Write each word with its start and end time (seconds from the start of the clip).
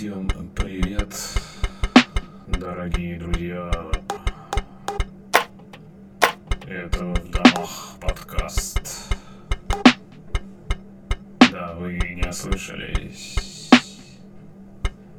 Всем 0.00 0.26
привет, 0.56 1.14
дорогие 2.46 3.18
друзья. 3.18 3.70
Это 6.66 7.04
в 7.04 7.30
домах 7.30 7.98
подкаст. 8.00 9.12
Да, 11.52 11.74
вы 11.74 11.98
не 11.98 12.26
ослышались. 12.26 13.68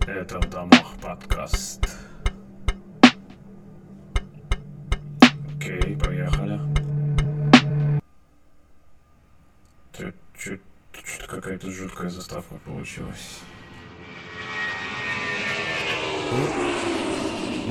Это 0.07 0.39
в 0.39 0.49
домах 0.49 0.95
подкаст. 0.99 1.99
Окей, 5.57 5.95
поехали. 5.95 6.59
Что-то 9.93 11.27
какая-то 11.27 11.69
жуткая 11.69 12.09
заставка 12.09 12.55
получилась. 12.65 13.41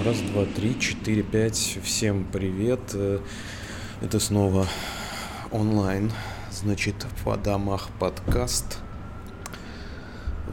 Раз, 0.05 0.23
два, 0.23 0.47
три, 0.47 0.81
четыре, 0.81 1.23
пять. 1.23 1.79
Всем 1.83 2.25
привет. 2.25 2.81
Э, 2.95 3.21
это 4.01 4.19
снова 4.19 4.67
онлайн. 5.51 6.11
Значит, 6.51 7.07
в 7.23 7.37
домах 7.37 7.91
подкаст. 7.99 8.79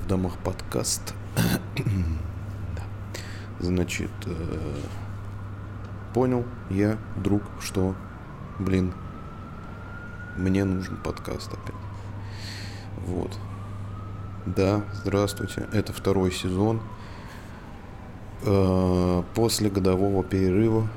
В 0.04 0.06
домах 0.06 0.38
подкаст. 0.44 1.14
да. 2.76 2.84
Значит, 3.62 4.12
э, 4.26 4.76
понял 6.14 6.44
я, 6.70 6.98
друг, 7.16 7.44
что, 7.62 7.96
блин, 8.60 8.94
мне 10.36 10.66
нужен 10.66 10.98
подкаст 10.98 11.54
опять. 11.54 11.76
Вот. 13.06 13.32
Да, 14.46 14.84
здравствуйте. 14.92 15.70
Это 15.72 15.94
второй 15.94 16.34
сезон. 16.34 16.82
Э, 18.50 19.24
после 19.36 19.70
годового 19.70 20.24
перерыва, 20.24 20.88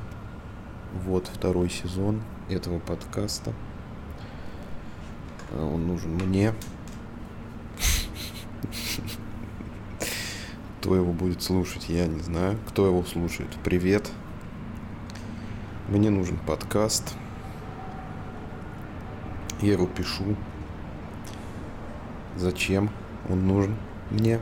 вот 1.04 1.26
второй 1.26 1.68
сезон 1.68 2.22
этого 2.48 2.78
подкаста. 2.78 3.52
Э, 5.50 5.60
он 5.60 5.88
нужен 5.88 6.12
мне. 6.12 6.54
Кто 10.78 10.94
его 10.94 11.12
будет 11.12 11.42
слушать, 11.42 11.88
я 11.88 12.06
не 12.06 12.20
знаю. 12.20 12.56
Кто 12.68 12.86
его 12.86 13.02
слушает, 13.02 13.50
привет. 13.64 14.08
Мне 15.88 16.08
нужен 16.08 16.38
подкаст. 16.46 17.16
Я 19.60 19.72
его 19.72 19.86
пишу. 19.88 20.36
Зачем 22.36 22.90
он 23.28 23.48
нужен 23.48 23.74
мне? 24.12 24.38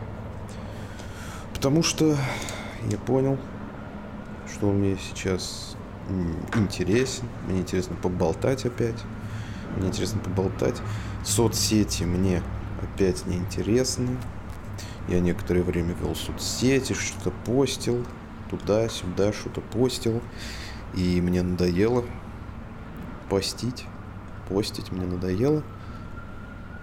Потому 1.55 1.83
что 1.83 2.15
я 2.91 2.98
понял, 2.98 3.39
что 4.47 4.71
мне 4.71 4.97
сейчас 4.97 5.77
интересен. 6.55 7.29
Мне 7.47 7.61
интересно 7.61 7.97
поболтать 7.97 8.65
опять. 8.65 9.03
Мне 9.77 9.89
интересно 9.89 10.21
поболтать. 10.21 10.81
Соцсети 11.25 12.05
мне 12.05 12.43
опять 12.83 13.27
неинтересны. 13.27 14.17
Я 15.09 15.21
некоторое 15.21 15.62
время 15.62 15.95
вел 15.95 16.15
соцсети, 16.15 16.93
что-то 16.93 17.31
постил. 17.45 18.05
Туда-сюда 18.51 19.33
что-то 19.33 19.61
постил. 19.61 20.23
И 20.95 21.21
мне 21.21 21.43
надоело 21.43 22.05
постить. 23.29 23.87
Постить 24.49 24.93
мне 24.93 25.06
надоело. 25.06 25.62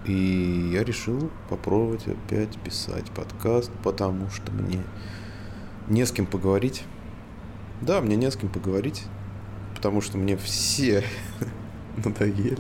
И 0.06 0.70
я 0.72 0.84
решил 0.84 1.32
попробовать 1.50 2.08
опять 2.08 2.60
писать 2.60 3.10
подкаст, 3.12 3.72
потому 3.84 4.30
что 4.30 4.52
мне 4.52 4.84
не 5.88 6.06
с 6.06 6.12
кем 6.12 6.26
поговорить. 6.26 6.84
Да, 7.82 8.02
мне 8.02 8.16
не 8.16 8.30
с 8.30 8.36
кем 8.36 8.50
поговорить, 8.50 9.04
потому 9.76 10.02
что 10.02 10.18
мне 10.18 10.38
все 10.38 11.04
надоели. 12.04 12.58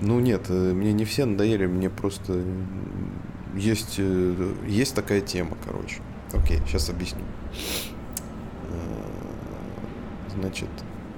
Ну 0.00 0.18
нет, 0.18 0.46
э, 0.48 0.72
мне 0.72 0.92
не 0.92 1.04
все 1.04 1.24
надоели, 1.26 1.66
мне 1.66 1.90
просто 1.90 2.42
есть, 3.54 3.96
э, 3.98 4.54
есть 4.66 4.94
такая 4.94 5.20
тема, 5.20 5.56
короче. 5.64 6.00
Окей, 6.32 6.58
сейчас 6.66 6.88
объясню. 6.88 7.22
Э, 8.68 10.34
значит, 10.34 10.68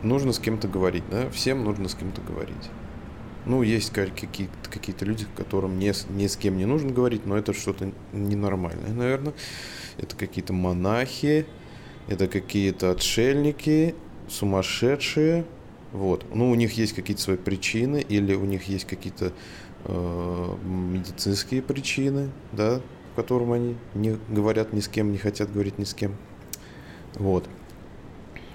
нужно 0.03 0.33
с 0.33 0.39
кем-то 0.39 0.69
говорить, 0.69 1.05
да? 1.11 1.31
Всем 1.31 1.65
нужно 1.65 1.89
с 1.89 1.95
кем-то 1.95 2.21
говорить. 2.21 2.71
Ну, 3.45 3.63
есть 3.63 3.91
какие-то 3.91 4.71
какие 4.71 4.95
люди, 5.01 5.27
которым 5.37 5.79
не, 5.79 5.93
ни 6.11 6.27
с 6.27 6.37
кем 6.37 6.57
не 6.57 6.65
нужно 6.65 6.91
говорить, 6.91 7.27
но 7.27 7.37
это 7.37 7.53
что-то 7.53 7.93
ненормальное, 8.13 8.93
наверное. 8.93 9.35
Это 9.99 10.17
какие-то 10.17 10.53
монахи, 10.53 11.47
это 12.09 12.29
какие-то 12.29 12.91
отшельники, 12.91 13.95
сумасшедшие. 14.29 15.45
Вот. 15.93 16.25
Ну, 16.35 16.51
у 16.51 16.55
них 16.55 16.73
есть 16.73 16.95
какие-то 16.95 17.23
свои 17.23 17.37
причины, 17.37 18.05
или 18.09 18.35
у 18.35 18.45
них 18.45 18.65
есть 18.65 18.87
какие-то 18.87 19.33
э, 19.85 20.57
медицинские 20.65 21.63
причины, 21.63 22.31
да, 22.53 22.81
по 23.15 23.23
которым 23.23 23.53
они 23.53 23.77
не 23.95 24.19
говорят 24.29 24.73
ни 24.73 24.81
с 24.81 24.89
кем, 24.89 25.13
не 25.13 25.19
хотят 25.19 25.53
говорить 25.53 25.79
ни 25.79 25.85
с 25.85 25.95
кем. 25.95 26.17
Вот. 27.15 27.49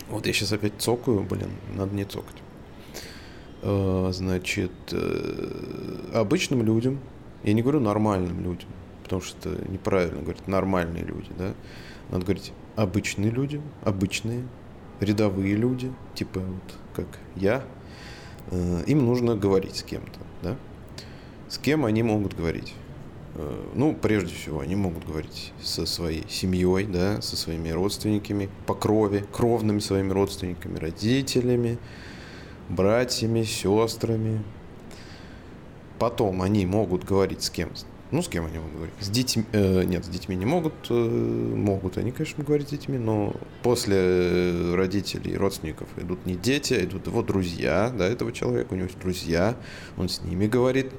Вот 0.09 0.25
я 0.25 0.33
сейчас 0.33 0.53
опять 0.53 0.73
цокаю, 0.79 1.21
блин, 1.21 1.51
надо 1.75 1.93
не 1.93 2.05
цокать. 2.05 2.41
Э, 3.61 4.09
значит, 4.13 4.71
э, 4.91 6.11
обычным 6.13 6.63
людям, 6.63 6.99
я 7.43 7.53
не 7.53 7.61
говорю 7.61 7.79
нормальным 7.79 8.43
людям, 8.43 8.69
потому 9.07 9.21
что 9.21 9.49
это 9.53 9.71
неправильно 9.71 10.21
говорить 10.21 10.47
нормальные 10.47 11.05
люди, 11.05 11.29
да, 11.37 11.53
надо 12.09 12.25
говорить 12.25 12.51
обычные 12.75 13.31
люди, 13.31 13.61
обычные, 13.83 14.45
рядовые 14.99 15.55
люди, 15.55 15.93
типа 16.13 16.41
вот 16.41 16.73
как 16.93 17.07
я, 17.35 17.63
э, 18.51 18.83
им 18.85 19.05
нужно 19.05 19.35
говорить 19.35 19.77
с 19.77 19.83
кем-то, 19.83 20.19
да, 20.43 20.57
с 21.47 21.57
кем 21.57 21.85
они 21.85 22.03
могут 22.03 22.35
говорить. 22.35 22.73
Ну, 23.75 23.93
прежде 23.93 24.33
всего, 24.33 24.61
они 24.61 24.75
могут 24.75 25.05
говорить 25.05 25.53
со 25.61 25.85
своей 25.85 26.27
семьей, 26.27 26.85
да, 26.85 27.21
со 27.21 27.37
своими 27.37 27.69
родственниками 27.69 28.49
по 28.65 28.73
крови, 28.73 29.23
кровными 29.31 29.77
своими 29.77 30.11
родственниками, 30.11 30.79
родителями, 30.79 31.77
братьями, 32.67 33.43
сестрами. 33.43 34.43
Потом 35.99 36.41
они 36.41 36.65
могут 36.65 37.03
говорить 37.03 37.43
с 37.43 37.51
кем? 37.51 37.69
Ну, 38.09 38.21
с 38.21 38.29
кем 38.29 38.45
они 38.45 38.57
могут 38.57 38.73
говорить? 38.73 38.93
С 39.01 39.09
детьми. 39.09 39.43
Э, 39.51 39.83
нет, 39.83 40.05
с 40.05 40.07
детьми 40.07 40.35
не 40.35 40.45
могут. 40.45 40.73
Э, 40.89 40.93
могут 40.93 41.97
они, 41.97 42.11
конечно, 42.11 42.41
говорить 42.43 42.69
с 42.69 42.71
детьми, 42.71 42.97
но 42.97 43.33
после 43.63 44.75
родителей 44.75 45.35
родственников 45.35 45.89
идут 45.97 46.25
не 46.25 46.35
дети, 46.35 46.73
а 46.73 46.83
идут 46.83 47.07
его 47.07 47.21
друзья, 47.21 47.89
да, 47.89 48.07
этого 48.07 48.31
человека. 48.31 48.73
У 48.73 48.75
него 48.75 48.85
есть 48.85 48.99
друзья, 48.99 49.57
он 49.97 50.07
с 50.07 50.21
ними 50.21 50.47
говорит. 50.47 50.91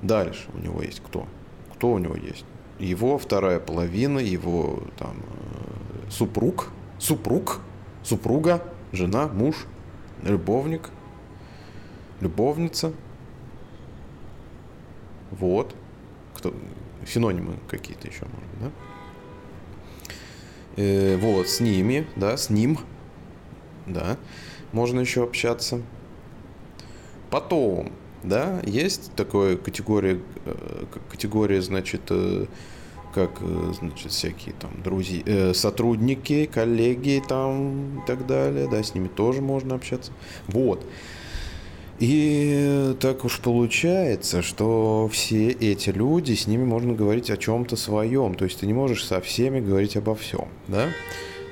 Дальше 0.00 0.48
у 0.54 0.58
него 0.58 0.80
есть 0.80 1.02
кто? 1.04 1.26
Кто 1.74 1.92
у 1.92 1.98
него 1.98 2.16
есть? 2.16 2.44
Его 2.78 3.18
вторая 3.18 3.60
половина, 3.60 4.20
его 4.20 4.82
там 4.96 5.16
э, 5.18 6.10
супруг, 6.10 6.68
супруг, 6.98 7.60
супруга, 8.02 8.62
жена, 8.92 9.28
муж, 9.28 9.66
любовник, 10.22 10.88
любовница. 12.20 12.92
Вот. 15.30 15.74
Кто, 16.34 16.54
синонимы 17.06 17.54
какие-то 17.68 18.08
еще, 18.08 18.24
может 18.26 18.60
да? 18.60 18.70
Э, 20.76 21.16
вот, 21.16 21.48
с 21.48 21.60
ними, 21.60 22.06
да, 22.16 22.36
с 22.36 22.50
ним, 22.50 22.78
да, 23.86 24.16
можно 24.72 25.00
еще 25.00 25.24
общаться. 25.24 25.82
Потом, 27.30 27.92
да, 28.22 28.60
есть 28.64 29.12
такая 29.14 29.56
категория, 29.56 30.20
э, 30.44 30.84
категория, 31.10 31.60
значит, 31.60 32.02
э, 32.10 32.46
как, 33.14 33.30
э, 33.40 33.72
значит, 33.78 34.12
всякие 34.12 34.54
там 34.54 34.70
друзья, 34.82 35.52
сотрудники, 35.54 36.46
коллеги 36.46 37.22
там 37.26 38.00
и 38.00 38.06
так 38.06 38.26
далее, 38.26 38.68
да, 38.68 38.82
с 38.82 38.94
ними 38.94 39.08
тоже 39.08 39.42
можно 39.42 39.74
общаться. 39.74 40.12
Вот. 40.46 40.84
И 41.98 42.94
так 43.00 43.24
уж 43.24 43.40
получается, 43.40 44.40
что 44.42 45.08
все 45.12 45.48
эти 45.48 45.90
люди, 45.90 46.34
с 46.34 46.46
ними 46.46 46.64
можно 46.64 46.94
говорить 46.94 47.30
о 47.30 47.36
чем-то 47.36 47.76
своем. 47.76 48.34
То 48.34 48.44
есть 48.44 48.60
ты 48.60 48.66
не 48.66 48.72
можешь 48.72 49.04
со 49.04 49.20
всеми 49.20 49.60
говорить 49.60 49.96
обо 49.96 50.14
всем, 50.14 50.48
да? 50.68 50.90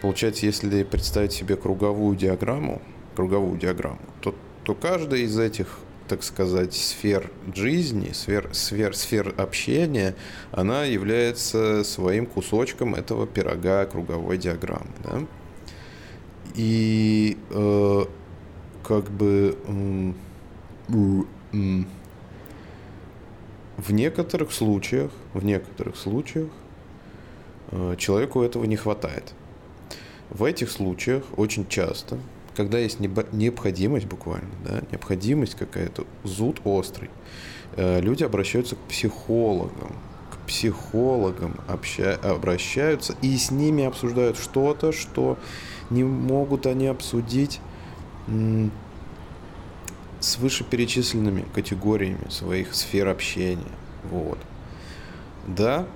Получается, 0.03 0.47
если 0.47 0.85
представить 0.85 1.33
себе 1.33 1.57
круговую 1.57 2.17
диаграмму, 2.17 2.81
круговую 3.17 3.59
диаграмму, 3.59 3.99
то, 4.21 4.35
то 4.63 4.75
каждый 4.75 5.23
из 5.23 5.39
этих 5.39 5.81
так 6.07 6.23
сказать, 6.23 6.73
сфер 6.73 7.31
жизни, 7.53 8.13
сфер, 8.13 8.51
сфер, 8.53 8.97
сфер 8.97 9.35
общения, 9.37 10.15
она 10.53 10.85
является 10.85 11.83
своим 11.83 12.27
кусочком 12.27 12.95
этого 12.95 13.27
пирога 13.27 13.87
круговой 13.87 14.39
диаграммы. 14.39 14.93
Да? 15.03 15.23
И 16.55 17.37
э, 17.51 18.05
как 18.85 19.11
бы 19.11 19.59
э, 19.67 20.13
в 20.89 21.27
некоторых 23.93 24.53
случаях, 24.53 25.11
в 25.35 25.45
некоторых 25.45 25.97
случаях 25.97 26.49
э, 27.71 27.97
человеку 27.99 28.43
этого 28.43 28.65
не 28.65 28.77
хватает. 28.77 29.35
В 30.31 30.45
этих 30.45 30.71
случаях 30.71 31.25
очень 31.37 31.69
часто, 31.69 32.19
когда 32.57 32.79
есть 32.79 33.01
необходимость 33.01 34.07
буквально, 34.07 34.51
да, 34.65 34.81
необходимость 34.91 35.55
какая-то, 35.55 36.05
зуд 36.25 36.61
острый, 36.65 37.11
э, 37.77 38.01
люди 38.01 38.25
обращаются 38.25 38.77
к 38.77 38.79
психологам, 38.81 39.95
к 40.31 40.47
психологам 40.47 41.57
обща, 41.69 42.19
обращаются 42.23 43.15
и 43.23 43.37
с 43.37 43.51
ними 43.51 43.85
обсуждают 43.85 44.39
что-то, 44.39 44.93
что 44.93 45.39
не 45.91 46.03
могут 46.03 46.67
они 46.67 46.87
обсудить 46.87 47.61
с 50.21 50.39
вышеперечисленными 50.39 51.45
категориями 51.55 52.29
своих 52.31 52.75
сфер 52.75 53.09
общения. 53.09 53.63
Вот. 54.11 54.39
Да, 55.47 55.87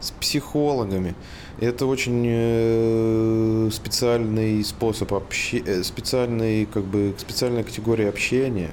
с 0.00 0.10
психологами. 0.12 1.14
Это 1.60 1.84
очень 1.86 2.24
э, 2.26 3.70
специальный 3.70 4.64
способ 4.64 5.12
общения, 5.12 5.64
э, 5.66 5.82
специальный, 5.82 6.64
как 6.64 6.84
бы, 6.84 7.14
специальная 7.18 7.62
категория 7.62 8.08
общения, 8.08 8.70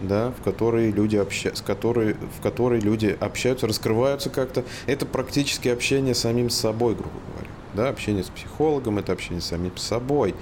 да, 0.00 0.32
в 0.38 0.42
которой 0.42 0.92
люди 0.92 1.16
общаются, 1.16 1.62
с 1.62 1.66
которой, 1.66 2.14
в 2.14 2.40
которой 2.40 2.80
люди 2.80 3.16
общаются, 3.20 3.66
раскрываются 3.66 4.30
как-то. 4.30 4.64
Это 4.86 5.06
практически 5.06 5.68
общение 5.68 6.14
самим 6.14 6.50
собой, 6.50 6.94
грубо 6.94 7.16
говоря. 7.32 7.50
Да, 7.74 7.88
общение 7.88 8.22
с 8.22 8.28
психологом, 8.28 8.98
это 8.98 9.12
общение 9.12 9.40
самим 9.40 9.76
собой. 9.76 10.34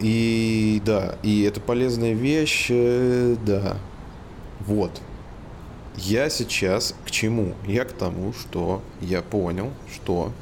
И 0.00 0.80
да, 0.84 1.18
и 1.22 1.42
это 1.42 1.60
полезная 1.60 2.14
вещь, 2.14 2.68
э, 2.70 3.36
да. 3.44 3.76
Вот. 4.60 5.02
Я 5.96 6.30
сейчас 6.30 6.94
к 7.04 7.10
чему? 7.10 7.54
Я 7.66 7.84
к 7.84 7.92
тому, 7.92 8.32
что 8.32 8.82
я 9.02 9.20
понял, 9.20 9.70
что 9.92 10.32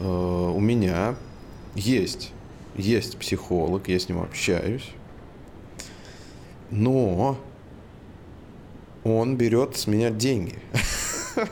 э, 0.00 0.04
у 0.04 0.58
меня 0.58 1.14
есть, 1.76 2.32
есть 2.74 3.16
психолог, 3.18 3.88
я 3.88 4.00
с 4.00 4.08
ним 4.08 4.20
общаюсь, 4.20 4.90
но 6.70 7.38
он 9.04 9.36
берет 9.36 9.76
с 9.76 9.86
меня 9.86 10.10
деньги. 10.10 10.58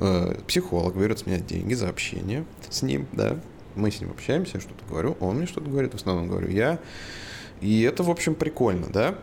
Э, 0.00 0.34
психолог 0.48 0.96
берет 0.96 1.20
с 1.20 1.26
меня 1.26 1.38
деньги 1.38 1.74
за 1.74 1.88
общение 1.88 2.44
с 2.70 2.82
ним, 2.82 3.06
да, 3.12 3.38
мы 3.74 3.90
с 3.90 4.00
ним 4.00 4.10
общаемся, 4.10 4.52
я 4.54 4.60
что-то 4.60 4.84
говорю, 4.88 5.16
он 5.20 5.36
мне 5.36 5.46
что-то 5.46 5.70
говорит, 5.70 5.92
в 5.92 5.96
основном 5.96 6.28
говорю 6.28 6.48
я. 6.48 6.78
И 7.60 7.82
это, 7.82 8.02
в 8.02 8.10
общем, 8.10 8.34
прикольно, 8.34 8.88
да? 8.88 9.14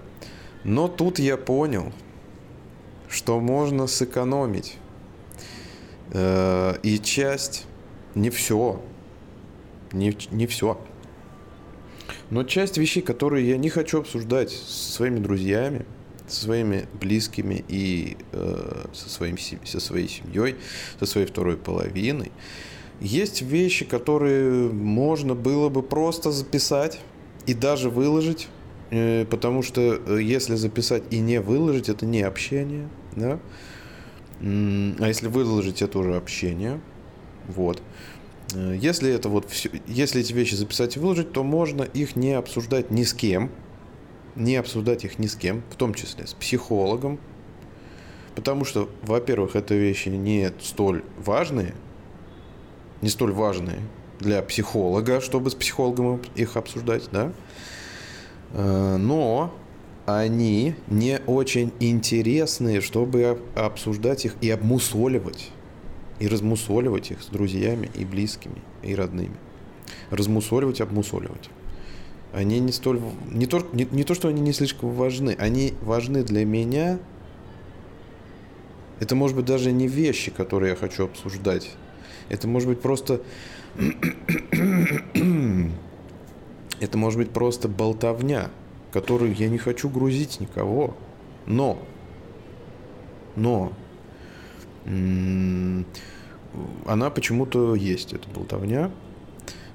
Но 0.63 0.87
тут 0.87 1.19
я 1.19 1.37
понял, 1.37 1.91
что 3.09 3.39
можно 3.39 3.87
сэкономить. 3.87 4.77
Э, 6.11 6.75
и 6.83 6.99
часть, 6.99 7.65
не 8.15 8.29
все, 8.29 8.81
не, 9.91 10.17
не 10.31 10.47
все. 10.47 10.79
Но 12.29 12.43
часть 12.43 12.77
вещей, 12.77 13.01
которые 13.01 13.47
я 13.49 13.57
не 13.57 13.69
хочу 13.69 13.99
обсуждать 13.99 14.51
со 14.51 14.93
своими 14.93 15.19
друзьями, 15.19 15.85
со 16.27 16.41
своими 16.41 16.87
близкими 16.93 17.63
и 17.67 18.17
э, 18.31 18.85
со, 18.93 19.09
своим, 19.09 19.37
со 19.37 19.79
своей 19.79 20.07
семьей, 20.07 20.55
со 20.99 21.05
своей 21.05 21.25
второй 21.25 21.57
половиной, 21.57 22.31
есть 23.01 23.41
вещи, 23.41 23.85
которые 23.85 24.69
можно 24.69 25.35
было 25.35 25.69
бы 25.69 25.81
просто 25.81 26.31
записать 26.31 26.99
и 27.45 27.53
даже 27.53 27.89
выложить, 27.89 28.47
э, 28.91 29.25
потому 29.25 29.61
что 29.61 29.81
э, 29.81 30.21
если 30.21 30.55
записать 30.55 31.03
и 31.09 31.19
не 31.19 31.39
выложить, 31.39 31.89
это 31.89 32.05
не 32.05 32.21
общение, 32.21 32.87
да? 33.15 33.39
А 34.41 35.07
если 35.07 35.27
выложить, 35.27 35.81
это 35.81 35.99
уже 35.99 36.15
общение, 36.15 36.79
вот. 37.47 37.81
Э, 38.53 38.77
если 38.79 39.11
это 39.11 39.29
вот 39.29 39.49
все, 39.49 39.69
если 39.87 40.21
эти 40.21 40.33
вещи 40.33 40.55
записать 40.55 40.97
и 40.97 40.99
выложить, 40.99 41.31
то 41.31 41.43
можно 41.43 41.83
их 41.83 42.15
не 42.15 42.33
обсуждать 42.33 42.91
ни 42.91 43.03
с 43.03 43.13
кем, 43.13 43.51
не 44.35 44.55
обсуждать 44.55 45.05
их 45.05 45.19
ни 45.19 45.27
с 45.27 45.35
кем, 45.35 45.63
в 45.69 45.75
том 45.75 45.93
числе 45.93 46.27
с 46.27 46.33
психологом, 46.33 47.19
потому 48.35 48.65
что, 48.65 48.89
во-первых, 49.03 49.55
это 49.55 49.73
вещи 49.73 50.09
не 50.09 50.51
столь 50.61 51.03
важные, 51.17 51.73
не 53.01 53.09
столь 53.09 53.31
важные 53.31 53.79
для 54.19 54.41
психолога, 54.41 55.21
чтобы 55.21 55.49
с 55.49 55.55
психологом 55.55 56.21
их 56.35 56.57
обсуждать, 56.57 57.03
да. 57.11 57.31
Э, 58.53 58.97
но 58.97 59.53
они 60.05 60.75
не 60.87 61.19
очень 61.25 61.71
интересные, 61.79 62.81
чтобы 62.81 63.39
обсуждать 63.55 64.25
их 64.25 64.35
и 64.41 64.49
обмусоливать. 64.49 65.51
И 66.19 66.27
размусоливать 66.27 67.11
их 67.11 67.21
с 67.21 67.27
друзьями 67.27 67.89
и 67.95 68.03
близкими, 68.03 68.61
и 68.83 68.93
родными. 68.93 69.35
Размусоливать, 70.09 70.81
обмусоливать. 70.81 71.49
Они 72.33 72.59
не 72.59 72.71
столь... 72.71 72.99
Не 73.31 73.45
то, 73.45 73.65
не, 73.71 73.87
не 73.89 74.03
то, 74.03 74.13
что 74.13 74.27
они 74.27 74.41
не 74.41 74.51
слишком 74.51 74.91
важны. 74.91 75.35
Они 75.39 75.73
важны 75.81 76.23
для 76.23 76.45
меня. 76.45 76.99
Это, 78.99 79.15
может 79.15 79.37
быть, 79.37 79.45
даже 79.45 79.71
не 79.71 79.87
вещи, 79.87 80.29
которые 80.29 80.71
я 80.71 80.75
хочу 80.75 81.05
обсуждать 81.05 81.71
это 82.29 82.47
может 82.47 82.69
быть 82.69 82.79
просто... 82.81 83.21
Это 86.79 86.97
может 86.97 87.19
быть 87.19 87.31
просто 87.31 87.67
болтовня, 87.67 88.51
которую 88.93 89.35
я 89.35 89.49
не 89.49 89.57
хочу 89.57 89.89
грузить 89.89 90.39
никого. 90.39 90.95
Но... 91.45 91.77
Но... 93.35 93.73
Она 96.85 97.09
почему-то 97.09 97.75
есть, 97.75 98.13
эта 98.13 98.29
болтовня. 98.29 98.91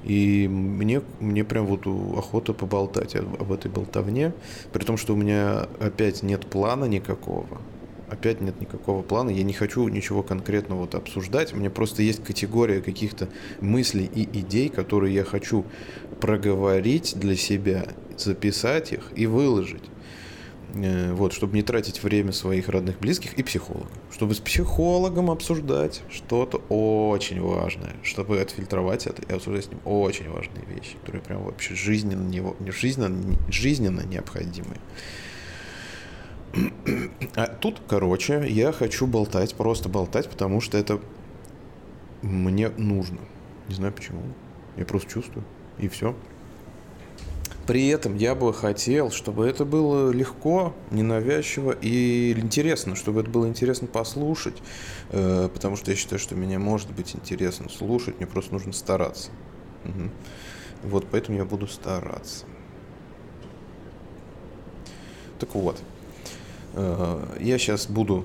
И 0.03 0.49
мне, 0.49 1.03
мне 1.21 1.45
прям 1.45 1.67
вот 1.67 1.87
охота 1.87 2.55
поболтать 2.55 3.17
об, 3.17 3.41
об 3.41 3.53
этой 3.53 3.71
болтовне, 3.71 4.33
при 4.73 4.85
том, 4.85 4.97
что 4.97 5.13
у 5.13 5.17
меня 5.17 5.69
опять 5.79 6.23
нет 6.23 6.47
плана 6.47 6.87
никакого 6.87 7.61
опять 8.15 8.41
нет 8.41 8.61
никакого 8.61 9.03
плана, 9.03 9.31
я 9.31 9.43
не 9.43 9.53
хочу 9.53 9.87
ничего 9.89 10.23
конкретного 10.23 10.81
вот 10.81 10.95
обсуждать, 10.95 11.53
у 11.53 11.57
меня 11.57 11.71
просто 11.71 12.03
есть 12.03 12.25
категория 12.25 12.81
каких-то 12.81 13.29
мыслей 13.61 14.11
и 14.13 14.23
идей, 14.41 14.69
которые 14.69 15.15
я 15.15 15.25
хочу 15.25 15.65
проговорить 16.21 17.15
для 17.17 17.37
себя, 17.37 17.87
записать 18.17 18.93
их 18.93 19.13
и 19.15 19.27
выложить. 19.27 19.85
Э, 20.75 21.13
вот, 21.13 21.33
чтобы 21.33 21.55
не 21.55 21.63
тратить 21.63 22.03
время 22.03 22.33
своих 22.33 22.69
родных, 22.69 22.99
близких 22.99 23.35
и 23.35 23.43
психолога. 23.43 23.91
Чтобы 24.13 24.35
с 24.35 24.41
психологом 24.41 25.31
обсуждать 25.31 26.03
что-то 26.11 26.59
очень 26.69 27.41
важное. 27.41 27.95
Чтобы 28.03 28.41
отфильтровать 28.41 29.07
это 29.07 29.23
и 29.23 29.33
обсуждать 29.33 29.67
с 29.67 29.69
ним 29.69 29.81
очень 29.85 30.29
важные 30.29 30.65
вещи, 30.67 30.97
которые 31.01 31.23
прям 31.23 31.45
вообще 31.45 31.75
жизненно, 31.75 32.55
жизненно, 32.71 33.39
жизненно 33.49 34.01
необходимые. 34.01 34.81
А 37.35 37.47
тут, 37.47 37.81
короче, 37.89 38.47
я 38.49 38.73
хочу 38.73 39.07
болтать, 39.07 39.55
просто 39.55 39.89
болтать, 39.89 40.29
потому 40.29 40.61
что 40.61 40.79
это 40.79 41.01
мне 42.23 42.69
нужно. 42.71 43.19
Не 43.69 43.75
знаю 43.75 43.93
почему. 43.93 44.23
Я 44.77 44.85
просто 44.85 45.11
чувствую. 45.11 45.45
И 45.79 45.89
все. 45.89 46.15
При 47.67 47.89
этом 47.89 48.17
я 48.17 48.35
бы 48.35 48.53
хотел, 48.53 49.11
чтобы 49.11 49.47
это 49.47 49.65
было 49.65 50.11
легко, 50.11 50.75
ненавязчиво 50.91 51.73
и 51.73 52.33
интересно, 52.33 52.95
чтобы 52.95 53.23
это 53.23 53.31
было 53.31 53.49
интересно 53.49 53.89
послушать, 53.89 54.63
э, 55.11 55.49
потому 55.53 55.77
что 55.77 55.91
я 55.91 55.97
считаю, 55.97 56.19
что 56.19 56.35
меня 56.35 56.59
может 56.59 56.93
быть 56.93 57.17
интересно 57.17 57.71
слушать, 57.71 58.19
мне 58.19 58.27
просто 58.27 58.53
нужно 58.53 58.75
стараться. 58.75 59.31
Угу. 59.85 60.11
Вот 60.91 61.07
поэтому 61.11 61.39
я 61.39 61.47
буду 61.47 61.67
стараться. 61.67 62.45
Так 65.39 65.55
вот, 65.55 65.81
я 66.77 67.59
сейчас 67.59 67.87
буду 67.87 68.25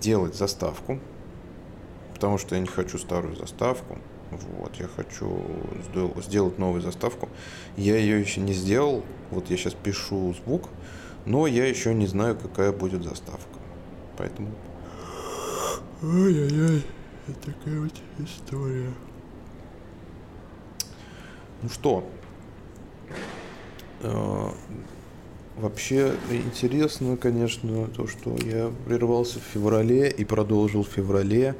делать 0.00 0.34
заставку, 0.34 0.98
потому 2.14 2.38
что 2.38 2.54
я 2.54 2.60
не 2.60 2.66
хочу 2.66 2.98
старую 2.98 3.36
заставку. 3.36 3.98
Вот, 4.30 4.76
я 4.76 4.86
хочу 4.86 5.42
сделать 6.22 6.58
новую 6.58 6.82
заставку. 6.82 7.28
Я 7.76 7.96
ее 7.96 8.20
еще 8.20 8.40
не 8.40 8.52
сделал. 8.52 9.02
Вот 9.30 9.50
я 9.50 9.56
сейчас 9.56 9.74
пишу 9.74 10.34
звук, 10.34 10.68
но 11.26 11.46
я 11.46 11.66
еще 11.66 11.92
не 11.94 12.06
знаю, 12.06 12.36
какая 12.36 12.72
будет 12.72 13.02
заставка. 13.02 13.58
Поэтому... 14.16 14.50
Ой-ой-ой, 16.02 16.82
это 17.26 17.52
такая 17.52 17.80
вот 17.80 17.92
история. 18.18 18.90
Ну 21.62 21.68
что, 21.68 22.08
э, 24.00 24.50
Вообще 25.60 26.14
интересно, 26.30 27.18
конечно, 27.18 27.86
то, 27.88 28.06
что 28.06 28.34
я 28.46 28.72
прервался 28.86 29.40
в 29.40 29.42
феврале 29.42 30.08
и 30.10 30.24
продолжил 30.24 30.84
в 30.84 30.88
феврале. 30.88 31.54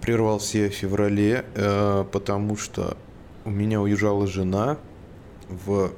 Прервался 0.00 0.56
я 0.56 0.70
в 0.70 0.72
феврале, 0.72 1.44
э, 1.54 2.06
потому 2.10 2.56
что 2.56 2.96
у 3.44 3.50
меня 3.50 3.82
уезжала 3.82 4.26
жена 4.26 4.78
в 5.50 5.92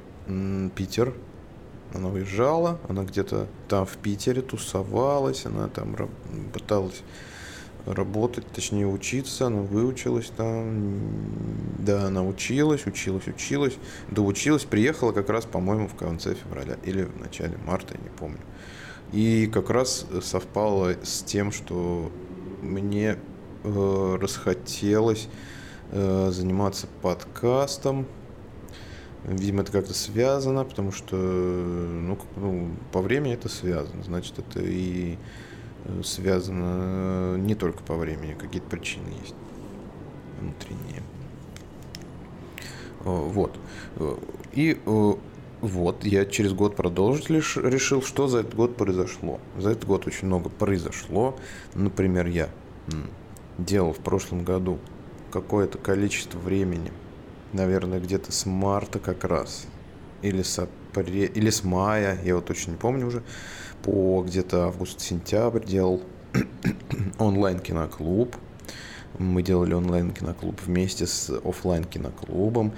Питер 0.75 1.13
Она 1.93 2.09
уезжала, 2.09 2.79
она 2.89 3.03
где-то 3.03 3.47
там 3.69 3.85
в 3.85 3.95
Питере 3.97 4.41
тусовалась, 4.41 5.45
она 5.45 5.69
там 5.69 5.95
пыталась 6.51 7.03
работать, 7.85 8.45
точнее 8.47 8.87
учиться, 8.87 9.47
она 9.47 9.61
выучилась 9.61 10.31
там, 10.35 11.01
да, 11.79 12.05
она 12.05 12.23
училась, 12.23 12.85
училась, 12.85 13.27
училась, 13.27 13.73
доучилась, 14.09 14.63
приехала 14.63 15.11
как 15.11 15.29
раз, 15.29 15.45
по-моему, 15.45 15.87
в 15.87 15.95
конце 15.95 16.35
февраля 16.35 16.77
или 16.83 17.03
в 17.03 17.19
начале 17.19 17.57
марта, 17.65 17.95
я 17.95 18.03
не 18.03 18.09
помню. 18.09 18.39
И 19.11 19.47
как 19.47 19.69
раз 19.69 20.07
совпало 20.21 20.95
с 21.03 21.23
тем, 21.23 21.51
что 21.51 22.11
мне 22.61 23.17
э, 23.63 24.17
расхотелось 24.19 25.27
э, 25.91 26.29
заниматься 26.31 26.87
подкастом. 27.01 28.07
Видимо, 29.25 29.61
это 29.61 29.71
как-то 29.71 29.93
связано, 29.93 30.65
потому 30.65 30.91
что 30.91 31.15
ну, 31.15 32.17
ну, 32.35 32.71
по 32.91 33.01
времени 33.01 33.33
это 33.33 33.49
связано. 33.49 34.03
Значит, 34.03 34.39
это 34.39 34.61
и 34.61 35.13
э, 35.13 35.17
связано 36.03 37.37
не 37.37 37.55
только 37.55 37.83
по 37.83 37.95
времени, 37.95 38.33
какие-то 38.33 38.69
причины 38.69 39.07
есть 39.21 39.35
внутренние. 40.39 41.03
Вот. 43.03 43.57
И 44.53 44.79
вот, 44.85 46.03
я 46.03 46.25
через 46.25 46.53
год 46.53 46.75
продолжить 46.75 47.29
лишь 47.29 47.57
решил, 47.57 48.01
что 48.01 48.27
за 48.27 48.39
этот 48.39 48.55
год 48.55 48.75
произошло. 48.75 49.39
За 49.57 49.71
этот 49.71 49.85
год 49.85 50.07
очень 50.07 50.27
много 50.27 50.49
произошло. 50.49 51.37
Например, 51.73 52.27
я 52.27 52.49
делал 53.57 53.93
в 53.93 53.99
прошлом 53.99 54.43
году 54.43 54.79
какое-то 55.31 55.77
количество 55.77 56.37
времени, 56.37 56.91
наверное, 57.53 57.99
где-то 57.99 58.31
с 58.31 58.45
марта 58.45 58.99
как 58.99 59.23
раз, 59.23 59.67
или 60.21 60.41
с, 60.41 60.59
апре... 60.59 61.25
или 61.25 61.49
с 61.49 61.63
мая, 61.63 62.19
я 62.23 62.35
вот 62.35 62.49
очень 62.49 62.73
не 62.73 62.77
помню 62.77 63.07
уже, 63.07 63.23
по 63.83 64.23
где-то 64.25 64.65
август-сентябрь 64.65 65.65
делал 65.65 66.01
онлайн-киноклуб. 67.19 68.35
Мы 69.19 69.43
делали 69.43 69.75
онлайн-киноклуб 69.75 70.59
вместе 70.65 71.05
с 71.05 71.29
офлайн-киноклубом 71.29 72.73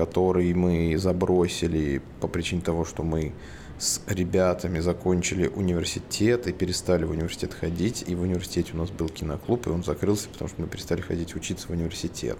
который 0.00 0.54
мы 0.54 0.96
забросили 0.96 2.00
по 2.20 2.28
причине 2.28 2.62
того, 2.62 2.86
что 2.86 3.02
мы 3.02 3.32
с 3.78 4.00
ребятами 4.06 4.80
закончили 4.80 5.46
университет 5.46 6.46
и 6.46 6.52
перестали 6.52 7.04
в 7.04 7.10
университет 7.10 7.52
ходить. 7.52 8.04
И 8.06 8.14
в 8.14 8.22
университете 8.22 8.72
у 8.74 8.78
нас 8.78 8.90
был 8.90 9.10
киноклуб, 9.10 9.66
и 9.66 9.70
он 9.70 9.84
закрылся, 9.84 10.30
потому 10.30 10.48
что 10.48 10.62
мы 10.62 10.68
перестали 10.68 11.02
ходить 11.02 11.34
учиться 11.34 11.66
в 11.66 11.70
университет. 11.70 12.38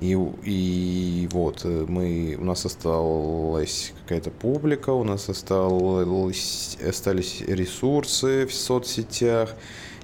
И, 0.00 0.18
и 0.44 1.28
вот, 1.30 1.60
э, 1.64 1.86
мы, 1.88 2.36
у 2.38 2.44
нас 2.44 2.66
осталась 2.66 3.92
какая-то 4.02 4.30
публика, 4.30 4.90
у 4.90 5.04
нас 5.04 5.28
осталось, 5.28 6.76
остались 6.86 7.42
ресурсы 7.46 8.46
в 8.46 8.52
соцсетях, 8.52 9.54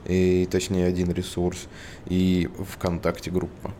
и, 0.06 0.48
точнее 0.50 0.86
один 0.86 1.12
ресурс, 1.12 1.66
и 2.06 2.48
ВКонтакте 2.74 3.30
группа. 3.30 3.72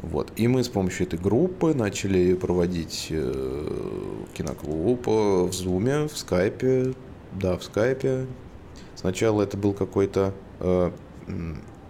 Вот. 0.00 0.32
И 0.36 0.48
мы 0.48 0.64
с 0.64 0.68
помощью 0.68 1.06
этой 1.06 1.18
группы 1.18 1.74
начали 1.74 2.34
проводить 2.34 3.08
э, 3.10 4.24
киноклуб 4.32 5.08
э, 5.08 5.44
в 5.44 5.52
Зуме, 5.52 6.06
в 6.06 6.16
Скайпе. 6.16 6.94
Да, 7.32 7.58
в 7.58 7.64
Скайпе. 7.64 8.26
Сначала 8.94 9.42
это 9.42 9.56
был 9.56 9.72
какой-то, 9.72 10.34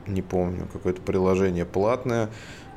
не 0.07 0.23
помню, 0.23 0.69
какое-то 0.73 1.01
приложение 1.01 1.65
платное, 1.65 2.31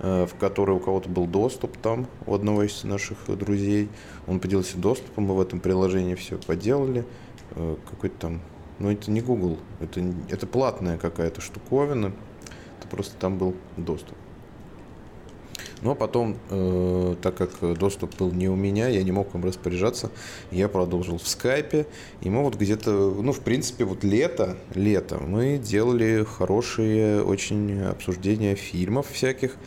в 0.04 0.32
которое 0.38 0.74
у 0.74 0.80
кого-то 0.80 1.08
был 1.08 1.26
доступ 1.26 1.78
там, 1.78 2.08
у 2.28 2.34
одного 2.34 2.64
из 2.64 2.84
наших 2.84 3.18
друзей. 3.28 3.90
Он 4.28 4.40
поделился 4.40 4.78
доступом, 4.78 5.24
мы 5.24 5.36
в 5.36 5.42
этом 5.42 5.60
приложении 5.60 6.16
все 6.16 6.38
поделали. 6.38 7.06
Э, 7.52 7.78
какой-то 7.90 8.16
там, 8.20 8.42
ну 8.80 8.92
это 8.92 9.10
не 9.10 9.22
Google, 9.22 9.58
это, 9.80 10.04
это 10.30 10.46
платная 10.48 10.98
какая-то 10.98 11.42
штуковина. 11.42 12.12
Это 12.80 12.88
просто 12.90 13.16
там 13.18 13.38
был 13.38 13.56
доступ. 13.78 14.18
Но 15.82 15.96
потом, 15.96 16.38
э, 16.50 17.16
так 17.22 17.36
как 17.36 17.78
доступ 17.78 18.16
был 18.16 18.32
не 18.32 18.48
у 18.48 18.56
меня, 18.56 18.88
я 18.88 19.04
не 19.04 19.12
мог 19.12 19.36
им 19.36 19.44
распоряжаться, 19.44 20.12
я 20.50 20.70
продолжил 20.70 21.18
в 21.18 21.28
скайпе. 21.28 21.88
И 22.22 22.30
мы 22.30 22.42
вот 22.42 22.56
где-то, 22.56 22.92
ну, 22.92 23.34
в 23.34 23.42
принципе, 23.42 23.84
вот 23.84 24.04
лето, 24.04 24.58
лето, 24.74 25.18
мы 25.20 25.58
делали 25.58 26.24
хорошие 26.24 27.22
очень 27.22 27.82
обсуждения 27.82 28.56
фильмов 28.56 29.08
всяких, 29.12 29.58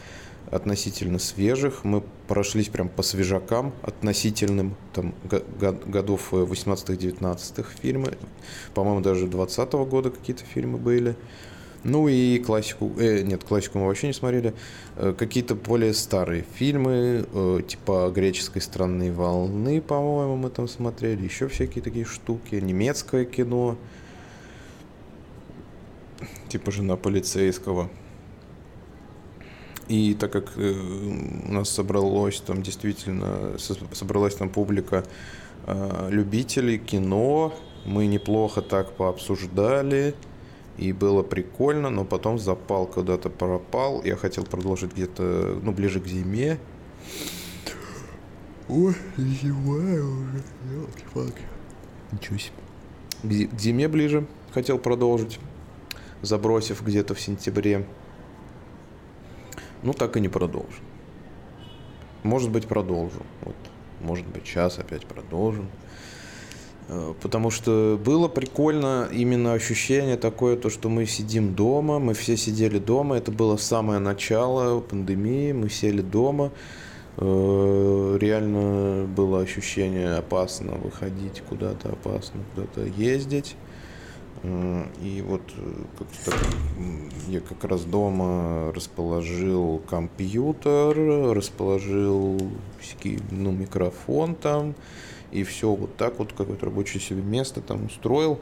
относительно 0.50 1.19
свежих. 1.19 1.85
Мы 1.85 2.03
прошлись 2.29 2.69
прям 2.69 2.88
по 2.88 3.03
свежакам 3.03 3.73
относительным, 3.83 4.76
там, 4.93 5.15
годов 5.87 6.33
18-19 6.33 7.67
фильмы. 7.81 8.17
По-моему, 8.75 9.00
даже 9.00 9.26
20 9.26 9.75
-го 9.75 9.87
года 9.87 10.11
какие-то 10.11 10.45
фильмы 10.45 10.79
были. 10.79 11.17
Ну 11.85 12.09
и 12.09 12.41
классику, 12.41 12.91
э, 12.99 13.23
нет, 13.23 13.45
классику 13.45 13.79
мы 13.79 13.87
вообще 13.87 14.09
не 14.09 14.12
смотрели. 14.12 14.55
Э, 14.97 15.15
какие-то 15.17 15.55
более 15.55 15.95
старые 15.95 16.45
фильмы, 16.55 17.25
э, 17.33 17.61
типа 17.67 18.11
греческой 18.12 18.61
странной 18.61 19.12
волны, 19.12 19.81
по-моему, 19.81 20.37
мы 20.37 20.50
там 20.50 20.67
смотрели. 20.67 21.23
Еще 21.23 21.47
всякие 21.47 21.85
такие 21.85 22.05
штуки. 22.05 22.57
Немецкое 22.57 23.25
кино. 23.25 23.76
Типа 26.49 26.73
жена 26.73 26.97
полицейского. 26.97 27.88
И 29.88 30.14
так 30.14 30.33
как 30.33 30.52
э, 30.57 30.73
у 31.49 31.52
нас 31.52 31.71
собралось 31.71 32.40
там 32.40 32.62
действительно, 32.62 33.57
собралась 33.93 34.35
там 34.35 34.49
публика 34.49 35.05
э, 35.66 36.09
любителей 36.11 36.78
кино, 36.78 37.55
мы 37.85 38.07
неплохо 38.07 38.62
так 38.62 38.93
пообсуждали. 38.93 40.14
И 40.76 40.93
было 40.93 41.23
прикольно, 41.23 41.88
но 41.88 42.05
потом 42.05 42.38
запал 42.38 42.87
куда-то 42.87 43.31
пропал. 43.31 44.02
Я 44.05 44.16
хотел 44.16 44.45
продолжить 44.45 44.93
где-то, 44.93 45.59
ну, 45.62 45.73
ближе 45.73 46.00
к 46.00 46.07
зиме. 46.07 46.59
Ой, 48.69 48.95
зима 49.16 49.76
уже. 49.76 50.43
Елки-палки. 50.71 51.43
Ничего 52.12 52.38
себе. 52.38 53.47
К 53.49 53.59
зиме 53.59 53.88
ближе 53.88 54.26
хотел 54.52 54.78
продолжить, 54.78 55.38
забросив 56.23 56.83
где-то 56.83 57.14
в 57.14 57.21
сентябре. 57.21 57.87
Ну, 59.87 59.93
так 59.93 60.16
и 60.16 60.21
не 60.21 60.28
продолжил. 60.28 60.83
Может 62.25 62.50
быть, 62.50 62.66
продолжу. 62.66 63.23
Вот. 63.43 63.55
Может 64.00 64.26
быть, 64.26 64.45
сейчас 64.45 64.81
опять 64.81 65.07
продолжим. 65.07 65.69
Э, 66.88 67.14
потому 67.23 67.52
что 67.52 67.97
было 68.05 68.26
прикольно 68.26 69.09
именно 69.12 69.52
ощущение 69.52 70.16
такое, 70.16 70.57
то, 70.57 70.71
что 70.71 70.88
мы 70.88 71.07
сидим 71.07 71.55
дома, 71.55 72.00
мы 72.00 72.14
все 72.14 72.37
сидели 72.37 72.81
дома, 72.81 73.16
это 73.16 73.31
было 73.31 73.57
самое 73.57 74.00
начало 74.00 74.81
пандемии, 74.81 75.52
мы 75.52 75.71
сели 75.71 76.00
дома, 76.00 76.50
э, 77.19 78.19
реально 78.21 79.07
было 79.07 79.40
ощущение 79.40 80.16
опасно 80.16 80.73
выходить 80.73 81.45
куда-то, 81.49 81.90
опасно 81.90 82.40
куда-то 82.57 82.83
ездить. 82.87 83.55
Э, 84.47 84.85
и 85.03 85.23
вот 85.23 85.43
как 86.25 86.35
я 87.26 87.41
как 87.41 87.65
раз 87.65 87.85
дома 87.85 88.73
расположил 88.73 89.79
компьютер, 89.91 90.97
расположил 91.35 92.38
ну, 93.31 93.50
микрофон 93.50 94.37
там, 94.37 94.76
и 95.33 95.43
все 95.43 95.75
вот 95.75 95.97
так 95.97 96.19
вот, 96.19 96.33
какое-то 96.33 96.67
рабочее 96.67 97.00
себе 97.00 97.23
место 97.23 97.61
там 97.61 97.87
устроил, 97.87 98.41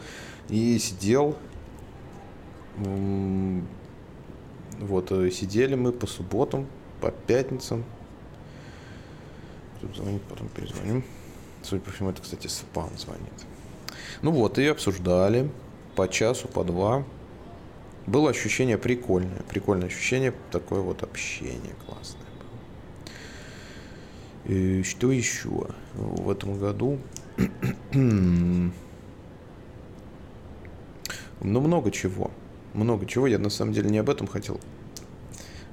и 0.51 0.79
сидел, 0.79 1.37
вот, 4.79 5.11
э, 5.11 5.31
сидели 5.31 5.75
мы 5.75 5.93
по 5.93 6.07
субботам, 6.07 6.67
по 7.01 7.11
пятницам, 7.11 7.83
тут 9.81 9.97
звонит, 9.97 10.23
потом 10.29 10.49
перезвоним, 10.49 11.03
судя 11.63 11.81
по 11.81 11.91
всему, 11.93 12.11
это, 12.11 12.21
кстати, 12.21 12.47
спам 12.49 12.91
звонит. 12.99 13.33
Ну 14.21 14.33
вот, 14.33 14.59
и 14.59 14.67
обсуждали 14.67 15.51
по 15.95 16.09
часу, 16.09 16.49
по 16.49 16.65
два, 16.65 17.05
было 18.07 18.31
ощущение 18.31 18.79
прикольное, 18.79 19.43
прикольное 19.49 19.89
ощущение, 19.89 20.35
такое 20.51 20.81
вот 20.81 21.03
общение 21.03 21.75
классное. 21.87 22.25
И 24.45 24.83
что 24.83 25.11
еще 25.11 25.69
в 25.95 26.31
этом 26.31 26.59
году? 26.59 26.99
ну, 27.93 28.71
много 31.41 31.91
чего. 31.91 32.31
Много 32.75 33.07
чего. 33.07 33.27
Я 33.27 33.39
на 33.39 33.49
самом 33.49 33.73
деле 33.73 33.89
не 33.89 33.99
об 33.99 34.11
этом 34.11 34.27
хотел 34.27 34.61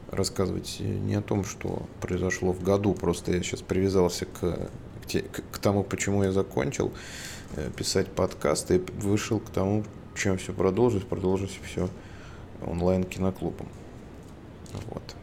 рассказывать, 0.10 0.78
не 0.80 1.16
о 1.16 1.22
том, 1.22 1.44
что 1.44 1.84
произошло 2.00 2.54
в 2.54 2.64
году. 2.64 2.94
Просто 2.94 3.34
я 3.34 3.44
сейчас 3.44 3.62
привязался 3.62 4.26
к, 4.26 4.40
к, 4.40 5.42
к 5.52 5.58
тому, 5.58 5.84
почему 5.84 6.24
я 6.24 6.32
закончил 6.32 6.94
э, 7.56 7.70
писать 7.76 8.08
подкасты 8.08 8.78
и 8.78 9.02
вышел 9.02 9.40
к 9.40 9.50
тому, 9.50 9.84
чем 10.16 10.38
все 10.38 10.54
продолжить. 10.54 11.08
Продолжить 11.08 11.60
все 11.64 11.90
онлайн-киноклубом. 12.66 13.68
Вот. 14.90 15.16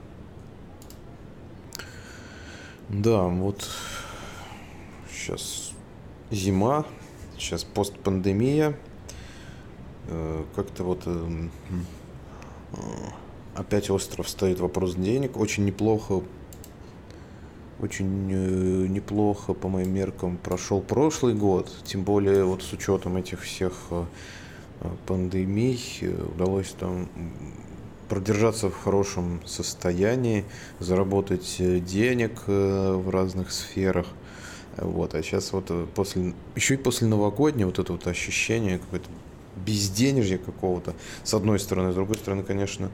Да, 2.89 3.25
вот 3.25 3.69
сейчас 5.13 5.73
зима, 6.31 6.85
сейчас 7.39 7.65
постпандемия. 7.65 8.77
Э, 10.09 10.45
как-то 10.57 10.85
вот 10.85 11.03
э, 11.07 11.49
опять 13.55 13.91
остров 13.91 14.29
стоит 14.29 14.61
вопрос 14.61 14.95
денег. 14.95 15.37
Очень 15.37 15.65
неплохо 15.65 16.23
очень 17.81 18.29
э, 18.31 18.87
неплохо 18.89 19.55
по 19.55 19.69
моим 19.69 19.93
меркам 19.93 20.37
прошел 20.37 20.81
прошлый 20.81 21.35
год, 21.35 21.71
тем 21.85 22.03
более 22.03 22.45
вот 22.45 22.63
с 22.63 22.73
учетом 22.73 23.17
этих 23.17 23.43
всех 23.43 23.73
э, 23.91 24.05
пандемий 25.07 25.81
э, 26.01 26.23
удалось 26.35 26.75
там 26.79 27.09
продержаться 28.09 28.71
в 28.71 28.77
хорошем 28.77 29.41
состоянии, 29.45 30.45
заработать 30.79 31.57
денег 31.85 32.45
в 32.47 33.11
разных 33.11 33.53
сферах. 33.53 34.07
Вот, 34.79 35.15
а 35.15 35.23
сейчас 35.23 35.53
вот 35.53 35.71
после, 35.95 36.33
еще 36.55 36.75
и 36.75 36.77
после 36.79 37.07
новогоднего 37.07 37.67
вот 37.67 37.79
это 37.79 37.93
вот 37.93 38.07
ощущение 38.07 38.79
какое-то 38.79 39.11
безденежья 39.57 40.39
какого-то, 40.39 40.95
с 41.23 41.35
одной 41.35 41.59
стороны, 41.59 41.93
с 41.93 41.97
другой 41.97 42.17
стороны, 42.17 42.45
конечно, 42.45 42.91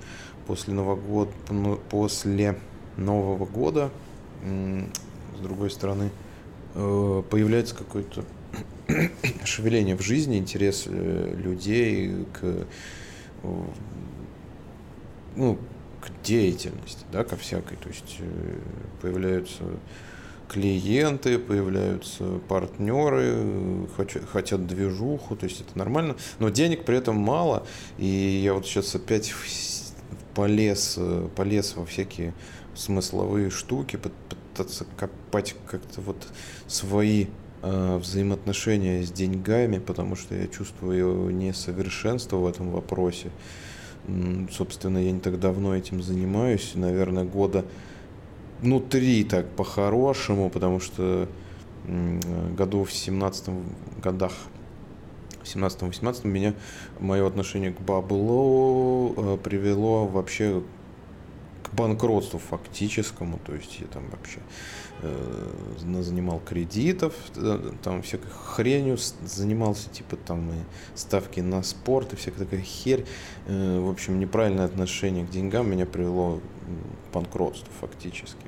после 0.49 0.75
Нового 0.75 0.97
года, 0.97 1.31
после 1.91 2.59
Нового 2.97 3.47
года 3.47 3.93
с 5.37 5.41
другой 5.41 5.71
стороны, 5.71 6.11
э, 6.75 7.23
появляется 7.31 7.75
какое-то 7.75 8.25
шевеление 9.45 9.97
в 9.97 10.03
жизни, 10.03 10.39
интерес 10.39 10.85
э, 10.87 11.35
людей 11.37 12.27
к, 12.33 12.41
э, 12.43 13.65
ну, 15.37 15.59
к 16.01 16.23
деятельности, 16.23 17.05
да, 17.13 17.25
ко 17.25 17.37
всякой. 17.37 17.77
То 17.77 17.89
есть 17.89 18.19
появляются 19.01 19.65
клиенты, 20.49 21.39
появляются 21.39 22.41
партнеры, 22.49 23.87
хотят 24.31 24.67
движуху, 24.67 25.37
то 25.37 25.45
есть 25.45 25.63
это 25.63 25.77
нормально, 25.77 26.17
но 26.39 26.51
денег 26.51 26.85
при 26.85 26.99
этом 26.99 27.17
мало, 27.17 27.67
и 27.99 28.07
я 28.45 28.55
вот 28.55 28.67
сейчас 28.67 28.95
опять 28.95 29.35
полез, 30.35 30.99
полез 31.35 31.75
во 31.77 31.87
всякие 31.87 32.35
смысловые 32.75 33.51
штуки, 33.51 33.97
пытаться 33.97 34.87
копать 34.97 35.55
как-то 35.67 36.01
вот 36.01 36.27
свои 36.67 37.25
э, 37.25 37.44
взаимоотношения 37.65 39.03
с 39.03 39.11
деньгами, 39.11 39.79
потому 39.79 40.17
что 40.17 40.35
я 40.35 40.47
чувствую 40.49 41.35
несовершенство 41.35 42.37
в 42.37 42.47
этом 42.47 42.71
вопросе. 42.71 43.31
Собственно, 44.53 44.99
я 44.99 45.13
не 45.13 45.21
так 45.21 45.41
давно 45.41 45.75
этим 45.75 46.03
занимаюсь, 46.03 46.73
наверное, 46.75 47.25
года 47.25 47.65
ну, 48.63 48.81
три 48.81 49.25
так 49.25 49.49
по-хорошему, 49.51 50.51
потому 50.51 50.81
что 50.81 51.29
году 52.57 52.85
в 52.85 52.93
17 52.93 53.51
годах 54.03 54.33
в 55.43 55.47
17-18 55.47 56.27
меня 56.27 56.55
мое 56.99 57.27
отношение 57.27 57.73
к 57.73 57.81
баблу 57.81 59.15
э, 59.15 59.39
привело 59.43 60.07
вообще 60.07 60.63
банкротству 61.75 62.39
фактическому, 62.39 63.39
то 63.45 63.55
есть 63.55 63.79
я 63.81 63.87
там 63.87 64.05
вообще 64.11 64.39
э, 64.39 64.43
занимал 65.81 66.41
кредитов, 66.41 67.15
э, 67.37 67.73
там 67.83 68.03
всякой 68.03 68.31
хренью 68.31 68.97
занимался, 69.25 69.91
типа 69.91 70.17
там 70.17 70.51
и 70.51 70.57
ставки 70.95 71.41
на 71.41 71.63
спорт 71.63 72.13
и 72.13 72.17
всякая 72.17 72.45
такая 72.45 72.61
херь. 72.61 73.05
Э, 73.47 73.81
в 73.81 73.91
общем, 73.91 74.19
неправильное 74.19 74.65
отношение 74.65 75.27
к 75.27 75.31
деньгам 75.31 75.71
меня 75.71 75.87
привело 75.87 76.41
к 77.11 77.15
банкротству 77.15 77.73
фактически. 77.81 78.47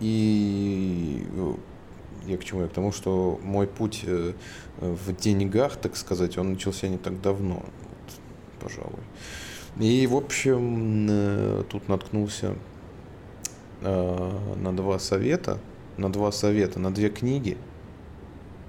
И 0.00 1.26
э, 1.32 1.54
я 2.26 2.36
к 2.36 2.44
чему? 2.44 2.62
Я 2.62 2.68
к 2.68 2.72
тому, 2.72 2.92
что 2.92 3.38
мой 3.42 3.66
путь 3.66 4.02
э, 4.06 4.32
в 4.78 5.16
деньгах, 5.16 5.76
так 5.76 5.96
сказать, 5.96 6.38
он 6.38 6.52
начался 6.52 6.88
не 6.88 6.98
так 6.98 7.20
давно, 7.20 7.56
вот, 7.56 8.60
пожалуй. 8.60 9.00
И, 9.80 10.06
в 10.06 10.16
общем, 10.16 11.06
э, 11.10 11.64
тут 11.68 11.88
наткнулся 11.88 12.46
э, 12.46 12.56
на 13.84 14.72
два 14.74 14.98
совета, 14.98 15.58
на 15.96 16.12
два 16.12 16.32
совета, 16.32 16.80
на 16.80 16.92
две 16.92 17.10
книги, 17.10 17.56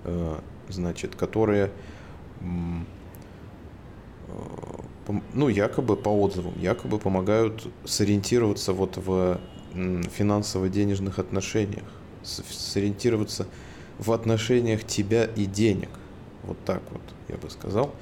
э, 0.03 0.39
значит, 0.69 1.15
которые, 1.15 1.71
ну, 5.33 5.47
якобы 5.47 5.95
по 5.95 6.09
отзывам, 6.09 6.53
якобы 6.59 6.99
помогают 6.99 7.67
сориентироваться 7.85 8.73
вот 8.73 8.97
в 8.97 9.39
финансово-денежных 9.73 11.19
отношениях, 11.19 11.85
сориентироваться 12.23 13.47
в 13.99 14.11
отношениях 14.11 14.83
тебя 14.83 15.25
и 15.25 15.45
денег. 15.45 15.89
Вот 16.43 16.57
так 16.65 16.81
вот, 16.91 17.01
я 17.29 17.37
бы 17.37 17.49
сказал. 17.49 17.93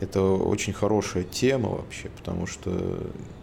Это 0.00 0.22
очень 0.22 0.72
хорошая 0.72 1.24
тема 1.24 1.70
вообще, 1.70 2.08
потому 2.16 2.46
что 2.46 3.00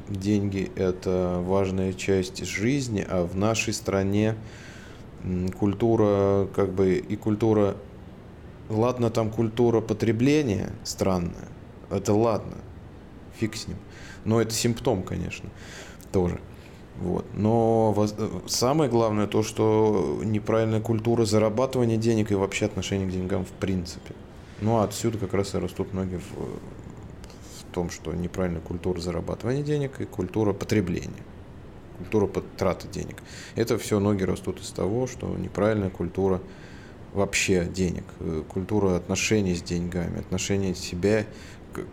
деньги– 0.08 0.72
это 0.76 1.42
важная 1.46 1.94
часть 1.94 2.46
жизни, 2.46 3.06
а 3.08 3.26
в 3.26 3.36
нашей 3.36 3.74
стране 3.74 4.36
культура, 5.60 6.48
как 6.56 6.72
бы 6.74 6.96
и 6.96 7.16
культура, 7.18 7.76
ладно, 8.70 9.10
там 9.10 9.32
культура 9.32 9.82
потребления 9.82 10.72
странная, 10.84 11.50
это 11.90 12.14
ладно, 12.14 12.58
фиг 13.38 13.56
с 13.56 13.68
ним, 13.68 13.78
но 14.24 14.42
это 14.42 14.54
симптом, 14.54 15.04
конечно, 15.04 15.50
тоже. 16.12 16.40
Вот. 16.98 17.26
Но 17.34 17.94
самое 18.48 18.90
главное 18.90 19.28
то, 19.28 19.44
что 19.44 20.22
неправильная 20.24 20.80
культура 20.80 21.26
зарабатывания 21.26 21.98
денег 21.98 22.32
и 22.32 22.36
вообще 22.36 22.66
отношение 22.66 23.08
к 23.08 23.12
деньгам 23.12 23.44
в 23.44 23.52
принципе. 23.52 24.14
Ну, 24.62 24.78
а 24.78 24.86
отсюда 24.86 25.18
как 25.18 25.34
раз 25.34 25.54
и 25.54 25.58
растут 25.58 25.94
ноги 25.94 26.16
в, 26.16 26.32
в 27.60 27.74
том, 27.74 27.90
что 27.90 28.14
неправильная 28.14 28.62
культура 28.62 29.00
зарабатывания 29.00 29.64
денег 29.64 30.00
и 30.00 30.06
культура 30.06 30.54
потребления, 30.54 31.24
культура 31.98 32.28
траты 32.58 32.88
денег. 32.88 33.18
Это 33.56 33.78
все 33.78 34.00
ноги 34.00 34.24
растут 34.24 34.62
из 34.62 34.70
того, 34.70 35.08
что 35.08 35.28
неправильная 35.36 35.90
культура 35.90 36.42
вообще 37.14 37.66
денег, 37.66 38.06
э, 38.22 38.44
культура 38.48 38.96
отношений 38.96 39.56
с 39.56 39.62
деньгами, 39.62 40.20
отношения 40.20 40.74
себя, 40.74 41.26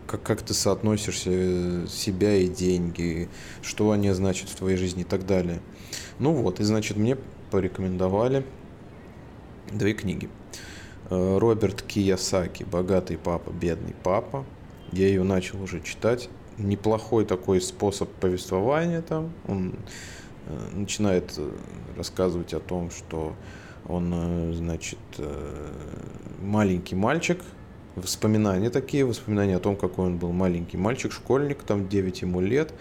как, 0.07 0.23
как 0.23 0.43
ты 0.43 0.55
соотносишься 0.55 1.31
э, 1.33 1.87
себя 1.89 2.37
и 2.37 2.47
деньги, 2.47 3.29
что 3.61 3.91
они 3.91 4.11
значат 4.13 4.49
в 4.49 4.55
твоей 4.55 4.77
жизни 4.77 5.03
и 5.03 5.07
так 5.07 5.27
далее. 5.27 5.61
Ну 6.21 6.33
вот, 6.33 6.61
и 6.61 6.65
значит 6.65 6.97
мне 6.97 7.17
порекомендовали 7.51 8.45
две 9.73 9.95
книги– 9.95 10.29
Роберт 11.13 11.83
Киясаки 11.83 12.65
«Богатый 12.65 13.19
папа, 13.19 13.51
бедный 13.51 13.95
папа». 14.03 14.47
Я 14.93 15.09
ее 15.09 15.23
начал 15.25 15.63
уже 15.63 15.83
читать. 15.83 16.31
Неплохой 16.57 17.27
такой 17.27 17.61
способ 17.61 18.09
повествования 18.09 19.03
там. 19.03 19.33
Он 19.47 19.75
э, 20.47 20.69
начинает 20.75 21.35
э, 21.37 21.51
рассказывать 21.99 22.55
о 22.55 22.61
том, 22.61 22.91
что 22.91 23.35
он, 23.89 24.55
значит, 24.55 24.99
маленький 26.41 26.95
мальчик, 26.95 27.41
воспоминания 27.97 28.71
такие, 28.71 29.05
воспоминания 29.05 29.57
о 29.57 29.61
том, 29.61 29.77
какой 29.77 30.07
он 30.07 30.19
был 30.19 30.31
маленький 30.31 30.77
мальчик, 30.77 31.13
школьник, 31.13 31.65
там 31.65 31.89
9 31.89 32.23
ему 32.23 32.41
лет, 32.41 32.73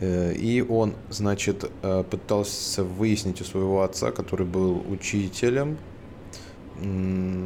и 0.00 0.64
он, 0.66 0.94
значит, 1.10 1.70
пытался 2.10 2.84
выяснить 2.84 3.42
у 3.42 3.44
своего 3.44 3.82
отца, 3.82 4.12
который 4.12 4.46
был 4.46 4.82
учителем, 4.90 5.76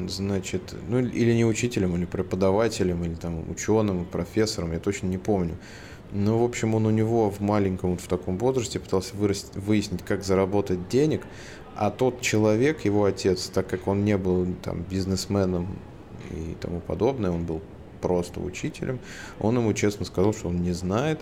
значит, 0.09 0.75
ну 0.89 1.01
или 1.01 1.35
не 1.35 1.45
учителем, 1.45 1.97
или 1.97 2.05
преподавателем, 2.05 3.05
или 3.05 3.15
там 3.15 3.51
ученым, 3.51 4.05
профессором, 4.05 4.73
я 4.73 4.79
точно 4.79 5.09
не 5.09 5.19
помню. 5.19 5.57
Но, 6.13 6.39
в 6.39 6.45
общем, 6.45 6.75
он 6.75 6.87
у 6.87 6.91
него 6.91 7.31
в 7.31 7.41
маленьком, 7.41 7.93
вот 7.93 8.01
в 8.01 8.07
таком 8.07 8.39
возрасте 8.39 8.79
пытался 8.79 9.17
вырасти, 9.17 9.59
выяснить, 9.59 10.03
как 10.03 10.23
заработать 10.23 10.89
денег, 10.89 11.23
а 11.75 11.91
тот 11.91 12.21
человек, 12.21 12.85
его 12.85 13.05
отец, 13.05 13.49
так 13.49 13.67
как 13.67 13.89
он 13.89 14.05
не 14.05 14.17
был 14.17 14.47
там 14.63 14.83
бизнесменом 14.83 15.77
и 16.31 16.55
тому 16.61 16.81
подобное, 16.81 17.33
он 17.33 17.45
был 17.45 17.61
просто 18.01 18.39
учителем, 18.39 19.01
он 19.41 19.57
ему 19.57 19.73
честно 19.73 20.05
сказал, 20.05 20.33
что 20.35 20.49
он 20.49 20.63
не 20.63 20.73
знает, 20.73 21.21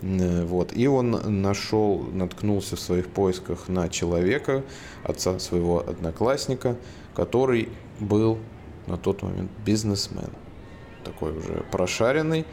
вот. 0.00 0.74
И 0.74 0.86
он 0.86 1.42
нашел, 1.42 1.98
наткнулся 1.98 2.76
в 2.76 2.80
своих 2.80 3.08
поисках 3.08 3.68
на 3.68 3.90
человека, 3.90 4.62
отца 5.02 5.38
своего 5.38 5.80
одноклассника, 5.80 6.78
который 7.14 7.68
был 8.00 8.38
на 8.86 8.96
тот 8.96 9.22
момент 9.22 9.50
бизнесмен, 9.64 10.30
такой 11.04 11.36
уже 11.36 11.64
прошаренный 11.70 12.44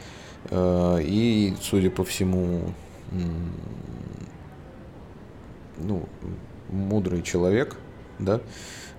э, 0.50 0.98
и, 1.02 1.54
судя 1.60 1.90
по 1.90 2.04
всему, 2.04 2.72
ну, 5.78 6.08
мудрый 6.70 7.22
человек, 7.22 7.76
да, 8.18 8.40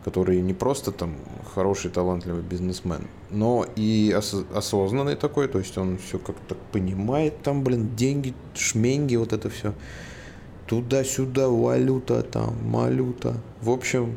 который 0.04 0.42
не 0.42 0.54
просто 0.54 0.92
там 0.92 1.16
хороший, 1.54 1.92
талантливый 1.92 2.42
бизнесмен, 2.42 3.08
но 3.30 3.66
и 3.76 4.14
ос- 4.18 4.46
осознанный 4.54 5.16
такой, 5.16 5.48
то 5.48 5.60
есть 5.60 5.78
он 5.78 5.98
все 5.98 6.18
как-то 6.18 6.56
понимает, 6.72 7.42
там, 7.44 7.64
блин, 7.64 7.96
деньги, 7.96 8.34
шменги, 8.56 9.16
вот 9.16 9.34
это 9.34 9.50
все. 9.50 9.74
Туда-сюда, 10.68 11.50
валюта 11.50 12.24
там, 12.24 12.56
малюта. 12.68 13.36
В 13.62 13.70
общем, 13.70 14.16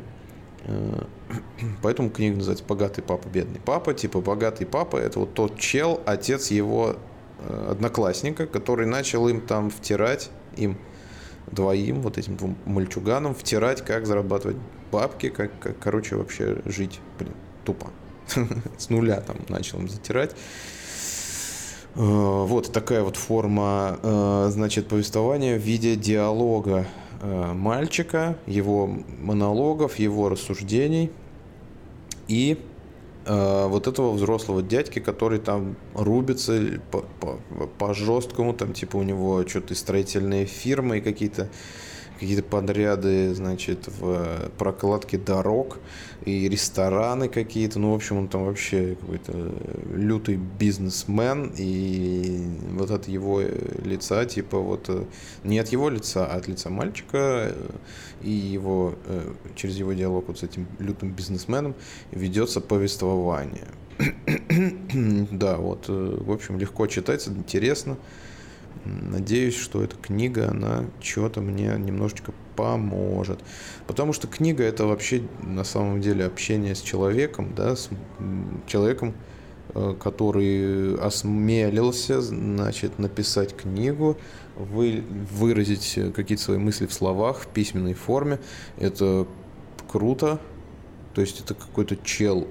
поэтому 1.81 2.09
книга 2.09 2.37
называется 2.37 2.65
«Богатый 2.65 3.01
папа, 3.01 3.27
бедный 3.27 3.59
папа». 3.59 3.93
Типа 3.93 4.21
«Богатый 4.21 4.65
папа»— 4.65 4.97
это 4.97 5.19
вот 5.19 5.33
тот 5.33 5.59
чел, 5.59 6.01
отец 6.05 6.51
его 6.51 6.95
э, 7.39 7.67
одноклассника, 7.71 8.47
который 8.47 8.85
начал 8.85 9.27
им 9.27 9.41
там 9.41 9.69
втирать, 9.69 10.29
им 10.55 10.77
двоим, 11.51 12.01
вот 12.01 12.17
этим 12.17 12.37
двум 12.37 12.57
мальчуганам, 12.65 13.35
втирать, 13.35 13.83
как 13.83 14.05
зарабатывать 14.07 14.57
бабки, 14.91 15.29
как, 15.29 15.57
как 15.59 15.77
короче, 15.79 16.15
вообще 16.15 16.57
жить. 16.65 16.99
Блин, 17.19 17.33
тупо. 17.63 17.91
С 18.77 18.89
нуля 18.89 19.21
там 19.21 19.37
начал 19.49 19.79
им 19.79 19.87
затирать. 19.87 20.31
Э, 21.95 21.99
вот 21.99 22.71
такая 22.71 23.03
вот 23.03 23.17
форма, 23.17 24.49
значит, 24.49 24.87
повествования 24.87 25.57
в 25.57 25.61
виде 25.61 25.95
диалога 25.95 26.85
Э, 26.85 27.04
мальчика, 27.21 28.37
его 28.45 28.87
монологов, 29.19 29.99
его 29.99 30.29
рассуждений 30.29 31.11
и 32.27 32.57
э, 33.25 33.67
вот 33.67 33.87
этого 33.87 34.11
взрослого 34.11 34.61
дядьки, 34.61 34.99
который 34.99 35.39
там 35.39 35.75
рубится 35.93 36.79
по, 36.91 37.05
по 37.77 37.93
жесткому, 37.93 38.53
там 38.53 38.73
типа 38.73 38.97
у 38.97 39.03
него 39.03 39.47
что-то 39.47 39.75
строительные 39.75 40.45
фирмы 40.45 40.99
и 40.99 41.01
какие-то 41.01 41.49
какие-то 42.19 42.43
подряды, 42.43 43.33
значит, 43.33 43.87
в 43.87 44.49
прокладке 44.57 45.17
дорог 45.17 45.79
и 46.25 46.49
рестораны 46.49 47.29
какие-то. 47.29 47.79
Ну, 47.79 47.91
в 47.91 47.95
общем, 47.95 48.17
он 48.17 48.27
там 48.27 48.45
вообще 48.45 48.95
какой-то 48.99 49.51
лютый 49.93 50.37
бизнесмен. 50.37 51.51
И 51.57 52.45
вот 52.71 52.91
от 52.91 53.07
его 53.07 53.41
лица, 53.83 54.25
типа, 54.25 54.59
вот 54.59 54.89
не 55.43 55.59
от 55.59 55.69
его 55.69 55.89
лица, 55.89 56.25
а 56.25 56.37
от 56.37 56.47
лица 56.47 56.69
мальчика 56.69 57.53
и 58.21 58.31
его, 58.31 58.95
э, 59.05 59.33
через 59.55 59.75
его 59.77 59.93
диалог 59.93 60.27
вот 60.27 60.39
с 60.39 60.43
этим 60.43 60.67
лютым 60.79 61.11
бизнесменом 61.11 61.75
ведется 62.11 62.61
повествование. 62.61 63.67
да, 65.31 65.57
вот, 65.57 65.85
э, 65.87 66.17
в 66.19 66.31
общем, 66.31 66.57
легко 66.57 66.87
читается, 66.87 67.31
интересно. 67.31 67.97
Надеюсь, 68.85 69.57
что 69.57 69.83
эта 69.83 69.95
книга, 69.95 70.49
она 70.49 70.85
что-то 71.01 71.41
мне 71.41 71.75
немножечко 71.77 72.33
поможет. 72.55 73.39
Потому 73.87 74.13
что 74.13 74.27
книга 74.27 74.63
это 74.63 74.85
вообще 74.85 75.23
на 75.41 75.63
самом 75.63 76.01
деле 76.01 76.25
общение 76.25 76.75
с 76.75 76.81
человеком, 76.81 77.53
да, 77.55 77.75
с 77.75 77.89
человеком, 78.67 79.13
э, 79.73 79.95
который 79.99 80.95
осмелился, 80.97 82.21
значит, 82.21 82.99
написать 82.99 83.55
книгу, 83.55 84.17
вы, 84.55 85.03
выразить 85.31 85.99
какие-то 86.15 86.43
свои 86.43 86.57
мысли 86.57 86.85
в 86.85 86.93
словах, 86.93 87.39
в 87.39 87.47
письменной 87.47 87.93
форме. 87.93 88.39
Это 88.77 89.27
круто. 89.91 90.39
То 91.13 91.21
есть 91.21 91.39
это 91.41 91.55
какой-то 91.55 91.97
чел. 91.97 92.47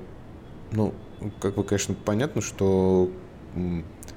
Ну, 0.72 0.92
как 1.40 1.54
бы, 1.54 1.64
конечно, 1.64 1.94
понятно, 1.94 2.40
что 2.42 3.10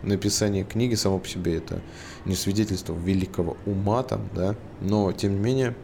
написание 0.07 0.63
книги 0.63 0.95
само 0.95 1.19
по 1.19 1.27
себе 1.27 1.57
это 1.57 1.81
не 2.25 2.35
свидетельство 2.35 2.95
великого 2.95 3.57
ума 3.65 4.03
там, 4.03 4.27
да, 4.33 4.55
но 4.81 5.11
тем 5.11 5.33
не 5.33 5.39
менее, 5.39 5.75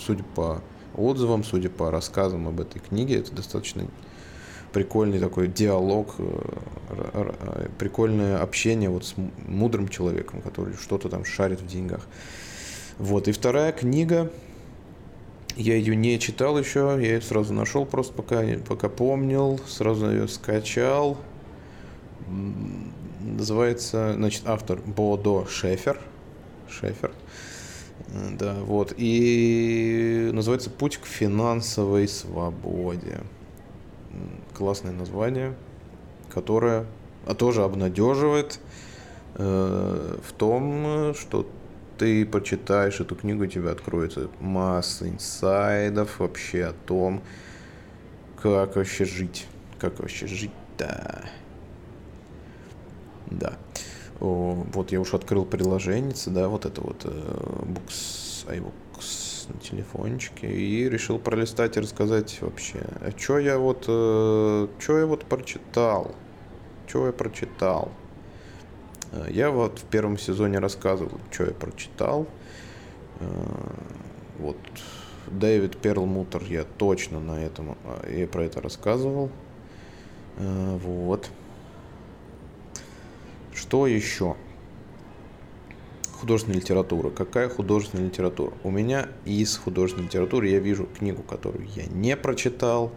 судя 0.00 0.24
по 0.24 0.62
отзывам, 0.96 1.44
судя 1.44 1.70
по 1.70 1.90
рассказам 1.90 2.48
об 2.48 2.60
этой 2.60 2.80
книге, 2.80 3.18
это 3.18 3.32
достаточно 3.32 3.86
прикольный 4.72 5.18
такой 5.18 5.48
диалог, 5.48 6.14
э, 6.18 7.68
прикольное 7.78 8.40
общение 8.42 8.90
вот 8.90 9.04
с 9.04 9.14
мудрым 9.46 9.88
человеком, 9.88 10.42
который 10.42 10.74
что-то 10.74 11.08
там 11.08 11.24
шарит 11.24 11.60
в 11.60 11.66
деньгах. 11.66 12.06
Вот, 12.98 13.28
и 13.28 13.32
вторая 13.32 13.72
книга, 13.72 14.30
я 15.56 15.74
ее 15.74 15.96
не 15.96 16.18
читал 16.18 16.58
еще, 16.58 16.98
я 17.00 17.14
ее 17.14 17.20
сразу 17.20 17.54
нашел, 17.54 17.86
просто 17.86 18.12
пока, 18.12 18.42
пока 18.66 18.88
помнил, 18.88 19.60
сразу 19.66 20.10
ее 20.10 20.28
скачал, 20.28 21.16
Называется, 23.36 24.14
значит, 24.14 24.42
автор 24.46 24.80
Бодо 24.80 25.46
Шефер. 25.46 26.00
Шефер. 26.68 27.12
Да, 28.38 28.54
вот. 28.60 28.94
И 28.96 30.30
называется 30.32 30.70
«Путь 30.70 30.96
к 30.96 31.04
финансовой 31.04 32.08
свободе». 32.08 33.20
Классное 34.54 34.92
название, 34.92 35.54
которое 36.32 36.86
а 37.26 37.34
тоже 37.34 37.62
обнадеживает 37.62 38.58
э, 39.34 40.16
в 40.22 40.32
том, 40.32 41.14
что 41.14 41.46
ты 41.98 42.24
прочитаешь 42.24 43.00
эту 43.00 43.14
книгу, 43.16 43.44
у 43.44 43.46
тебя 43.46 43.72
откроется 43.72 44.30
масса 44.40 45.08
инсайдов 45.08 46.20
вообще 46.20 46.64
о 46.64 46.72
том, 46.72 47.22
как 48.40 48.76
вообще 48.76 49.04
жить. 49.04 49.46
Как 49.78 50.00
вообще 50.00 50.26
жить-то. 50.26 51.28
Да. 53.30 53.54
Вот 54.20 54.90
я 54.90 55.00
уж 55.00 55.14
открыл 55.14 55.44
приложение, 55.44 56.14
да, 56.26 56.48
вот 56.48 56.66
это 56.66 56.80
вот 56.80 57.02
э, 57.04 57.08
Books, 57.08 58.46
iBooks 58.48 59.52
на 59.52 59.60
телефончике, 59.60 60.50
и 60.50 60.88
решил 60.88 61.20
пролистать 61.20 61.76
и 61.76 61.80
рассказать 61.80 62.36
вообще, 62.40 62.80
а 63.00 63.12
что 63.16 63.38
я 63.38 63.58
вот, 63.58 63.84
э, 63.86 64.66
что 64.80 64.98
я 64.98 65.06
вот 65.06 65.24
прочитал, 65.24 66.16
что 66.88 67.06
я 67.06 67.12
прочитал. 67.12 67.92
Э, 69.12 69.26
я 69.30 69.52
вот 69.52 69.78
в 69.78 69.84
первом 69.84 70.18
сезоне 70.18 70.58
рассказывал, 70.58 71.20
что 71.30 71.44
я 71.44 71.52
прочитал. 71.52 72.26
Вот 74.38 74.56
Дэвид 75.26 75.76
Перлмутер, 75.78 76.42
я 76.48 76.64
точно 76.64 77.18
на 77.20 77.44
этом, 77.44 77.76
я 78.08 78.26
про 78.28 78.44
это 78.44 78.60
рассказывал. 78.60 79.30
Вот. 80.36 81.28
Что 83.58 83.88
еще? 83.88 84.36
Художественная 86.20 86.60
литература. 86.60 87.10
Какая 87.10 87.48
художественная 87.48 88.06
литература? 88.06 88.52
У 88.62 88.70
меня 88.70 89.08
из 89.24 89.56
художественной 89.56 90.06
литературы 90.06 90.48
я 90.48 90.60
вижу 90.60 90.86
книгу, 90.86 91.22
которую 91.24 91.66
я 91.74 91.86
не 91.86 92.16
прочитал. 92.16 92.92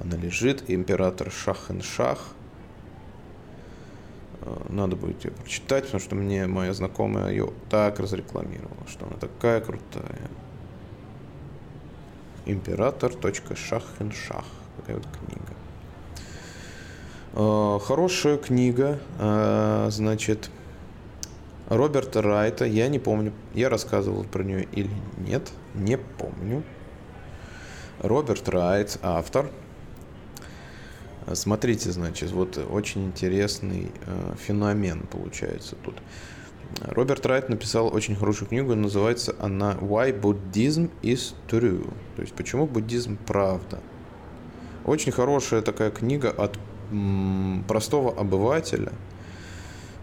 Она 0.00 0.16
лежит. 0.16 0.64
Император 0.68 1.30
Шах-эн-Шах. 1.30 2.18
Э, 4.40 4.66
надо 4.68 4.96
будет 4.96 5.24
ее 5.24 5.30
прочитать, 5.30 5.84
потому 5.84 6.00
что 6.00 6.16
мне 6.16 6.48
моя 6.48 6.74
знакомая 6.74 7.30
ее 7.30 7.52
так 7.70 8.00
разрекламировала, 8.00 8.88
что 8.88 9.06
она 9.06 9.16
такая 9.16 9.60
крутая. 9.60 10.28
Император.шах-эн-Шах. 12.46 14.44
Такая 14.76 14.96
вот 14.96 15.06
книга. 15.06 15.54
Э, 17.36 17.80
хорошая 17.82 18.36
книга, 18.36 19.00
э, 19.18 19.88
значит, 19.90 20.50
Роберта 21.68 22.22
Райта, 22.22 22.64
я 22.64 22.86
не 22.86 23.00
помню, 23.00 23.32
я 23.54 23.68
рассказывал 23.68 24.22
про 24.22 24.44
нее 24.44 24.68
или 24.70 24.90
нет, 25.18 25.50
не 25.74 25.98
помню. 25.98 26.62
Роберт 28.00 28.48
Райт, 28.48 28.98
автор. 29.02 29.50
Смотрите, 31.32 31.90
значит, 31.90 32.30
вот 32.30 32.56
очень 32.70 33.06
интересный 33.06 33.90
э, 34.06 34.34
феномен 34.38 35.00
получается 35.00 35.74
тут. 35.82 35.96
Роберт 36.82 37.26
Райт 37.26 37.48
написал 37.48 37.92
очень 37.92 38.14
хорошую 38.14 38.48
книгу, 38.48 38.76
называется 38.76 39.34
она 39.40 39.72
Why 39.72 40.16
Buddhism 40.18 40.88
is 41.02 41.34
True, 41.48 41.92
то 42.14 42.22
есть 42.22 42.34
почему 42.34 42.66
буддизм 42.66 43.16
правда. 43.26 43.80
Очень 44.84 45.12
хорошая 45.12 45.62
такая 45.62 45.90
книга 45.90 46.30
от 46.30 46.58
простого 47.66 48.12
обывателя, 48.12 48.92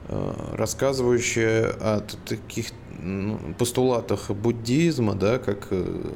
э, 0.07 0.33
рассказывающая 0.53 1.69
о 1.79 2.01
таких 2.25 2.67
ну, 2.99 3.39
постулатах 3.57 4.29
буддизма, 4.31 5.15
да, 5.15 5.39
как, 5.39 5.67
э, 5.71 6.11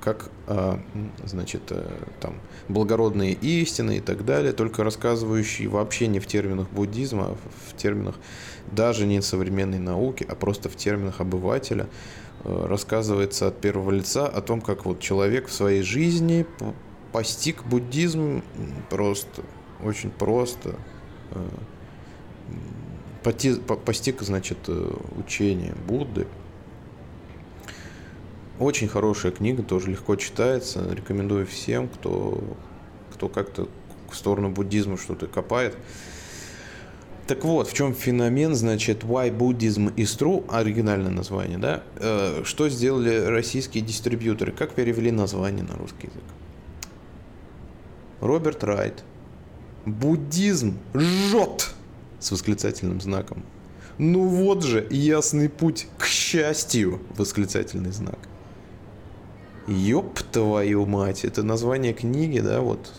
как 0.00 0.30
значит, 1.24 1.62
э, 1.70 1.84
там, 2.20 2.34
благородные 2.68 3.32
истины 3.32 3.98
и 3.98 4.00
так 4.00 4.24
далее, 4.24 4.52
только 4.52 4.84
рассказывающий 4.84 5.66
вообще 5.66 6.06
не 6.06 6.20
в 6.20 6.26
терминах 6.26 6.68
буддизма, 6.70 7.24
а 7.30 7.36
в 7.68 7.76
терминах 7.76 8.16
даже 8.70 9.06
не 9.06 9.22
современной 9.22 9.78
науки, 9.78 10.26
а 10.28 10.34
просто 10.34 10.68
в 10.68 10.76
терминах 10.76 11.20
обывателя, 11.20 11.88
рассказывается 12.44 13.46
от 13.46 13.60
первого 13.60 13.92
лица 13.92 14.26
о 14.26 14.40
том, 14.40 14.60
как 14.60 14.84
вот 14.84 14.98
человек 14.98 15.46
в 15.46 15.52
своей 15.52 15.82
жизни 15.82 16.44
постиг 17.12 17.64
буддизм 17.64 18.42
просто 18.90 19.42
очень 19.82 20.10
просто. 20.10 20.76
Э, 21.32 21.48
постиг, 23.22 24.22
значит, 24.22 24.58
э, 24.68 24.92
учение 25.16 25.74
Будды. 25.86 26.26
Очень 28.58 28.88
хорошая 28.88 29.32
книга, 29.32 29.62
тоже 29.62 29.90
легко 29.90 30.16
читается. 30.16 30.86
Рекомендую 30.92 31.46
всем, 31.46 31.88
кто, 31.88 32.42
кто 33.12 33.28
как-то 33.28 33.68
в 34.10 34.16
сторону 34.16 34.50
буддизма 34.50 34.98
что-то 34.98 35.26
копает. 35.26 35.76
Так 37.26 37.44
вот, 37.44 37.68
в 37.68 37.72
чем 37.72 37.94
феномен, 37.94 38.54
значит, 38.54 39.04
Why 39.04 39.34
Buddhism 39.36 39.94
is 39.94 40.18
True, 40.18 40.44
оригинальное 40.50 41.10
название, 41.10 41.58
да? 41.58 41.82
Э, 41.96 42.42
что 42.44 42.68
сделали 42.68 43.16
российские 43.26 43.82
дистрибьюторы? 43.84 44.52
Как 44.52 44.74
перевели 44.74 45.10
название 45.10 45.64
на 45.64 45.76
русский 45.76 46.08
язык? 46.08 46.22
Роберт 48.20 48.64
Райт. 48.64 49.04
Буддизм 49.86 50.78
жжет! 50.94 51.74
С 52.20 52.30
восклицательным 52.30 53.00
знаком. 53.00 53.42
Ну 53.98 54.26
вот 54.26 54.62
же, 54.62 54.86
ясный 54.90 55.48
путь 55.48 55.88
к 55.98 56.06
счастью! 56.06 57.00
Восклицательный 57.16 57.90
знак. 57.90 58.18
Ёб 59.66 60.20
твою 60.32 60.86
мать, 60.86 61.24
это 61.24 61.42
название 61.42 61.92
книги, 61.92 62.40
да, 62.40 62.60
вот. 62.60 62.92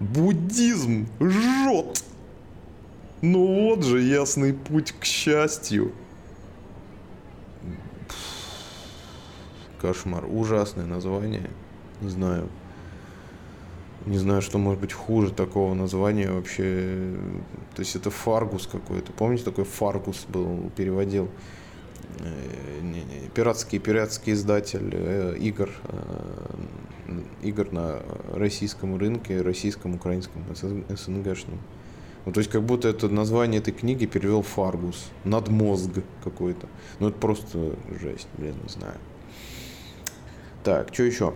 Буддизм 0.00 1.08
жжет! 1.20 2.04
Ну 3.22 3.68
вот 3.68 3.84
же, 3.84 4.00
ясный 4.00 4.52
путь 4.52 4.92
к 4.92 5.04
счастью. 5.04 5.92
Кошмар. 9.80 10.24
Ужасное 10.26 10.86
название. 10.86 11.50
Не 12.00 12.08
знаю. 12.08 12.48
Не 14.06 14.18
знаю, 14.18 14.42
что 14.42 14.58
может 14.58 14.80
быть 14.80 14.92
хуже 14.92 15.30
такого 15.30 15.74
названия 15.74 16.30
вообще. 16.30 17.14
То 17.74 17.80
есть 17.80 17.94
это 17.94 18.10
Фаргус 18.10 18.66
какой-то. 18.66 19.12
Помните, 19.12 19.44
такой 19.44 19.64
Фаргус 19.64 20.26
был, 20.28 20.70
переводил 20.76 21.28
э, 22.18 23.28
пиратский 23.34 23.78
пиратский 23.78 24.32
издатель 24.32 24.90
э, 24.92 25.36
игр 25.38 25.70
э, 25.84 26.62
игр 27.42 27.70
на 27.72 28.02
российском 28.32 28.96
рынке, 28.96 29.40
российском, 29.40 29.94
украинском, 29.94 30.42
СНГшном. 30.54 31.60
Ну, 32.24 32.32
то 32.32 32.38
есть 32.38 32.50
как 32.50 32.62
будто 32.62 32.88
это 32.88 33.08
название 33.08 33.60
этой 33.60 33.72
книги 33.72 34.06
перевел 34.06 34.42
Фаргус. 34.42 35.10
Надмозг 35.24 35.90
какой-то. 36.22 36.68
Ну 37.00 37.08
это 37.08 37.18
просто 37.18 37.76
жесть, 38.00 38.28
блин, 38.36 38.54
не 38.62 38.68
знаю. 38.68 38.96
Так, 40.62 40.94
что 40.94 41.02
еще? 41.02 41.34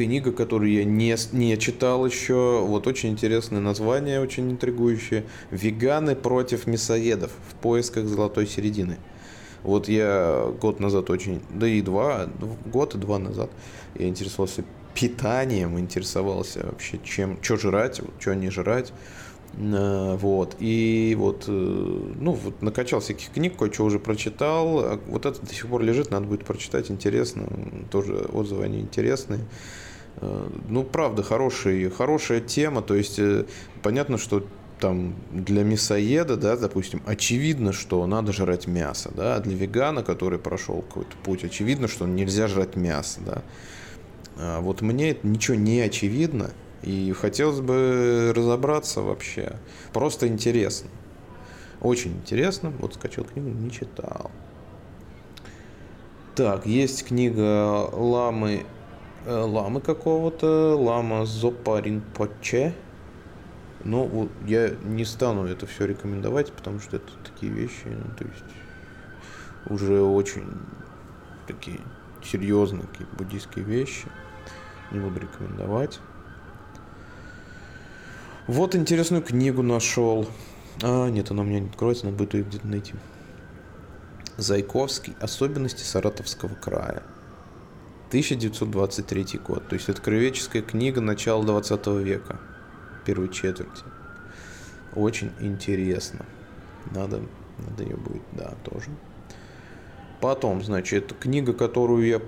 Книга, 0.00 0.32
которую 0.32 0.72
я 0.72 0.82
не, 0.82 1.14
не 1.32 1.58
читал 1.58 2.06
еще. 2.06 2.64
Вот 2.64 2.86
очень 2.86 3.10
интересное 3.10 3.60
название, 3.60 4.22
очень 4.22 4.50
интригующее. 4.50 5.24
«Веганы 5.50 6.16
против 6.16 6.66
мясоедов. 6.66 7.30
В 7.50 7.54
поисках 7.56 8.06
золотой 8.06 8.46
середины». 8.46 8.96
Вот 9.62 9.88
я 9.88 10.54
год 10.58 10.80
назад 10.80 11.10
очень, 11.10 11.42
да 11.50 11.68
и 11.68 11.82
два, 11.82 12.30
год 12.64 12.94
и 12.94 12.98
два 12.98 13.18
назад 13.18 13.50
я 13.94 14.08
интересовался 14.08 14.64
питанием, 14.94 15.78
интересовался 15.78 16.60
вообще 16.64 16.98
чем, 17.04 17.36
что 17.42 17.58
жрать, 17.58 18.00
что 18.20 18.34
не 18.34 18.48
жрать. 18.48 18.94
Э, 19.58 20.16
вот. 20.16 20.56
И 20.60 21.14
вот, 21.18 21.44
э, 21.46 21.50
ну, 21.52 22.32
вот 22.32 22.62
накачал 22.62 23.00
всяких 23.00 23.32
книг, 23.32 23.58
кое-что 23.58 23.84
уже 23.84 23.98
прочитал. 23.98 24.78
А 24.78 25.00
вот 25.08 25.26
это 25.26 25.38
до 25.44 25.52
сих 25.52 25.66
пор 25.66 25.82
лежит, 25.82 26.10
надо 26.10 26.24
будет 26.24 26.46
прочитать, 26.46 26.90
интересно. 26.90 27.46
Тоже 27.90 28.14
отзывы 28.32 28.64
они 28.64 28.80
интересные. 28.80 29.40
Э, 30.16 30.48
ну, 30.68 30.84
правда, 30.84 31.22
хороший, 31.22 31.90
хорошая 31.90 32.40
тема. 32.40 32.82
То 32.82 32.94
есть, 32.94 33.20
понятно, 33.82 34.18
что 34.18 34.46
там 34.80 35.14
для 35.30 35.62
мясоеда, 35.62 36.36
да, 36.36 36.56
допустим, 36.56 37.02
очевидно, 37.06 37.72
что 37.72 38.04
надо 38.06 38.32
жрать 38.32 38.66
мясо, 38.66 39.10
да, 39.14 39.36
а 39.36 39.40
для 39.40 39.54
вегана, 39.54 40.02
который 40.02 40.38
прошел 40.38 40.82
какой-то 40.82 41.16
путь, 41.22 41.44
очевидно, 41.44 41.86
что 41.86 42.06
нельзя 42.06 42.48
жрать 42.48 42.76
мясо, 42.76 43.20
да. 43.24 43.42
А 44.36 44.60
вот 44.60 44.80
мне 44.80 45.16
ничего 45.22 45.56
не 45.56 45.80
очевидно, 45.80 46.50
и 46.82 47.12
хотелось 47.12 47.60
бы 47.60 48.32
разобраться 48.34 49.02
вообще. 49.02 49.56
Просто 49.92 50.26
интересно. 50.28 50.88
Очень 51.80 52.12
интересно. 52.12 52.72
Вот 52.78 52.94
скачал 52.94 53.24
книгу, 53.24 53.48
не 53.48 53.70
читал. 53.70 54.30
Так, 56.34 56.64
есть 56.64 57.04
книга 57.04 57.88
Ламы, 57.92 58.62
э, 58.62 58.79
Ламы 59.26 59.80
какого-то, 59.80 60.76
Лама 60.76 61.26
Зопаринпоче. 61.26 62.74
Но 63.84 64.04
вот 64.04 64.30
я 64.46 64.70
не 64.84 65.04
стану 65.04 65.46
это 65.46 65.66
все 65.66 65.86
рекомендовать, 65.86 66.52
потому 66.52 66.80
что 66.80 66.96
это 66.96 67.12
такие 67.24 67.50
вещи, 67.50 67.86
ну, 67.86 68.14
то 68.16 68.24
есть 68.24 68.44
уже 69.66 70.02
очень 70.02 70.44
такие 71.46 71.80
серьезные 72.22 72.86
какие 72.86 73.06
буддийские 73.16 73.64
вещи. 73.64 74.06
Не 74.90 74.98
буду 74.98 75.20
рекомендовать. 75.20 76.00
Вот 78.46 78.74
интересную 78.74 79.22
книгу 79.22 79.62
нашел. 79.62 80.26
А, 80.82 81.08
нет, 81.08 81.30
она 81.30 81.42
у 81.42 81.44
меня 81.44 81.60
не 81.60 81.68
откроется, 81.68 82.06
надо 82.06 82.18
будет 82.18 82.34
ее 82.34 82.42
где-то 82.42 82.66
найти. 82.66 82.94
Зайковский. 84.36 85.14
Особенности 85.20 85.84
Саратовского 85.84 86.54
края. 86.54 87.02
1923 88.10 89.38
год. 89.38 89.68
То 89.68 89.76
есть 89.76 89.88
это 89.88 90.02
краеведческая 90.02 90.62
книга 90.62 91.00
начала 91.00 91.44
20 91.44 91.86
века. 92.02 92.40
Первой 93.04 93.28
четверти. 93.28 93.84
Очень 94.96 95.30
интересно. 95.38 96.26
Надо, 96.92 97.22
надо 97.58 97.84
ее 97.84 97.96
будет, 97.96 98.22
да, 98.32 98.54
тоже. 98.64 98.90
Потом, 100.20 100.60
значит, 100.60 101.14
книга, 101.20 101.52
которую 101.52 102.04
я 102.04 102.20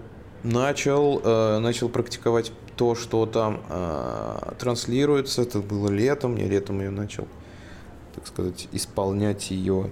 начал, 0.45 1.21
э, 1.25 1.59
начал 1.59 1.89
практиковать 1.89 2.53
то, 2.77 2.95
что 2.95 3.27
там 3.27 3.61
э, 3.69 4.53
транслируется. 4.61 5.43
Это 5.43 5.59
было 5.59 5.89
летом, 5.91 6.37
я 6.37 6.47
летом 6.47 6.79
ее 6.79 6.91
начал, 6.91 7.27
так 8.15 8.29
сказать, 8.29 8.69
исполнять 8.71 9.51
ее, 9.51 9.91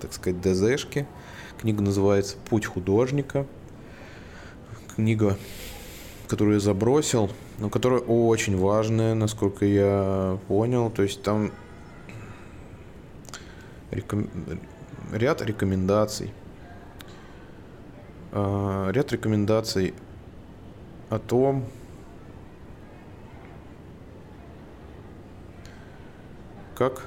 так 0.00 0.12
сказать, 0.12 0.40
ДЗшки. 0.40 1.08
Книга 1.60 1.82
называется 1.82 2.36
«Путь 2.48 2.66
художника». 2.66 3.44
Книга, 4.98 5.38
которую 6.26 6.54
я 6.54 6.60
забросил, 6.60 7.30
но 7.58 7.70
которая 7.70 8.00
очень 8.00 8.58
важная, 8.58 9.14
насколько 9.14 9.64
я 9.64 10.38
понял. 10.48 10.90
То 10.90 11.04
есть 11.04 11.22
там 11.22 11.52
реком... 13.92 14.28
ряд 15.12 15.40
рекомендаций 15.40 16.32
Э, 18.30 18.90
ряд 18.92 19.12
рекомендаций 19.12 19.94
о 21.08 21.18
том, 21.18 21.64
как 26.74 27.06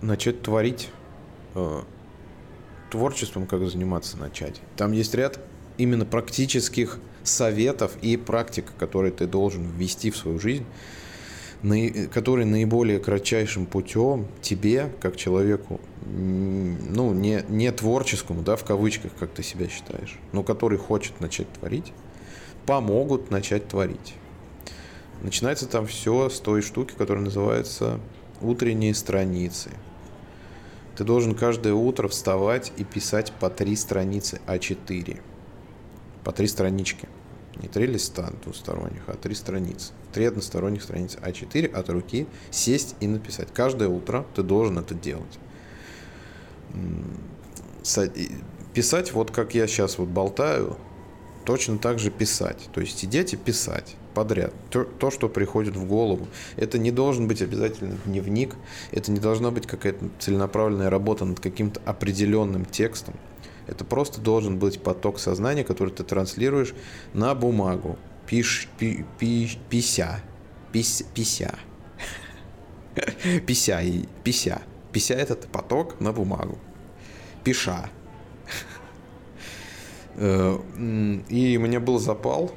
начать 0.00 0.42
творить 0.42 0.90
э, 1.54 1.82
творчеством, 2.90 3.46
как 3.46 3.68
заниматься 3.68 4.16
начать. 4.16 4.60
Там 4.76 4.92
есть 4.92 5.14
ряд 5.14 5.40
именно 5.78 6.06
практических 6.06 7.00
советов 7.24 7.96
и 8.02 8.16
практик, 8.16 8.66
которые 8.78 9.12
ты 9.12 9.26
должен 9.26 9.64
ввести 9.64 10.10
в 10.10 10.16
свою 10.16 10.38
жизнь, 10.38 10.64
который 12.12 12.44
наиболее 12.44 12.98
кратчайшим 12.98 13.66
путем 13.66 14.26
тебе, 14.40 14.90
как 15.00 15.16
человеку, 15.16 15.80
ну, 16.04 17.12
не, 17.12 17.44
не 17.48 17.70
творческому, 17.70 18.42
да, 18.42 18.56
в 18.56 18.64
кавычках, 18.64 19.12
как 19.18 19.30
ты 19.30 19.42
себя 19.42 19.68
считаешь, 19.68 20.18
но 20.32 20.42
который 20.42 20.78
хочет 20.78 21.20
начать 21.20 21.50
творить, 21.52 21.92
помогут 22.66 23.30
начать 23.30 23.68
творить. 23.68 24.14
Начинается 25.22 25.68
там 25.68 25.86
все 25.86 26.28
с 26.28 26.40
той 26.40 26.62
штуки, 26.62 26.94
которая 26.98 27.24
называется 27.24 28.00
утренние 28.40 28.92
страницы. 28.92 29.70
Ты 30.96 31.04
должен 31.04 31.34
каждое 31.36 31.74
утро 31.74 32.08
вставать 32.08 32.72
и 32.76 32.84
писать 32.84 33.32
по 33.38 33.48
три 33.48 33.76
страницы 33.76 34.40
А4. 34.46 35.20
По 36.24 36.32
три 36.32 36.46
странички. 36.46 37.08
Не 37.60 37.68
три 37.68 37.86
листа 37.86 38.30
двусторонних, 38.42 39.02
а 39.06 39.14
три 39.14 39.34
страницы. 39.34 39.92
Три 40.12 40.24
односторонних 40.24 40.82
страницы 40.82 41.18
А4 41.18 41.66
от 41.66 41.90
руки 41.90 42.26
сесть 42.50 42.96
и 43.00 43.06
написать. 43.06 43.48
Каждое 43.52 43.88
утро 43.88 44.24
ты 44.34 44.42
должен 44.42 44.78
это 44.78 44.94
делать. 44.94 45.38
Писать, 48.74 49.12
вот 49.12 49.30
как 49.30 49.54
я 49.54 49.66
сейчас 49.66 49.98
вот 49.98 50.08
болтаю, 50.08 50.78
точно 51.44 51.78
так 51.78 51.98
же 51.98 52.10
писать. 52.10 52.68
То 52.72 52.80
есть 52.80 52.98
сидеть 52.98 53.34
и 53.34 53.36
писать 53.36 53.96
подряд. 54.14 54.52
То, 54.70 54.84
то, 54.84 55.10
что 55.10 55.28
приходит 55.28 55.76
в 55.76 55.84
голову. 55.84 56.28
Это 56.56 56.78
не 56.78 56.90
должен 56.90 57.28
быть 57.28 57.42
обязательно 57.42 57.96
дневник. 58.06 58.54
Это 58.92 59.10
не 59.10 59.20
должна 59.20 59.50
быть 59.50 59.66
какая-то 59.66 60.08
целенаправленная 60.18 60.90
работа 60.90 61.24
над 61.24 61.40
каким-то 61.40 61.80
определенным 61.84 62.64
текстом. 62.64 63.14
Это 63.66 63.84
просто 63.84 64.20
должен 64.20 64.58
быть 64.58 64.82
поток 64.82 65.18
сознания, 65.18 65.64
который 65.64 65.90
ты 65.90 66.02
транслируешь 66.02 66.74
на 67.14 67.34
бумагу. 67.34 67.98
Пиш, 68.26 68.68
пи, 68.78 69.04
пи, 69.18 69.50
пися. 69.68 70.22
Пись, 70.72 71.04
пися. 71.14 71.54
Пися 73.46 73.80
и 73.80 74.04
пися. 74.22 74.60
Пися 74.92 75.14
этот 75.14 75.46
поток 75.48 76.00
на 76.00 76.12
бумагу. 76.12 76.58
Пиша. 77.44 77.88
Э, 80.16 80.58
и 81.28 81.56
у 81.56 81.60
меня 81.60 81.80
был 81.80 81.98
запал. 81.98 82.52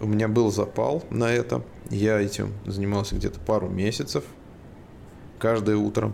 У 0.00 0.06
меня 0.06 0.28
был 0.28 0.50
запал 0.50 1.04
на 1.10 1.30
это. 1.30 1.62
Я 1.90 2.20
этим 2.20 2.52
занимался 2.66 3.14
где-то 3.14 3.40
пару 3.40 3.68
месяцев. 3.68 4.24
Каждое 5.38 5.76
утро. 5.76 6.12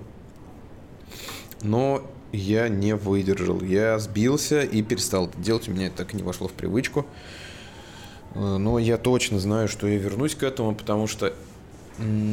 Но 1.62 2.02
я 2.32 2.68
не 2.68 2.94
выдержал. 2.94 3.60
Я 3.62 3.98
сбился 3.98 4.62
и 4.62 4.82
перестал 4.82 5.26
это 5.26 5.38
делать. 5.38 5.68
У 5.68 5.72
меня 5.72 5.86
это 5.86 5.98
так 5.98 6.14
и 6.14 6.16
не 6.16 6.22
вошло 6.22 6.48
в 6.48 6.52
привычку. 6.52 7.06
Э, 8.34 8.56
но 8.56 8.78
я 8.78 8.96
точно 8.96 9.38
знаю, 9.38 9.68
что 9.68 9.86
я 9.86 9.98
вернусь 9.98 10.34
к 10.34 10.42
этому, 10.42 10.74
потому 10.74 11.06
что 11.06 11.32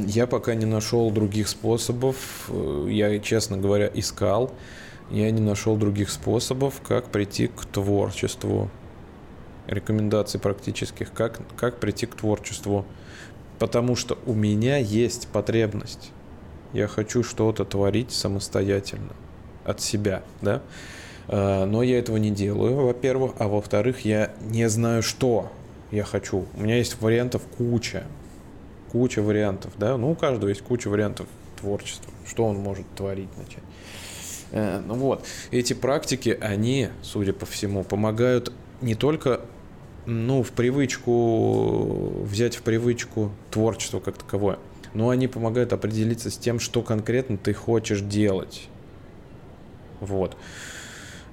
я 0.06 0.28
пока 0.28 0.56
не 0.56 0.66
нашел 0.66 1.12
других 1.12 1.48
способов. 1.48 2.50
Э, 2.50 2.88
я, 2.90 3.20
честно 3.20 3.58
говоря, 3.58 3.90
искал. 3.94 4.52
Я 5.10 5.32
не 5.32 5.42
нашел 5.42 5.78
других 5.78 6.10
способов, 6.10 6.82
как 6.86 7.10
прийти 7.10 7.48
к 7.48 7.66
творчеству. 7.66 8.70
Рекомендаций 9.68 10.40
практических, 10.40 11.12
как, 11.12 11.40
как 11.58 11.80
прийти 11.80 12.06
к 12.06 12.16
творчеству. 12.16 12.86
Потому 13.60 13.96
что 13.96 14.18
у 14.26 14.34
меня 14.34 14.78
есть 14.78 15.28
потребность. 15.30 16.12
Я 16.74 16.88
хочу 16.88 17.24
что-то 17.24 17.66
творить 17.66 18.12
самостоятельно, 18.12 19.14
от 19.68 19.82
себя, 19.82 20.24
да. 20.42 20.62
Э, 21.28 21.66
но 21.66 21.84
я 21.84 22.00
этого 22.00 22.18
не 22.18 22.32
делаю, 22.32 22.76
во-первых. 22.76 23.34
А 23.38 23.48
во-вторых, 23.48 24.06
я 24.06 24.32
не 24.42 24.68
знаю, 24.70 25.04
что 25.04 25.52
я 25.92 26.04
хочу. 26.04 26.46
У 26.56 26.62
меня 26.62 26.78
есть 26.78 27.00
вариантов 27.02 27.44
куча. 27.58 28.04
Куча 28.92 29.22
вариантов, 29.22 29.74
да. 29.78 29.98
Ну, 29.98 30.12
у 30.12 30.16
каждого 30.16 30.50
есть 30.50 30.62
куча 30.62 30.88
вариантов 30.88 31.28
творчества. 31.60 32.12
Что 32.26 32.46
он 32.46 32.58
может 32.58 32.86
творить, 32.96 33.30
начать. 33.38 33.64
Э, 34.52 34.82
ну 34.86 34.96
вот, 34.96 35.26
эти 35.52 35.74
практики, 35.74 36.38
они, 36.40 36.90
судя 37.02 37.34
по 37.34 37.46
всему, 37.46 37.84
помогают 37.84 38.54
не 38.82 38.96
только 38.96 39.42
ну, 40.06 40.42
в 40.42 40.52
привычку, 40.52 42.24
взять 42.24 42.56
в 42.56 42.62
привычку 42.62 43.32
творчество 43.52 44.00
как 44.00 44.18
таковое, 44.18 44.58
но 44.94 45.10
они 45.10 45.28
помогают 45.28 45.74
определиться 45.74 46.32
с 46.32 46.38
тем, 46.38 46.60
что 46.60 46.82
конкретно 46.82 47.38
ты 47.38 47.54
хочешь 47.54 48.00
делать. 48.00 48.70
Вот. 50.00 50.36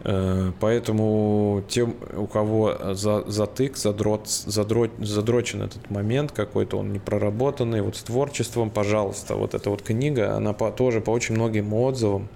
Э, 0.04 0.52
поэтому 0.60 1.62
тем, 1.68 1.96
у 2.16 2.26
кого 2.26 2.94
за, 2.94 3.24
затык, 3.26 3.76
задрот, 3.76 4.28
задрот, 4.28 4.90
задрочен 4.98 5.62
этот 5.62 5.90
момент 5.90 6.32
какой-то, 6.32 6.78
он 6.78 6.92
не 6.92 6.98
проработанный, 6.98 7.80
вот 7.80 7.96
с 7.96 8.02
творчеством, 8.02 8.70
пожалуйста, 8.70 9.34
вот 9.34 9.54
эта 9.54 9.70
вот 9.70 9.82
книга, 9.82 10.36
она 10.36 10.52
по, 10.52 10.70
тоже 10.70 11.00
по 11.00 11.10
очень 11.10 11.34
многим 11.34 11.72
отзывам, 11.72 12.28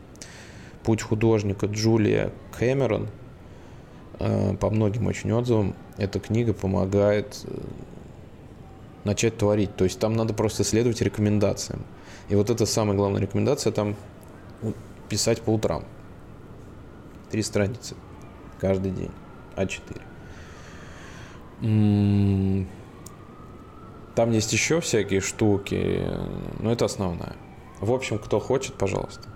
«Путь 0.83 1.03
художника» 1.03 1.67
Джулия 1.67 2.33
Кэмерон, 2.59 3.09
э, 4.19 4.57
по 4.57 4.71
многим 4.71 5.07
очень 5.07 5.31
отзывам, 5.33 5.75
эта 5.99 6.21
книга 6.21 6.55
помогает 6.55 7.45
э, 7.45 7.59
начать 9.05 9.37
творить. 9.37 9.77
То 9.77 9.85
есть 9.85 9.99
там 9.99 10.15
надо 10.15 10.33
просто 10.33 10.65
следовать 10.65 11.03
рекомендациям. 11.03 11.85
И 12.31 12.35
вот 12.35 12.49
это 12.49 12.65
самая 12.65 12.97
главная 12.97 13.21
рекомендация, 13.21 13.73
там 13.73 13.97
писать 15.09 15.43
по 15.43 15.51
утрам. 15.51 15.85
Три 17.31 17.43
страницы 17.43 17.95
каждый 18.61 18.91
день. 18.93 19.11
А4. 19.57 20.01
Там 24.15 24.31
есть 24.33 24.53
еще 24.53 24.81
всякие 24.81 25.21
штуки, 25.21 26.05
но 26.61 26.73
это 26.73 26.85
основная. 26.85 27.37
В 27.81 27.93
общем, 27.93 28.19
кто 28.19 28.41
хочет, 28.41 28.75
пожалуйста. 28.75 29.29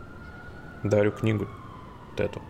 Дарю 0.82 1.12
книгу 1.12 1.46
вот 2.10 2.20
эту. 2.20 2.42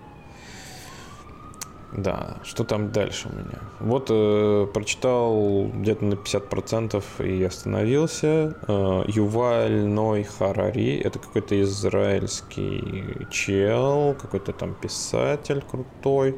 Да, 1.93 2.39
что 2.43 2.65
там 2.65 2.91
дальше 2.91 3.29
у 3.29 3.33
меня? 3.35 3.59
Вот 3.81 4.07
э, 4.11 4.67
прочитал 4.73 5.67
где-то 5.75 6.05
на 6.05 6.15
50% 6.15 7.03
и 7.27 7.45
остановился. 7.45 8.57
Э, 8.67 9.05
Юваль 9.09 9.85
Ной 9.85 10.23
Харари, 10.23 10.99
это 10.99 11.19
какой-то 11.19 11.61
израильский 11.61 13.27
чел, 13.31 14.17
какой-то 14.19 14.55
там 14.55 14.75
писатель 14.75 15.63
крутой. 15.71 16.37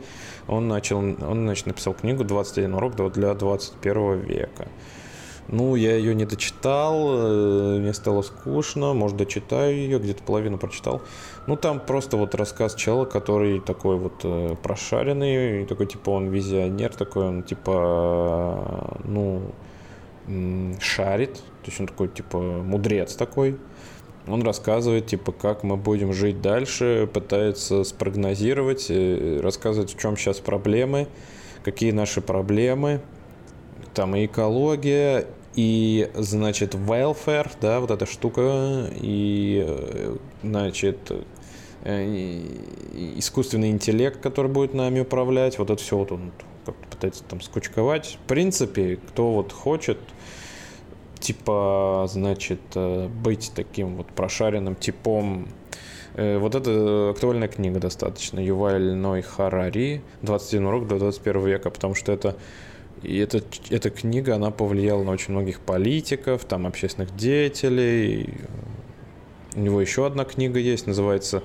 Он 0.49 0.67
начал, 0.67 0.99
он 0.99 1.45
значит, 1.45 1.67
написал 1.67 1.95
книгу 1.95 2.25
«21 2.25 2.75
урок 2.75 3.13
для 3.13 3.33
21 3.35 4.21
века». 4.21 4.69
Ну, 5.49 5.77
я 5.77 5.95
ее 5.97 6.15
не 6.15 6.25
дочитал, 6.25 7.09
э, 7.11 7.79
мне 7.79 7.93
стало 7.93 8.23
скучно, 8.23 8.95
может, 8.95 9.17
дочитаю 9.17 9.77
ее, 9.77 9.99
где-то 9.99 10.23
половину 10.23 10.57
прочитал. 10.57 11.03
Ну, 11.47 11.57
там 11.57 11.81
просто 11.81 12.17
вот 12.17 12.35
рассказ 12.35 12.75
чела, 12.75 13.05
который 13.05 13.61
такой 13.61 13.97
вот 13.97 14.21
э, 14.25 14.57
прошаренный, 14.63 15.67
такой, 15.67 15.87
типа, 15.87 16.11
он 16.11 16.29
визионер 16.29 16.95
такой, 16.95 17.27
он, 17.27 17.43
типа, 17.43 18.99
ну, 19.05 19.43
шарит, 20.81 21.35
то 21.35 21.67
есть 21.67 21.81
он 21.81 21.87
такой, 21.89 22.09
типа, 22.09 22.39
мудрец 22.39 23.15
такой. 23.15 23.59
Он 24.27 24.43
рассказывает, 24.43 25.07
типа, 25.07 25.33
как 25.33 25.65
мы 25.65 25.77
будем 25.77 26.15
жить 26.15 26.41
дальше, 26.41 27.09
пытается 27.13 27.85
спрогнозировать, 27.85 28.87
э, 28.89 29.41
рассказывает, 29.43 29.91
в 29.91 29.99
чем 29.99 30.17
сейчас 30.17 30.41
проблемы, 30.41 31.09
какие 31.63 31.91
наши 31.91 32.23
проблемы, 32.23 33.03
там 33.95 34.17
и 34.17 34.27
экология, 34.27 35.27
и, 35.55 36.11
значит, 36.15 36.75
welfare, 36.75 37.51
да, 37.61 37.81
вот 37.81 37.91
эта 37.91 38.07
штука, 38.07 38.91
и, 39.01 39.65
э, 39.67 40.17
значит, 40.43 41.13
э, 41.85 42.43
искусственный 43.17 43.71
интеллект, 43.71 44.21
который 44.21 44.51
будет 44.51 44.75
нами 44.75 45.01
управлять, 45.01 45.59
вот 45.59 45.71
это 45.71 45.81
все 45.81 45.97
вот 45.97 46.11
он 46.11 46.33
как-то 46.67 46.89
пытается 46.89 47.23
там 47.25 47.41
скучковать. 47.41 48.19
В 48.25 48.27
принципе, 48.27 48.97
кто 48.97 49.31
вот 49.31 49.53
хочет, 49.53 49.99
типа, 51.21 52.07
значит, 52.09 52.61
э, 52.75 53.09
быть 53.09 53.53
таким 53.55 53.97
вот 53.97 54.09
прошаренным 54.09 54.75
типом 54.75 55.49
вот 56.17 56.55
это 56.55 57.11
актуальная 57.11 57.49
книга 57.49 57.81
достаточно. 57.81 58.39
Юваль 58.39 58.95
Ной 58.95 59.21
Харари 59.21 60.01
«21 60.23 60.65
урок 60.65 60.87
до 60.87 61.01
21 61.01 61.45
века», 61.45 61.71
потому 61.71 61.97
что 61.97 62.13
это 62.13 62.37
и 63.05 63.19
эта, 63.19 63.43
эта 63.71 63.91
книга, 63.91 64.35
она 64.35 64.51
повлияла 64.51 65.03
на 65.03 65.11
очень 65.11 65.33
многих 65.33 65.61
политиков, 65.61 66.45
там, 66.45 66.67
общественных 66.67 67.15
деятелей. 67.15 68.35
У 69.55 69.61
него 69.61 69.81
еще 69.81 70.07
одна 70.07 70.25
книга 70.25 70.59
есть, 70.59 70.87
называется 70.87 71.43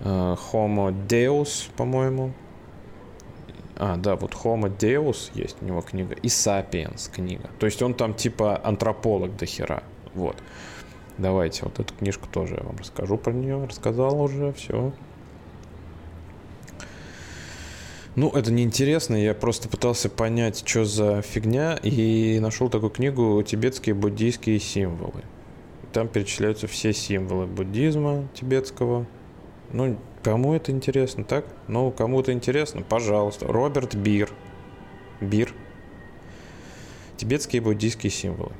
uh, 0.00 0.38
Homo 0.52 0.94
Deus, 1.06 1.68
по-моему. 1.76 2.32
А, 3.76 3.96
да, 3.96 4.16
вот 4.16 4.32
Homo 4.32 4.76
Deus 4.76 5.30
есть 5.34 5.56
у 5.60 5.64
него 5.64 5.82
книга, 5.82 6.14
и 6.14 6.26
Sapiens 6.26 7.10
книга. 7.12 7.48
То 7.60 7.66
есть 7.66 7.80
он 7.80 7.94
там 7.94 8.14
типа 8.14 8.60
антрополог 8.64 9.36
до 9.36 9.46
хера. 9.46 9.84
Вот. 10.14 10.36
Давайте, 11.16 11.64
вот 11.64 11.78
эту 11.78 11.94
книжку 11.94 12.28
тоже 12.30 12.56
я 12.56 12.62
вам 12.64 12.76
расскажу 12.76 13.16
про 13.16 13.32
нее. 13.32 13.64
Рассказал 13.64 14.20
уже, 14.20 14.52
все. 14.52 14.92
Ну, 18.18 18.30
это 18.30 18.50
неинтересно, 18.50 19.14
я 19.14 19.32
просто 19.32 19.68
пытался 19.68 20.10
понять, 20.10 20.64
что 20.66 20.84
за 20.84 21.22
фигня, 21.22 21.76
и 21.76 22.40
нашел 22.40 22.68
такую 22.68 22.90
книгу 22.90 23.40
«Тибетские 23.44 23.94
буддийские 23.94 24.58
символы». 24.58 25.22
Там 25.92 26.08
перечисляются 26.08 26.66
все 26.66 26.92
символы 26.92 27.46
буддизма 27.46 28.26
тибетского. 28.34 29.06
Ну, 29.72 29.96
кому 30.24 30.52
это 30.52 30.72
интересно, 30.72 31.22
так? 31.22 31.44
Ну, 31.68 31.92
кому 31.92 32.20
это 32.20 32.32
интересно, 32.32 32.82
пожалуйста. 32.82 33.46
Роберт 33.46 33.94
Бир. 33.94 34.30
Бир. 35.20 35.54
Тибетские 37.18 37.62
буддийские 37.62 38.10
символы. 38.10 38.50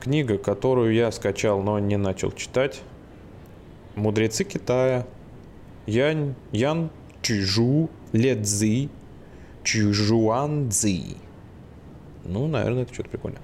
Книга, 0.00 0.36
которую 0.36 0.92
я 0.92 1.12
скачал, 1.12 1.62
но 1.62 1.78
не 1.78 1.96
начал 1.96 2.32
читать. 2.32 2.82
Мудрецы 3.94 4.42
Китая. 4.42 5.06
Ян, 5.86 6.34
Ян 6.50 6.90
Чжу 7.22 7.88
Ледзи 8.12 8.88
Чжуанцзи. 9.64 11.16
Ну, 12.24 12.46
наверное, 12.46 12.82
это 12.84 12.94
что-то 12.94 13.10
прикольное. 13.10 13.40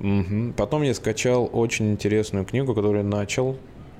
Угу. 0.00 0.54
Потом 0.56 0.82
я 0.82 0.94
скачал 0.94 1.48
очень 1.52 1.92
интересную 1.92 2.44
книгу, 2.44 2.74
которую 2.74 3.04
начал 3.04 3.56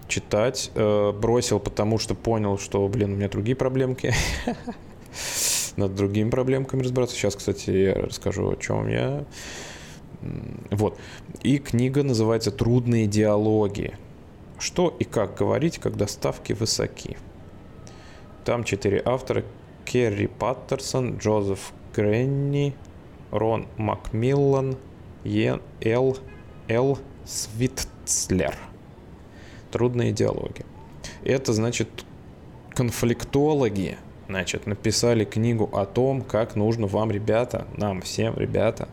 читать. 0.09 0.71
Э, 0.75 1.13
бросил, 1.13 1.59
потому 1.59 1.99
что 1.99 2.15
понял, 2.15 2.59
что, 2.59 2.87
блин, 2.89 3.15
у 3.15 3.17
меня 3.17 3.29
другие 3.29 3.57
проблемки. 3.57 4.15
Над 5.77 5.95
другими 5.95 6.31
проблемками 6.31 6.83
разбираться. 6.83 7.17
Сейчас, 7.17 7.35
кстати, 7.35 7.71
я 7.71 7.95
расскажу, 7.95 8.51
о 8.51 8.57
чем 8.57 8.89
я. 8.89 9.25
Вот. 10.71 10.99
И 11.43 11.59
книга 11.59 12.03
называется 12.03 12.51
«Трудные 12.53 13.07
диалоги». 13.07 13.95
Что 14.59 14.95
и 15.01 15.05
как 15.05 15.37
говорить, 15.37 15.79
когда 15.79 16.07
ставки 16.07 16.53
высоки. 16.53 17.17
Там 18.45 18.63
четыре 18.63 19.03
автора. 19.05 19.45
Керри 19.85 20.27
Паттерсон, 20.27 21.17
Джозеф 21.17 21.73
Гренни, 21.95 22.75
Рон 23.31 23.67
Макмиллан, 23.77 24.77
Ел 25.25 25.61
Эл 26.69 26.99
Свитцлер. 27.25 28.55
Трудные 29.71 30.13
диалоги. 30.13 30.65
Это 31.25 31.53
значит 31.53 31.89
конфликтологи, 32.71 33.97
значит, 34.29 34.67
написали 34.67 35.25
книгу 35.25 35.69
о 35.73 35.87
том, 35.87 36.23
как 36.23 36.57
нужно 36.57 36.87
вам, 36.87 37.11
ребята, 37.11 37.67
нам 37.77 38.03
всем, 38.03 38.37
ребята, 38.37 38.89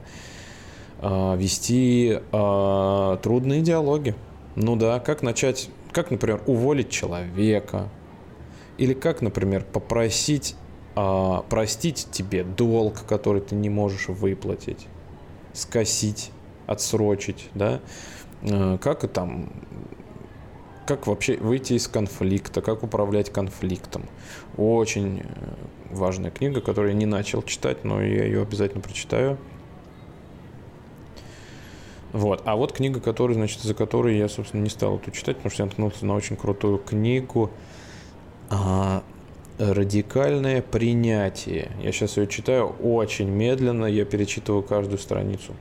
а, 1.00 1.36
вести 1.36 2.20
а, 2.32 3.18
трудные 3.18 3.62
диалоги. 3.62 4.16
Ну 4.56 4.76
да, 4.76 5.00
как 5.00 5.22
начать, 5.22 5.70
как, 5.92 6.12
например, 6.12 6.42
уволить 6.46 6.90
человека, 6.90 7.90
или 8.78 8.94
как, 8.94 9.22
например, 9.22 9.66
попросить 9.66 10.56
а, 11.02 11.44
простить 11.44 12.10
тебе 12.12 12.44
долг, 12.44 13.06
который 13.08 13.40
ты 13.40 13.56
не 13.56 13.70
можешь 13.70 14.10
выплатить. 14.10 14.86
скосить, 15.54 16.32
отсрочить, 16.68 17.50
да, 17.56 17.80
э, 18.42 18.78
как 18.80 19.06
и 19.06 19.08
там 19.08 19.50
как 20.86 21.08
вообще 21.08 21.38
выйти 21.38 21.74
из 21.74 21.88
конфликта, 21.88 22.62
как 22.62 22.84
управлять 22.84 23.32
конфликтом. 23.32 24.10
Очень 24.58 25.22
э, 25.22 25.26
важная 25.90 26.32
книга, 26.32 26.60
которую 26.60 26.92
я 26.92 26.98
не 26.98 27.06
начал 27.06 27.44
читать, 27.44 27.86
но 27.86 28.02
я 28.02 28.26
ее 28.26 28.42
обязательно 28.42 28.82
прочитаю. 28.82 29.38
Вот. 32.12 32.42
А 32.44 32.58
вот 32.58 32.74
книга, 32.74 33.00
которую, 33.00 33.36
значит, 33.36 33.62
за 33.62 33.74
которой 33.74 34.18
я, 34.18 34.28
собственно, 34.28 34.64
не 34.64 34.70
стал 34.70 34.98
эту 34.98 35.12
читать, 35.12 35.38
потому 35.38 35.52
что 35.52 35.64
я 35.64 35.68
наткнулся 35.68 36.06
на 36.06 36.16
очень 36.16 36.36
крутую 36.36 36.78
книгу 36.78 37.52
а, 38.50 39.04
«Радикальное 39.60 40.62
принятие». 40.62 41.72
Я 41.84 41.92
сейчас 41.92 42.16
ее 42.16 42.28
читаю 42.28 42.70
очень 42.82 43.28
медленно, 43.30 43.86
я 43.86 44.06
перечитываю 44.06 44.64
каждую 44.64 45.00
страницу. 45.00 45.54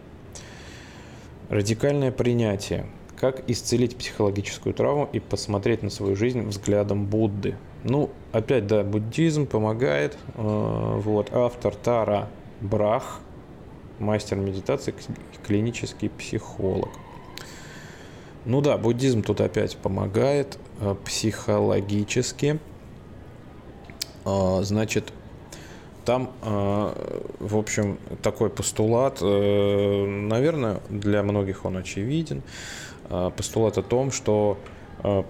«Радикальное 1.49 2.13
принятие. 2.13 2.87
Как 3.17 3.51
исцелить 3.51 3.97
психологическую 3.97 4.73
травму 4.73 5.09
и 5.13 5.19
посмотреть 5.19 5.83
на 5.83 5.91
свою 5.91 6.15
жизнь 6.15 6.43
взглядом 6.43 7.07
Будды». 7.07 7.57
Ну, 7.83 8.11
опять, 8.31 8.69
да, 8.69 8.85
буддизм 8.85 9.47
помогает. 9.47 10.17
А, 10.37 10.97
вот, 10.99 11.31
автор 11.33 11.75
Тара 11.75 12.29
Брах– 12.61 13.21
мастер 13.99 14.37
медитации, 14.37 14.95
клинический 15.45 16.09
психолог. 16.09 16.91
Ну 18.45 18.61
да, 18.61 18.79
буддизм 18.79 19.23
тут 19.23 19.41
опять 19.41 19.77
помогает 19.77 20.59
э, 20.81 20.95
психологически. 21.05 22.59
А, 24.29 24.63
значит, 24.63 25.11
там, 26.05 26.33
э, 26.43 26.93
в 27.41 27.57
общем, 27.57 27.99
такой 28.23 28.51
постулат, 28.51 29.21
э, 29.23 30.05
наверное, 30.07 30.81
для 30.91 31.23
многих 31.23 31.65
он 31.65 31.79
очевиден. 31.79 32.43
Постулат 33.09 33.79
о 33.79 33.83
том, 33.83 34.11
что 34.11 34.59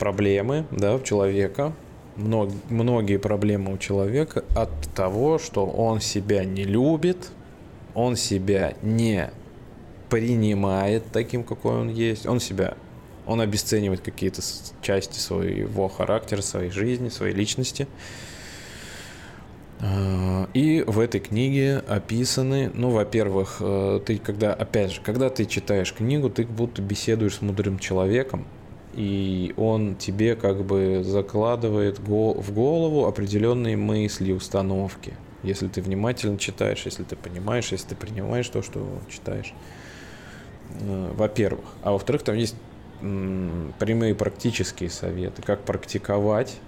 проблемы 0.01 0.65
да, 0.73 0.97
у 0.97 1.01
человека, 1.01 1.73
многие 2.17 3.19
проблемы 3.19 3.75
у 3.75 3.79
человека 3.79 4.45
от 4.57 4.71
того, 4.97 5.39
что 5.39 5.65
он 5.65 6.01
себя 6.01 6.45
не 6.45 6.65
любит, 6.65 7.31
он 7.95 8.17
себя 8.17 8.75
не 8.83 9.31
принимает 10.11 11.05
таким, 11.13 11.45
какой 11.45 11.77
он 11.77 11.89
есть, 11.89 12.27
он 12.27 12.41
себя, 12.41 12.75
он 13.29 13.41
обесценивает 13.41 14.01
какие-то 14.01 14.43
части 14.83 15.21
своего 15.21 15.87
характера, 15.87 16.43
своей 16.43 16.71
жизни, 16.71 17.11
своей 17.11 17.35
личности. 17.35 17.87
А, 17.87 18.28
и 20.55 20.85
в 20.87 20.99
этой 20.99 21.21
книге 21.21 21.85
описаны, 21.87 22.71
ну, 22.75 22.91
во-первых, 22.91 23.59
э, 23.61 24.01
ты 24.05 24.19
когда, 24.19 24.53
опять 24.53 24.93
же, 24.93 25.01
когда 25.03 25.31
ты 25.31 25.45
читаешь 25.45 25.93
книгу, 25.93 26.31
ты 26.31 26.45
будто 26.45 26.83
беседуешь 26.83 27.37
с 27.37 27.43
мудрым 27.43 27.79
человеком, 27.79 28.45
и 28.95 29.55
он 29.57 29.95
тебе 29.95 30.35
как 30.35 30.65
бы 30.65 31.03
закладывает 31.05 32.01
в 32.01 32.53
голову 32.53 33.07
определенные 33.07 33.77
мысли, 33.77 34.33
установки– 34.33 35.15
если 35.43 35.69
ты 35.69 35.81
внимательно 35.81 36.39
читаешь, 36.39 36.83
если 36.85 37.05
ты 37.05 37.15
понимаешь, 37.17 37.71
если 37.71 37.89
ты 37.89 37.97
принимаешь 37.97 38.49
то, 38.49 38.63
что 38.63 38.87
читаешь. 39.09 39.55
Э, 40.81 41.13
во-первых. 41.15 41.65
А 41.83 41.93
во-вторых, 41.93 42.23
там 42.23 42.37
есть 42.37 42.57
прямые 43.01 44.13
практические 44.17 44.91
советы, 44.91 45.41
как 45.43 45.63
практиковать 45.63 46.59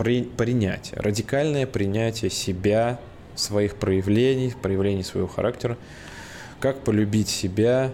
при, 0.00 0.22
принятие, 0.22 0.98
радикальное 0.98 1.66
принятие 1.66 2.30
себя, 2.30 2.98
своих 3.34 3.74
проявлений, 3.76 4.54
проявлений 4.62 5.02
своего 5.02 5.28
характера, 5.28 5.76
как 6.58 6.80
полюбить 6.80 7.28
себя, 7.28 7.92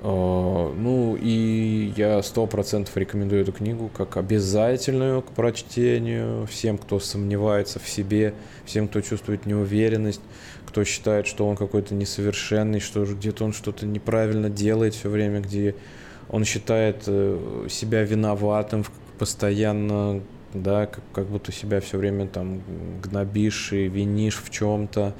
а, 0.00 0.72
ну 0.74 1.14
и 1.20 1.92
я 1.94 2.22
сто 2.22 2.46
процентов 2.46 2.96
рекомендую 2.96 3.42
эту 3.42 3.52
книгу 3.52 3.90
как 3.94 4.16
обязательную 4.16 5.20
к 5.20 5.26
прочтению 5.32 6.46
всем, 6.46 6.78
кто 6.78 7.00
сомневается 7.00 7.80
в 7.80 7.86
себе, 7.86 8.32
всем, 8.64 8.88
кто 8.88 9.02
чувствует 9.02 9.44
неуверенность, 9.44 10.22
кто 10.66 10.84
считает, 10.84 11.26
что 11.26 11.46
он 11.46 11.56
какой-то 11.56 11.94
несовершенный, 11.94 12.80
что 12.80 13.04
где-то 13.04 13.44
он 13.44 13.52
что-то 13.52 13.84
неправильно 13.84 14.48
делает 14.48 14.94
все 14.94 15.10
время, 15.10 15.40
где 15.40 15.74
он 16.30 16.46
считает 16.46 17.02
э, 17.06 17.66
себя 17.68 18.04
виноватым 18.04 18.86
постоянно, 19.18 20.22
да, 20.62 20.86
как, 20.86 21.02
как 21.12 21.26
будто 21.26 21.52
себя 21.52 21.80
все 21.80 21.98
время 21.98 22.26
там 22.26 22.62
гнобишь 23.02 23.72
и 23.72 23.88
винишь 23.88 24.36
в 24.42 24.50
чем-то. 24.50 25.14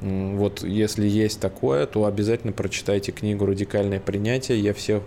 Вот 0.00 0.62
если 0.62 1.06
есть 1.06 1.40
такое, 1.40 1.86
то 1.86 2.04
обязательно 2.04 2.52
прочитайте 2.52 3.12
книгу 3.12 3.46
«Радикальное 3.46 4.00
принятие». 4.00 4.60
Я 4.60 4.74
всех, 4.74 5.02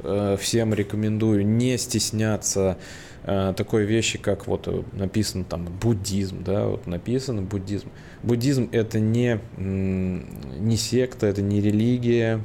э, 0.00 0.36
всем 0.40 0.72
рекомендую 0.72 1.46
не 1.46 1.76
стесняться 1.76 2.78
э, 3.24 3.52
такой 3.54 3.84
вещи, 3.84 4.18
как 4.18 4.46
вот 4.46 4.68
э, 4.68 4.82
написано 4.92 5.44
там 5.44 5.66
буддизм, 5.66 6.42
да, 6.44 6.66
вот 6.66 6.86
написано 6.86 7.42
буддизм. 7.42 7.90
Буддизм 8.22 8.70
это 8.72 9.00
не, 9.00 9.38
не 9.58 10.76
секта, 10.78 11.26
это 11.26 11.42
не 11.42 11.60
религия, 11.60 12.40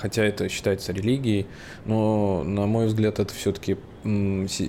хотя 0.00 0.24
это 0.24 0.48
считается 0.48 0.92
религией, 0.92 1.46
но, 1.84 2.42
на 2.44 2.66
мой 2.66 2.86
взгляд, 2.86 3.18
это 3.18 3.34
все-таки, 3.34 3.76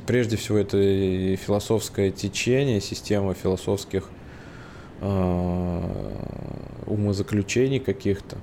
прежде 0.05 0.37
всего, 0.37 0.57
это 0.57 0.77
философское 1.37 2.11
течение, 2.11 2.81
система 2.81 3.33
философских 3.33 4.09
Э, 5.03 5.81
умозаключений 6.85 7.79
каких-то. 7.79 8.37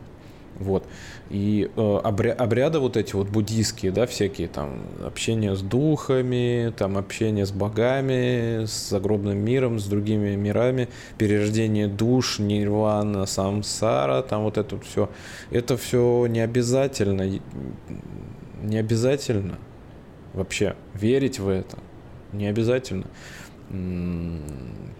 Вот. 0.59 0.85
И 1.31 1.71
э, 1.77 1.81
обря- 1.81 2.33
обряды 2.33 2.81
вот 2.81 2.97
эти 2.97 3.15
вот 3.15 3.29
буддийские, 3.29 3.93
да, 3.93 4.07
всякие 4.07 4.49
там 4.49 4.81
общение 5.05 5.55
с 5.55 5.61
духами, 5.61 6.73
там 6.77 6.99
общение 6.99 7.47
с 7.47 7.53
богами, 7.53 8.65
с 8.65 8.89
загробным 8.89 9.39
миром, 9.39 9.79
с 9.79 9.85
другими 9.85 10.35
мирами, 10.35 10.89
перерождение 11.17 11.87
душ, 11.87 12.41
нирвана, 12.41 13.27
самсара, 13.27 14.23
там 14.23 14.43
вот 14.43 14.59
это 14.59 14.81
все. 14.81 15.11
Это 15.53 15.77
все 15.77 16.27
не 16.27 16.41
обязательно, 16.41 17.39
не 18.63 18.79
обязательно 18.79 19.59
вообще 20.39 20.77
верить 20.95 21.39
в 21.39 21.49
это, 21.49 21.79
не 22.33 22.47
обязательно. 22.47 23.07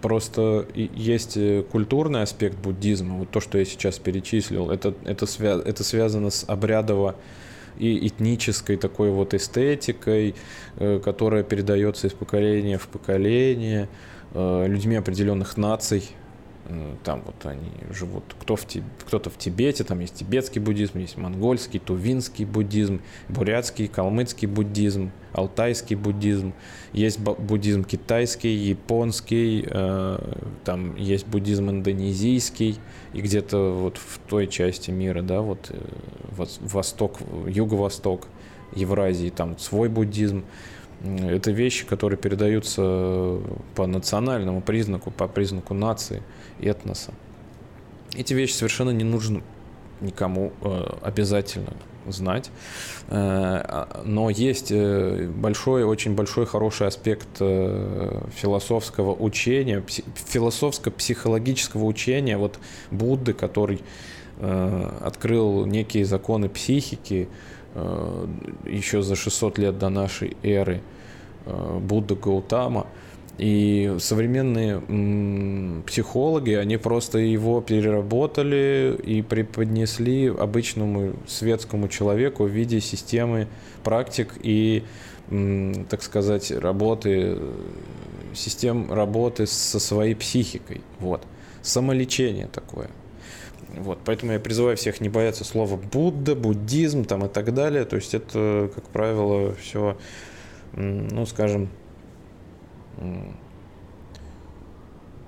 Просто 0.01 0.67
есть 0.75 1.35
э, 1.37 1.63
культурный 1.63 2.21
аспект 2.21 2.57
буддизма, 2.59 3.17
вот 3.17 3.31
то, 3.31 3.39
что 3.39 3.57
я 3.57 3.65
сейчас 3.65 3.97
перечислил, 3.97 4.69
это, 4.69 4.93
это, 5.05 5.25
свя 5.25 5.59
это 5.65 5.83
связано 5.83 6.29
с 6.29 6.45
обрядово 6.47 7.15
и 7.79 8.07
этнической 8.07 8.77
такой 8.77 9.09
вот 9.09 9.33
эстетикой, 9.33 10.35
э, 10.77 10.99
которая 11.03 11.43
передается 11.43 12.07
из 12.07 12.13
поколения 12.13 12.77
в 12.77 12.87
поколение, 12.87 13.89
э, 14.33 14.65
людьми 14.67 14.95
определенных 14.95 15.57
наций, 15.57 16.11
там 17.03 17.23
вот 17.25 17.45
они 17.45 17.71
живут, 17.91 18.23
кто 18.39 18.55
в, 18.55 18.65
кто-то 19.05 19.29
в 19.29 19.37
Тибете, 19.37 19.83
там 19.83 19.99
есть 19.99 20.15
тибетский 20.15 20.61
буддизм, 20.61 20.99
есть 20.99 21.17
монгольский, 21.17 21.79
тувинский 21.79 22.45
буддизм, 22.45 23.01
бурятский, 23.27 23.87
калмыцкий 23.87 24.47
буддизм, 24.47 25.11
алтайский 25.33 25.95
буддизм, 25.95 26.53
есть 26.93 27.19
буддизм 27.19 27.83
китайский, 27.83 28.53
японский, 28.53 29.65
э, 29.69 30.35
там 30.63 30.95
есть 30.95 31.27
буддизм 31.27 31.69
индонезийский, 31.69 32.79
и 33.13 33.21
где-то 33.21 33.73
вот 33.73 33.97
в 33.97 34.19
той 34.27 34.47
части 34.47 34.91
мира, 34.91 35.21
да, 35.21 35.41
вот 35.41 35.71
э, 35.71 36.45
восток, 36.61 37.19
юго-восток 37.47 38.27
Евразии, 38.75 39.29
там 39.29 39.57
свой 39.57 39.89
буддизм, 39.89 40.43
это 41.01 41.51
вещи, 41.51 41.85
которые 41.85 42.19
передаются 42.19 43.39
по 43.75 43.87
национальному 43.87 44.61
признаку, 44.61 45.11
по 45.11 45.27
признаку 45.27 45.73
нации, 45.73 46.21
этноса. 46.61 47.13
Эти 48.15 48.33
вещи 48.33 48.53
совершенно 48.53 48.89
не 48.91 49.03
нужно 49.03 49.41
никому 50.01 50.51
э, 50.61 50.83
обязательно 51.01 51.73
знать. 52.07 52.49
Э, 53.07 53.85
но 54.03 54.29
есть 54.29 54.71
э, 54.71 55.27
большой, 55.27 55.83
очень 55.83 56.15
большой 56.15 56.45
хороший 56.45 56.87
аспект 56.87 57.37
философского 57.37 59.13
учения, 59.13 59.83
философско-психологического 60.27 61.83
учения 61.83 62.37
вот 62.37 62.59
Будды, 62.91 63.33
который 63.33 63.81
открыл 64.41 65.65
некие 65.65 66.05
законы 66.05 66.47
психики, 66.47 67.27
Э, 67.75 68.27
еще 68.65 69.01
за 69.01 69.15
600 69.15 69.57
лет 69.59 69.77
до 69.77 69.89
нашей 69.89 70.35
эры 70.43 70.81
э, 71.45 71.79
Будда 71.79 72.15
Гаутама. 72.15 72.87
И 73.39 73.95
современные 73.99 74.81
психологи, 75.87 76.51
они 76.51 76.75
просто 76.75 77.19
его 77.19 77.61
переработали 77.61 78.99
и 79.01 79.21
преподнесли 79.21 80.27
обычному 80.27 81.13
светскому 81.25 81.87
человеку 81.87 82.43
в 82.43 82.49
виде 82.49 82.81
системы 82.81 83.47
практик 83.85 84.33
и, 84.43 84.83
так 85.29 86.03
сказать, 86.03 86.51
работы, 86.51 87.37
систем 88.33 88.91
работы 88.91 89.47
со 89.47 89.79
своей 89.79 90.15
психикой. 90.15 90.81
Вот. 90.99 91.25
Самолечение 91.61 92.47
такое. 92.47 92.89
Вот, 93.77 93.99
поэтому 94.03 94.33
я 94.33 94.39
призываю 94.39 94.75
всех 94.75 94.99
не 94.99 95.09
бояться 95.09 95.45
слова 95.45 95.77
Будда, 95.77 96.35
буддизм 96.35 97.05
там 97.05 97.25
и 97.25 97.29
так 97.29 97.53
далее. 97.53 97.85
То 97.85 97.95
есть 97.95 98.13
это, 98.13 98.69
как 98.75 98.83
правило, 98.89 99.53
все, 99.61 99.95
ну, 100.73 101.25
скажем, 101.25 101.69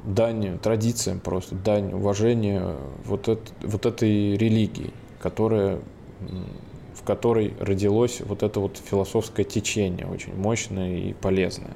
дань 0.04 0.58
традициям 0.60 1.20
просто, 1.20 1.56
дань 1.56 1.94
уважения 1.94 2.76
вот, 3.06 3.28
это, 3.28 3.42
вот 3.62 3.86
этой 3.86 4.36
религии, 4.36 4.92
которая, 5.20 5.80
в 6.96 7.04
которой 7.04 7.54
родилось 7.60 8.22
вот 8.22 8.44
это 8.44 8.60
вот 8.60 8.78
философское 8.78 9.44
течение, 9.44 10.08
очень 10.08 10.36
мощное 10.36 10.98
и 10.98 11.14
полезное. 11.14 11.76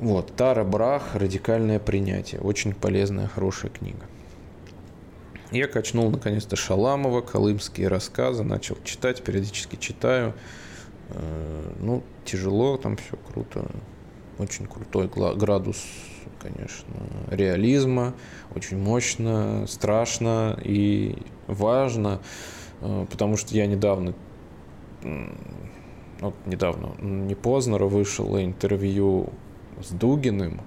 Вот, 0.00 0.32
Тара 0.36 0.62
Брах 0.62 1.16
«Радикальное 1.16 1.80
принятие». 1.80 2.40
Очень 2.40 2.72
полезная, 2.72 3.26
хорошая 3.26 3.72
книга. 3.72 4.06
Я 5.50 5.66
качнул 5.66 6.10
наконец-то 6.10 6.54
Шаламова, 6.54 7.20
колымские 7.20 7.88
рассказы, 7.88 8.44
начал 8.44 8.76
читать, 8.84 9.22
периодически 9.22 9.74
читаю. 9.74 10.34
Э, 11.08 11.72
ну, 11.80 12.04
тяжело, 12.24 12.76
там 12.76 12.96
все 12.96 13.16
круто. 13.16 13.68
Очень 14.38 14.66
крутой 14.66 15.08
градус, 15.08 15.84
конечно, 16.38 16.94
реализма. 17.30 18.14
Очень 18.54 18.78
мощно, 18.78 19.66
страшно 19.66 20.58
и 20.62 21.16
важно, 21.46 22.20
э, 22.80 23.06
потому 23.10 23.36
что 23.36 23.54
я 23.54 23.66
недавно 23.66 24.14
вот 26.20 26.34
недавно, 26.46 26.94
не 27.00 27.34
Познера 27.34 27.86
вышел 27.86 28.36
интервью 28.38 29.32
с 29.80 29.90
Дугиным, 29.90 30.60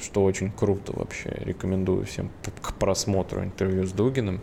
что 0.00 0.22
очень 0.22 0.52
круто 0.52 0.92
вообще. 0.96 1.30
Рекомендую 1.44 2.04
всем 2.04 2.30
к 2.62 2.74
просмотру 2.74 3.42
интервью 3.42 3.86
с 3.86 3.92
Дугиным. 3.92 4.40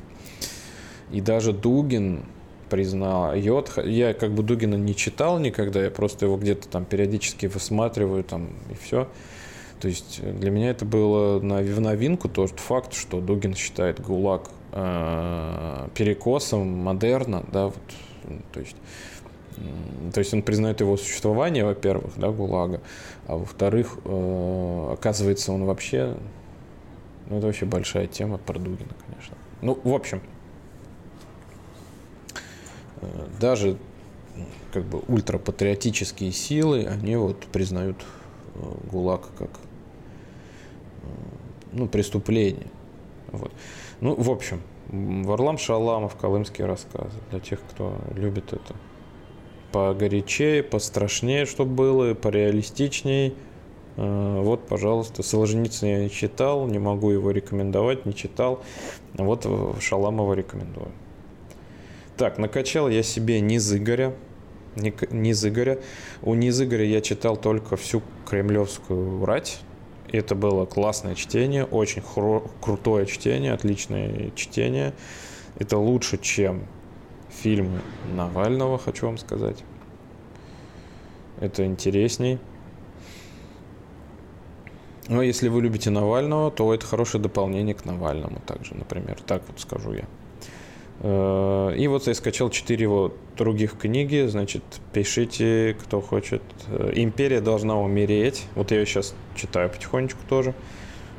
И 1.11 1.22
даже 1.22 1.53
Дугин 1.53 2.26
признает, 2.72 3.69
я 3.84 4.13
как 4.13 4.32
бы 4.32 4.43
Дугина 4.43 4.76
не 4.76 4.95
читал 4.95 5.39
никогда, 5.39 5.84
я 5.84 5.91
просто 5.91 6.26
его 6.26 6.38
где-то 6.38 6.69
там 6.69 6.86
периодически 6.86 7.47
высматриваю 7.47 8.24
там 8.24 8.49
и 8.69 8.76
все. 8.82 9.09
То 9.82 9.89
есть 9.89 10.22
для 10.24 10.51
меня 10.51 10.69
это 10.69 10.86
было 10.86 11.39
в 11.39 11.82
новинку 11.82 12.30
тот 12.30 12.59
факт, 12.59 12.93
что 12.93 13.19
Дугин 13.19 13.55
считает 13.55 13.99
ГУЛАГ 13.99 14.49
э, 14.72 15.88
перекосом 15.95 16.67
модерна, 16.67 17.43
да, 17.51 17.65
вот, 17.65 17.76
то 18.53 18.59
есть 18.61 18.78
то 20.13 20.19
есть 20.19 20.34
он 20.34 20.41
признает 20.41 20.80
его 20.80 20.97
существование, 20.97 21.65
во-первых, 21.65 22.13
да, 22.15 22.30
ГУЛАГа, 22.30 22.80
а 23.28 23.36
во-вторых, 23.36 23.97
э, 24.05 24.89
оказывается, 24.93 25.51
он 25.51 25.65
вообще, 25.65 26.15
ну 27.28 27.38
это 27.38 27.47
вообще 27.47 27.65
большая 27.65 28.07
тема 28.07 28.38
про 28.38 28.57
Дугина, 28.57 28.91
конечно. 29.05 29.36
Ну, 29.61 29.78
в 29.84 29.93
общем, 29.93 30.22
э, 30.22 30.41
даже 33.39 33.78
как 34.72 34.84
бы 34.86 35.02
ультрапатриотические 35.08 36.32
силы, 36.32 36.86
они 36.86 37.16
вот 37.16 37.38
признают 37.47 37.97
э, 38.56 38.60
ГУЛАГ 38.89 39.30
как 39.38 39.49
ну, 41.72 41.88
преступление. 41.88 42.68
Вот. 43.32 43.52
Ну, 43.99 44.16
в 44.16 44.30
общем, 44.30 44.62
Варлам 44.89 45.58
Шаламов, 45.58 46.16
Колымские 46.16 46.68
рассказы, 46.68 47.18
для 47.30 47.39
тех, 47.39 47.60
кто 47.72 47.95
любит 48.16 48.54
это 48.54 48.76
погорячее, 49.72 50.64
пострашнее, 50.64 51.45
чтобы 51.45 51.74
было, 51.74 52.14
пореалистичней. 52.14 53.36
Э, 53.95 54.41
вот, 54.41 54.68
пожалуйста, 54.68 55.24
Солженицына 55.24 55.89
я 55.89 56.04
не 56.04 56.10
читал, 56.10 56.68
не 56.68 56.80
могу 56.80 57.12
его 57.12 57.32
рекомендовать, 57.32 58.06
не 58.06 58.14
читал. 58.14 58.62
Вот 59.14 59.47
Шаламова 59.80 60.34
рекомендую. 60.34 60.91
Так, 62.22 62.38
накачал 62.38 62.88
я 62.88 63.01
себе 63.01 63.41
низ 63.41 63.74
Игоря. 63.74 64.13
Низ 64.76 65.43
Игоря. 65.43 65.80
У 66.22 66.36
низ 66.36 66.61
Игоря 66.61 66.86
я 66.86 67.01
читал 67.01 67.36
только 67.36 67.78
всю 67.78 68.03
кремлевскую 68.30 69.26
рать. 69.26 69.59
Это 70.11 70.36
было 70.36 70.67
классное 70.67 71.15
чтение, 71.15 71.65
очень 71.65 72.03
крутое 72.61 73.07
чтение, 73.07 73.53
отличное 73.53 74.30
чтение. 74.36 74.93
Это 75.57 75.80
лучше, 75.80 76.19
чем 76.19 76.67
фильмы 77.32 77.82
Навального, 78.13 78.78
хочу 78.78 79.07
вам 79.07 79.17
сказать. 79.17 79.63
Это 81.39 81.65
интересней. 81.65 82.38
Но 85.07 85.24
если 85.24 85.49
вы 85.49 85.63
любите 85.63 85.89
Навального, 85.89 86.51
то 86.51 86.72
это 86.72 86.86
хорошее 86.86 87.24
дополнение 87.24 87.74
к 87.74 87.84
Навальному 87.86 88.39
также, 88.45 88.76
например. 88.76 89.19
Так 89.26 89.41
вот 89.47 89.59
скажу 89.59 89.93
я. 89.93 90.05
Э, 91.04 91.74
и 91.76 91.88
вот 91.88 92.08
я 92.08 92.14
скачал 92.14 92.49
четыре 92.49 92.84
его 92.84 93.14
других 93.38 93.78
книги, 93.78 94.26
значит, 94.28 94.64
пишите, 94.93 95.76
кто 95.82 95.99
хочет. 95.99 96.43
Э, 96.68 96.91
«Империя 96.95 97.41
должна 97.41 97.80
умереть». 97.80 98.45
Вот 98.56 98.72
я 98.72 98.80
ее 98.80 98.86
сейчас 98.86 99.16
читаю 99.36 99.70
потихонечку 99.70 100.20
тоже. 100.30 100.54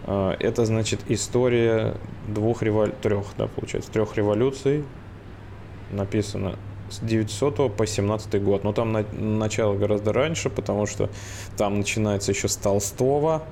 Э, 0.07 0.37
это, 0.39 0.65
значит, 0.67 1.01
история 1.09 1.97
двух 2.29 2.63
революций, 2.63 2.99
трех, 3.03 3.27
да, 3.37 3.49
получается, 3.49 3.91
трех 3.91 4.17
революций 4.17 4.85
написано 5.91 6.57
с 6.89 7.01
900 7.01 7.75
по 7.77 7.87
17 7.87 8.43
год. 8.43 8.63
Но 8.63 8.73
там 8.73 8.93
на, 8.93 9.05
начало 9.13 9.75
гораздо 9.75 10.13
раньше, 10.13 10.49
потому 10.49 10.87
что 10.87 11.11
там 11.57 11.79
начинается 11.79 12.31
еще 12.31 12.47
с 12.47 12.57
Толстого, 12.57 13.43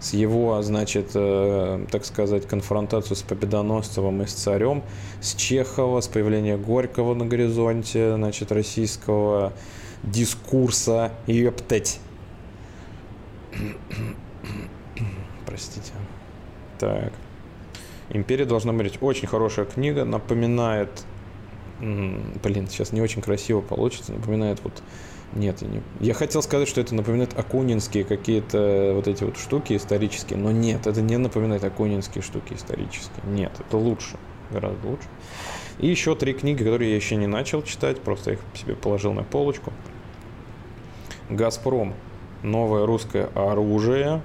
с 0.00 0.12
его, 0.12 0.60
значит, 0.62 1.10
э, 1.14 1.86
так 1.90 2.04
сказать, 2.04 2.46
конфронтацию 2.46 3.16
с 3.16 3.22
Победоносцевым 3.22 4.22
и 4.22 4.26
с 4.26 4.32
царем, 4.32 4.82
с 5.20 5.34
Чехова, 5.34 6.00
с 6.00 6.08
появления 6.08 6.56
Горького 6.56 7.14
на 7.14 7.26
горизонте, 7.26 8.14
значит, 8.14 8.52
российского 8.52 9.52
дискурса, 10.02 11.12
ептать. 11.26 12.00
Простите. 15.46 15.92
Так. 16.78 17.12
Империя 18.10 18.44
должна 18.44 18.72
быть 18.72 18.98
очень 19.00 19.26
хорошая 19.26 19.64
книга, 19.64 20.04
напоминает 20.04 20.90
блин, 21.80 22.68
сейчас 22.68 22.92
не 22.92 23.00
очень 23.00 23.22
красиво 23.22 23.60
получится, 23.60 24.12
напоминает 24.12 24.60
вот 24.62 24.82
нет, 25.34 25.62
не... 25.62 25.82
я 26.00 26.14
хотел 26.14 26.42
сказать, 26.42 26.68
что 26.68 26.80
это 26.80 26.94
напоминает 26.94 27.38
акунинские 27.38 28.04
какие-то 28.04 28.92
вот 28.94 29.08
эти 29.08 29.24
вот 29.24 29.36
штуки 29.36 29.76
исторические, 29.76 30.38
но 30.38 30.52
нет, 30.52 30.86
это 30.86 31.02
не 31.02 31.16
напоминает 31.16 31.64
акунинские 31.64 32.22
штуки 32.22 32.54
исторические. 32.54 33.24
Нет, 33.26 33.52
это 33.58 33.76
лучше, 33.76 34.16
гораздо 34.50 34.88
лучше. 34.88 35.08
И 35.78 35.88
еще 35.88 36.14
три 36.14 36.34
книги, 36.34 36.58
которые 36.58 36.90
я 36.90 36.96
еще 36.96 37.16
не 37.16 37.26
начал 37.26 37.62
читать, 37.62 38.00
просто 38.00 38.32
их 38.32 38.38
себе 38.54 38.76
положил 38.76 39.12
на 39.12 39.24
полочку. 39.24 39.72
«Газпром. 41.28 41.94
Новое 42.42 42.86
русское 42.86 43.30
оружие». 43.34 44.22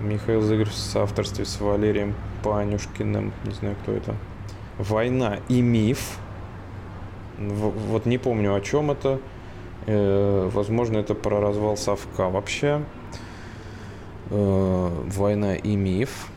Михаил 0.00 0.40
Зыгорь 0.40 0.68
в 0.68 0.74
соавторстве 0.74 1.44
с 1.44 1.60
Валерием 1.60 2.14
Панюшкиным. 2.44 3.32
Не 3.44 3.52
знаю, 3.52 3.76
кто 3.82 3.92
это. 3.92 4.14
«Война 4.78 5.40
и 5.48 5.60
миф». 5.60 6.18
Вот 7.38 8.06
не 8.06 8.18
помню, 8.18 8.54
о 8.54 8.60
чем 8.60 8.90
это. 8.90 9.20
Э, 9.86 10.50
возможно, 10.52 10.98
это 10.98 11.14
про 11.14 11.40
развал 11.40 11.76
Совка 11.76 12.28
вообще. 12.28 12.82
Э, 14.30 15.04
«Война 15.06 15.54
и 15.54 15.76
миф». 15.76 16.28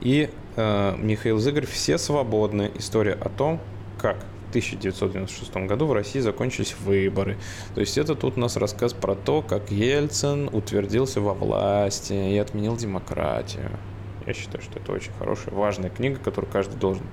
И 0.00 0.30
э, 0.56 0.96
Михаил 0.98 1.38
Зыгорь 1.38 1.66
«Все 1.66 1.98
свободны. 1.98 2.70
История 2.76 3.12
о 3.12 3.28
том, 3.28 3.60
как 3.98 4.16
в 4.46 4.48
1996 4.50 5.54
году 5.68 5.86
в 5.86 5.92
России 5.92 6.20
закончились 6.20 6.74
выборы. 6.78 7.36
То 7.74 7.80
есть 7.80 7.98
это 7.98 8.14
тут 8.14 8.36
у 8.36 8.40
нас 8.40 8.56
рассказ 8.56 8.92
про 8.92 9.14
то, 9.14 9.42
как 9.42 9.70
Ельцин 9.70 10.48
утвердился 10.52 11.20
во 11.20 11.34
власти 11.34 12.12
и 12.12 12.38
отменил 12.38 12.76
демократию. 12.76 13.70
Я 14.26 14.32
считаю, 14.32 14.62
что 14.62 14.78
это 14.78 14.92
очень 14.92 15.12
хорошая, 15.18 15.54
важная 15.54 15.90
книга, 15.90 16.18
которую 16.18 16.50
каждый 16.50 16.76
должен 16.76 17.04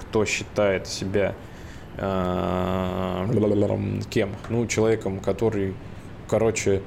кто 0.00 0.24
считает 0.24 0.86
себя 0.86 1.34
кем? 4.10 4.34
Ну, 4.48 4.66
человеком, 4.66 5.20
который, 5.20 5.74
короче, 6.28 6.82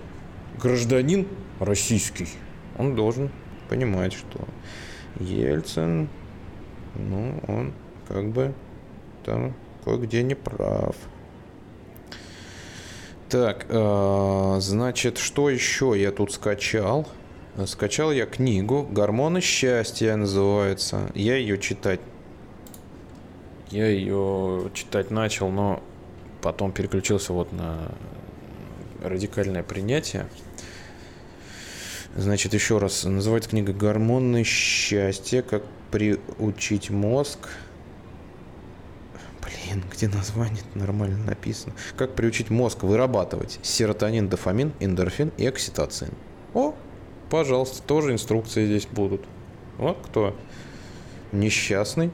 гражданин 0.61 1.27
российский, 1.59 2.27
он 2.77 2.95
должен 2.95 3.31
понимать, 3.69 4.13
что 4.13 4.47
Ельцин, 5.19 6.09
ну, 6.95 7.41
он 7.47 7.73
как 8.07 8.29
бы 8.29 8.53
там 9.25 9.53
кое-где 9.83 10.23
не 10.23 10.35
прав. 10.35 10.95
Так, 13.29 13.67
э, 13.69 14.57
значит, 14.59 15.19
что 15.19 15.49
еще 15.49 15.93
я 15.95 16.11
тут 16.11 16.31
скачал? 16.33 17.07
Скачал 17.65 18.11
я 18.11 18.25
книгу 18.25 18.87
«Гормоны 18.89 19.41
счастья» 19.41 20.15
называется. 20.15 21.11
Я 21.13 21.35
ее 21.35 21.57
читать 21.57 21.99
я 23.71 23.87
ее 23.87 24.71
читать 24.73 25.11
начал, 25.11 25.49
но 25.49 25.81
потом 26.41 26.71
переключился 26.71 27.33
вот 27.33 27.51
на 27.51 27.91
радикальное 29.03 29.63
принятие. 29.63 30.27
Значит, 32.15 32.53
еще 32.53 32.79
раз, 32.79 33.03
называется 33.03 33.49
книга 33.49 33.71
«Гормоны 33.71 34.43
счастья. 34.43 35.41
Как 35.41 35.63
приучить 35.91 36.89
мозг». 36.89 37.49
Блин, 39.41 39.83
где 39.91 40.07
название 40.07 40.63
нормально 40.73 41.17
написано? 41.25 41.73
Как 41.97 42.15
приучить 42.15 42.49
мозг 42.49 42.83
вырабатывать 42.83 43.59
серотонин, 43.61 44.27
дофамин, 44.27 44.73
эндорфин 44.79 45.31
и 45.37 45.45
окситоцин. 45.45 46.09
О, 46.53 46.73
пожалуйста, 47.29 47.81
тоже 47.83 48.11
инструкции 48.11 48.65
здесь 48.65 48.87
будут. 48.87 49.21
Вот 49.77 49.99
кто 50.05 50.35
несчастный. 51.31 52.11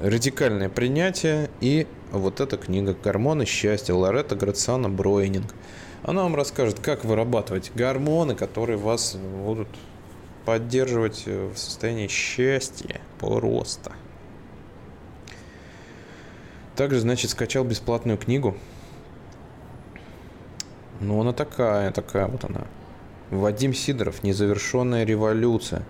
Радикальное 0.00 0.70
принятие 0.70 1.50
и 1.60 1.86
вот 2.10 2.40
эта 2.40 2.56
книга 2.56 2.94
«Гормоны 2.94 3.44
счастья» 3.44 3.92
Лоретта 3.92 4.34
Грациана 4.34 4.88
Бройнинг. 4.88 5.54
Она 6.02 6.22
вам 6.22 6.34
расскажет, 6.34 6.80
как 6.80 7.04
вырабатывать 7.04 7.70
гормоны, 7.74 8.34
которые 8.34 8.78
вас 8.78 9.14
будут 9.16 9.68
поддерживать 10.46 11.26
в 11.26 11.54
состоянии 11.56 12.08
счастья, 12.08 13.00
роста. 13.20 13.92
Также, 16.74 17.00
значит, 17.00 17.30
скачал 17.30 17.64
бесплатную 17.64 18.16
книгу. 18.16 18.56
Ну, 21.00 21.20
она 21.20 21.34
такая, 21.34 21.90
такая 21.92 22.26
вот 22.26 22.44
она. 22.44 22.66
Вадим 23.30 23.72
Сидоров 23.72 24.24
«Незавершенная 24.24 25.04
революция». 25.04 25.84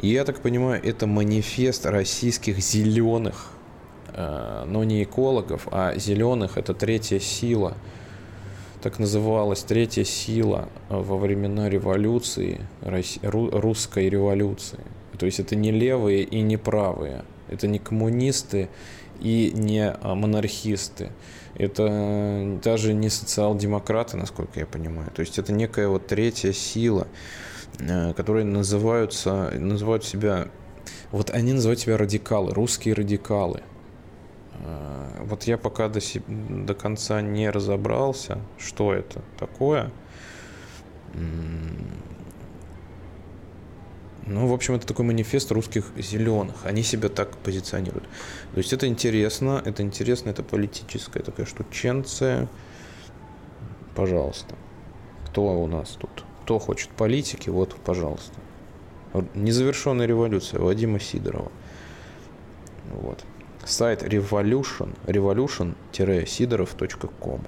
Я 0.00 0.24
так 0.24 0.40
понимаю, 0.40 0.84
это 0.84 1.06
манифест 1.06 1.86
российских 1.86 2.58
зеленых, 2.58 3.52
э, 4.08 4.64
но 4.66 4.82
не 4.82 5.04
экологов, 5.04 5.68
а 5.70 5.96
зеленых– 5.96 6.52
это 6.58 6.74
третья 6.74 7.20
сила. 7.20 7.76
Так 8.82 8.98
называлась 8.98 9.62
третья 9.62 10.04
сила 10.04 10.68
во 10.88 11.16
времена 11.16 11.68
революции, 11.68 12.60
русской 13.22 14.08
революции. 14.08 14.80
То 15.18 15.26
есть 15.26 15.38
это 15.38 15.54
не 15.54 15.70
левые 15.70 16.24
и 16.24 16.40
не 16.40 16.56
правые. 16.56 17.24
Это 17.48 17.68
не 17.68 17.78
коммунисты 17.78 18.68
и 19.20 19.52
не 19.54 19.94
монархисты 20.02 21.10
это 21.54 22.58
даже 22.62 22.92
не 22.94 23.08
социал-демократы, 23.10 24.16
насколько 24.16 24.60
я 24.60 24.66
понимаю. 24.66 25.10
То 25.14 25.20
есть 25.20 25.38
это 25.38 25.52
некая 25.52 25.88
вот 25.88 26.06
третья 26.06 26.52
сила, 26.52 27.06
э, 27.78 28.12
которые 28.14 28.44
называются, 28.44 29.50
называют 29.58 30.04
себя, 30.04 30.48
вот 31.10 31.30
они 31.30 31.52
называют 31.52 31.80
себя 31.80 31.96
радикалы, 31.96 32.54
русские 32.54 32.94
радикалы. 32.94 33.62
Э, 34.64 35.24
вот 35.24 35.44
я 35.44 35.58
пока 35.58 35.88
до, 35.88 36.00
до 36.28 36.74
конца 36.74 37.20
не 37.20 37.50
разобрался, 37.50 38.38
что 38.58 38.92
это 38.92 39.22
такое. 39.38 39.90
Ну, 44.26 44.46
в 44.46 44.52
общем, 44.52 44.74
это 44.74 44.86
такой 44.86 45.04
манифест 45.04 45.50
русских 45.50 45.86
зеленых. 45.96 46.54
Они 46.64 46.82
себя 46.82 47.08
так 47.08 47.36
позиционируют. 47.38 48.04
То 48.52 48.58
есть 48.58 48.72
это 48.72 48.86
интересно, 48.86 49.62
это 49.64 49.82
интересно, 49.82 50.30
это 50.30 50.42
политическая 50.42 51.20
такая 51.20 51.46
штученция. 51.46 52.48
Пожалуйста. 53.94 54.54
Кто 55.26 55.62
у 55.62 55.66
нас 55.66 55.90
тут? 55.90 56.24
Кто 56.44 56.58
хочет 56.58 56.90
политики? 56.90 57.50
Вот, 57.50 57.76
пожалуйста. 57.76 58.34
Незавершенная 59.34 60.06
революция 60.06 60.60
Вадима 60.60 61.00
Сидорова. 61.00 61.50
Вот. 62.92 63.24
Сайт 63.64 64.02
revolution, 64.02 64.94
revolution-sidorov.com 65.06 67.40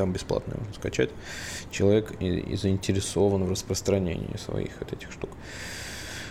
там 0.00 0.12
бесплатно 0.12 0.54
можно 0.56 0.72
скачать. 0.72 1.10
Человек 1.70 2.14
и, 2.20 2.38
и 2.38 2.56
заинтересован 2.56 3.44
в 3.44 3.50
распространении 3.50 4.36
своих 4.36 4.72
вот 4.80 4.92
этих 4.92 5.12
штук. 5.12 5.30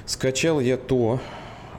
Скачал 0.06 0.60
я 0.60 0.76
то, 0.78 1.20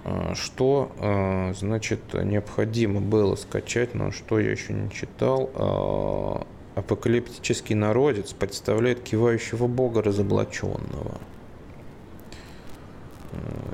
а, 0.04 0.34
что, 0.34 0.92
а, 0.98 1.52
значит, 1.54 2.00
необходимо 2.14 3.00
было 3.00 3.34
скачать, 3.36 3.94
но 3.94 4.12
что 4.12 4.38
я 4.38 4.50
еще 4.50 4.72
не 4.72 4.90
читал. 4.90 5.50
А, 5.54 6.46
апокалиптический 6.74 7.74
народец 7.74 8.32
представляет 8.32 9.00
кивающего 9.00 9.66
бога 9.66 10.02
разоблаченного. 10.02 11.18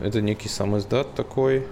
Это 0.02 0.20
некий 0.20 0.48
самиздат 0.48 1.14
такой. 1.14 1.66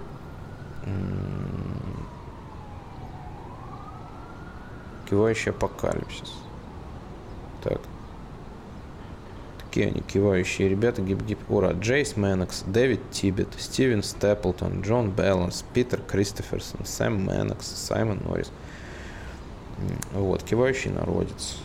Кивающий 5.09 5.51
апокалипсис. 5.51 6.33
Так. 7.63 7.81
Такие 9.75 9.91
они 9.91 9.99
кивающие 9.99 10.69
ребята. 10.69 11.01
Гип-гип. 11.01 11.37
Ура. 11.49 11.73
Джеймс 11.73 12.15
Мэннокс, 12.15 12.63
Дэвид 12.65 13.01
Тибет, 13.11 13.49
Стивен 13.57 14.03
Степлтон, 14.03 14.79
Джон 14.79 15.11
Баланс, 15.11 15.65
Питер 15.73 15.99
Кристоферсон, 16.01 16.85
Сэм 16.85 17.25
Мэннокс, 17.25 17.67
Саймон 17.67 18.21
Норрис. 18.23 18.53
Вот, 20.13 20.43
кивающий 20.43 20.91
народец. 20.91 21.57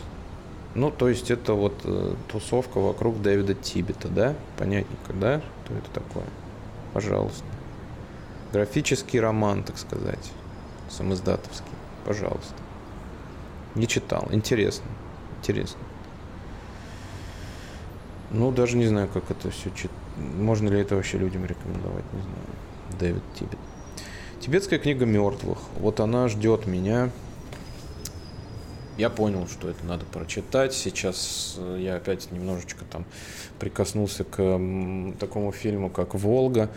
Ну, 0.75 0.91
то 0.91 1.07
есть 1.07 1.31
это 1.31 1.53
вот 1.53 1.73
э, 1.85 2.15
тусовка 2.27 2.79
вокруг 2.79 3.21
Дэвида 3.21 3.53
Тибета, 3.53 4.09
да? 4.09 4.35
Понятненько, 4.57 5.13
да? 5.13 5.41
Что 5.63 5.75
это 5.75 5.89
такое? 5.91 6.25
Пожалуйста. 6.91 7.45
Графический 8.51 9.21
роман, 9.21 9.63
так 9.63 9.77
сказать. 9.77 10.33
Самоиздатовский. 10.89 11.71
Пожалуйста. 12.05 12.55
Не 13.75 13.87
читал. 13.87 14.27
Интересно. 14.33 14.83
Интересно. 15.39 15.79
Ну, 18.33 18.51
даже 18.51 18.77
не 18.77 18.87
знаю, 18.87 19.09
как 19.13 19.29
это 19.29 19.51
все 19.51 19.69
читать. 19.71 19.91
Можно 20.17 20.69
ли 20.69 20.79
это 20.79 20.95
вообще 20.95 21.17
людям 21.17 21.45
рекомендовать, 21.45 22.05
не 22.13 22.21
знаю. 22.21 22.99
Дэвид 22.99 23.23
Тибет. 23.37 23.57
Тибетская 24.39 24.79
книга 24.79 25.05
мертвых. 25.05 25.59
Вот 25.77 25.99
она 25.99 26.27
ждет 26.27 26.65
меня. 26.65 27.09
Я 28.97 29.09
понял, 29.09 29.47
что 29.47 29.69
это 29.69 29.85
надо 29.85 30.05
прочитать. 30.05 30.73
Сейчас 30.73 31.55
э, 31.57 31.77
я 31.79 31.95
опять 31.95 32.31
немножечко 32.31 32.85
там 32.85 33.05
прикоснулся 33.59 34.23
к 34.23 34.37
такому 35.19 35.51
фильму, 35.51 35.89
как 35.89 36.15
«Волга», 36.15 36.69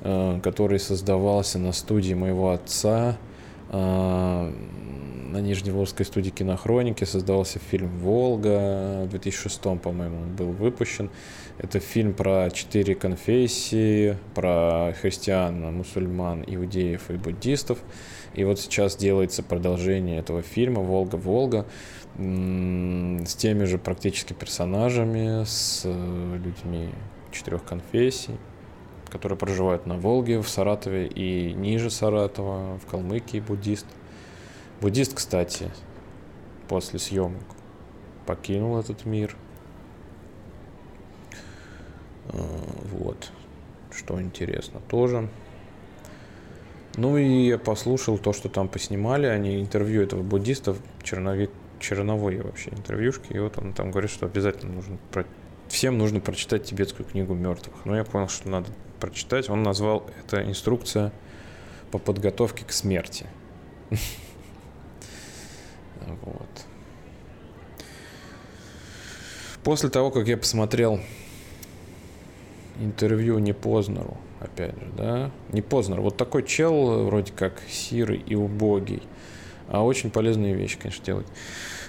э, 0.00 0.40
который 0.42 0.80
создавался 0.80 1.58
на 1.58 1.72
студии 1.72 2.14
моего 2.14 2.50
отца 2.50 3.16
э, 3.68 4.52
на 5.30 5.38
Нижневолжской 5.38 6.04
студии 6.04 6.30
кинохроники 6.30 7.04
создавался 7.04 7.58
фильм 7.58 7.88
«Волга». 7.98 9.04
В 9.04 9.08
2006, 9.10 9.60
по-моему, 9.80 10.24
был 10.26 10.48
выпущен. 10.48 11.10
Это 11.58 11.78
фильм 11.78 12.14
про 12.14 12.50
четыре 12.50 12.94
конфессии, 12.94 14.16
про 14.34 14.94
христиан, 15.00 15.76
мусульман, 15.76 16.44
иудеев 16.46 17.10
и 17.10 17.14
буддистов. 17.14 17.78
И 18.34 18.44
вот 18.44 18.60
сейчас 18.60 18.96
делается 18.96 19.42
продолжение 19.42 20.18
этого 20.18 20.42
фильма 20.42 20.82
«Волга-Волга» 20.82 21.66
с 22.16 23.34
теми 23.36 23.64
же 23.64 23.78
практически 23.78 24.32
персонажами, 24.32 25.44
с 25.44 25.82
э, 25.84 26.38
людьми 26.44 26.90
четырех 27.32 27.64
конфессий 27.64 28.34
которые 29.10 29.36
проживают 29.36 29.86
на 29.86 29.96
Волге, 29.96 30.40
в 30.40 30.48
Саратове 30.48 31.08
и 31.08 31.52
ниже 31.52 31.90
Саратова, 31.90 32.78
в 32.78 32.86
Калмыкии 32.86 33.40
буддист. 33.40 33.86
Буддист, 34.80 35.14
кстати, 35.14 35.70
после 36.68 36.98
съемок 36.98 37.44
покинул 38.24 38.78
этот 38.78 39.04
мир. 39.04 39.36
А, 42.28 42.36
вот. 42.92 43.30
Что 43.92 44.22
интересно 44.22 44.80
тоже. 44.88 45.28
Ну 46.96 47.18
и 47.18 47.46
я 47.46 47.58
послушал 47.58 48.18
то, 48.18 48.32
что 48.32 48.48
там 48.48 48.68
поснимали. 48.68 49.26
Они 49.26 49.60
интервью 49.60 50.02
этого 50.02 50.22
буддиста, 50.22 50.76
черновик, 51.02 51.50
черновые 51.78 52.42
вообще 52.42 52.70
интервьюшки. 52.70 53.32
И 53.32 53.38
вот 53.38 53.58
он 53.58 53.72
там 53.72 53.90
говорит, 53.90 54.10
что 54.10 54.26
обязательно 54.26 54.72
нужно 54.74 54.98
про... 55.10 55.26
всем 55.68 55.98
нужно 55.98 56.20
прочитать 56.20 56.64
тибетскую 56.64 57.06
книгу 57.06 57.34
мертвых. 57.34 57.84
Но 57.84 57.96
я 57.96 58.04
понял, 58.04 58.28
что 58.28 58.48
надо 58.48 58.70
прочитать. 58.98 59.50
Он 59.50 59.62
назвал 59.62 60.06
это 60.24 60.42
инструкция 60.42 61.12
по 61.90 61.98
подготовке 61.98 62.64
к 62.64 62.72
смерти. 62.72 63.26
Вот. 66.06 66.66
После 69.62 69.90
того, 69.90 70.10
как 70.10 70.26
я 70.26 70.36
посмотрел 70.36 71.00
интервью 72.80 73.38
не 73.38 73.52
Познеру, 73.52 74.16
опять 74.40 74.74
же, 74.74 74.86
да, 74.96 75.30
не 75.52 75.60
Познер, 75.60 76.00
вот 76.00 76.16
такой 76.16 76.44
чел, 76.44 77.04
вроде 77.04 77.32
как 77.32 77.60
сирый 77.68 78.18
и 78.18 78.34
убогий, 78.34 79.02
а 79.68 79.84
очень 79.84 80.10
полезные 80.10 80.54
вещи, 80.54 80.78
конечно, 80.78 81.04
делать. 81.04 81.26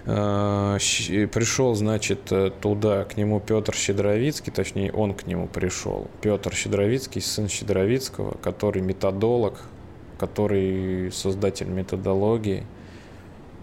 А, 0.05 0.78
пришел, 0.78 1.74
значит, 1.76 2.32
туда, 2.59 3.05
к 3.05 3.16
нему 3.16 3.39
Петр 3.39 3.74
Щедровицкий, 3.74 4.51
точнее, 4.51 4.91
он 4.91 5.14
к 5.14 5.26
нему 5.26 5.47
пришел. 5.47 6.07
Петр 6.22 6.53
Щедровицкий, 6.53 7.22
сын 7.22 7.47
Щедровицкого, 7.47 8.36
который 8.41 8.82
методолог, 8.82 9.62
который 10.20 11.09
создатель 11.14 11.68
методологии– 11.68 12.66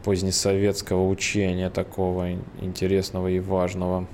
позднесоветского 0.04 1.08
учения 1.08 1.70
такого 1.70 2.32
интересного 2.60 3.28
и 3.28 3.40
важного. 3.40 4.06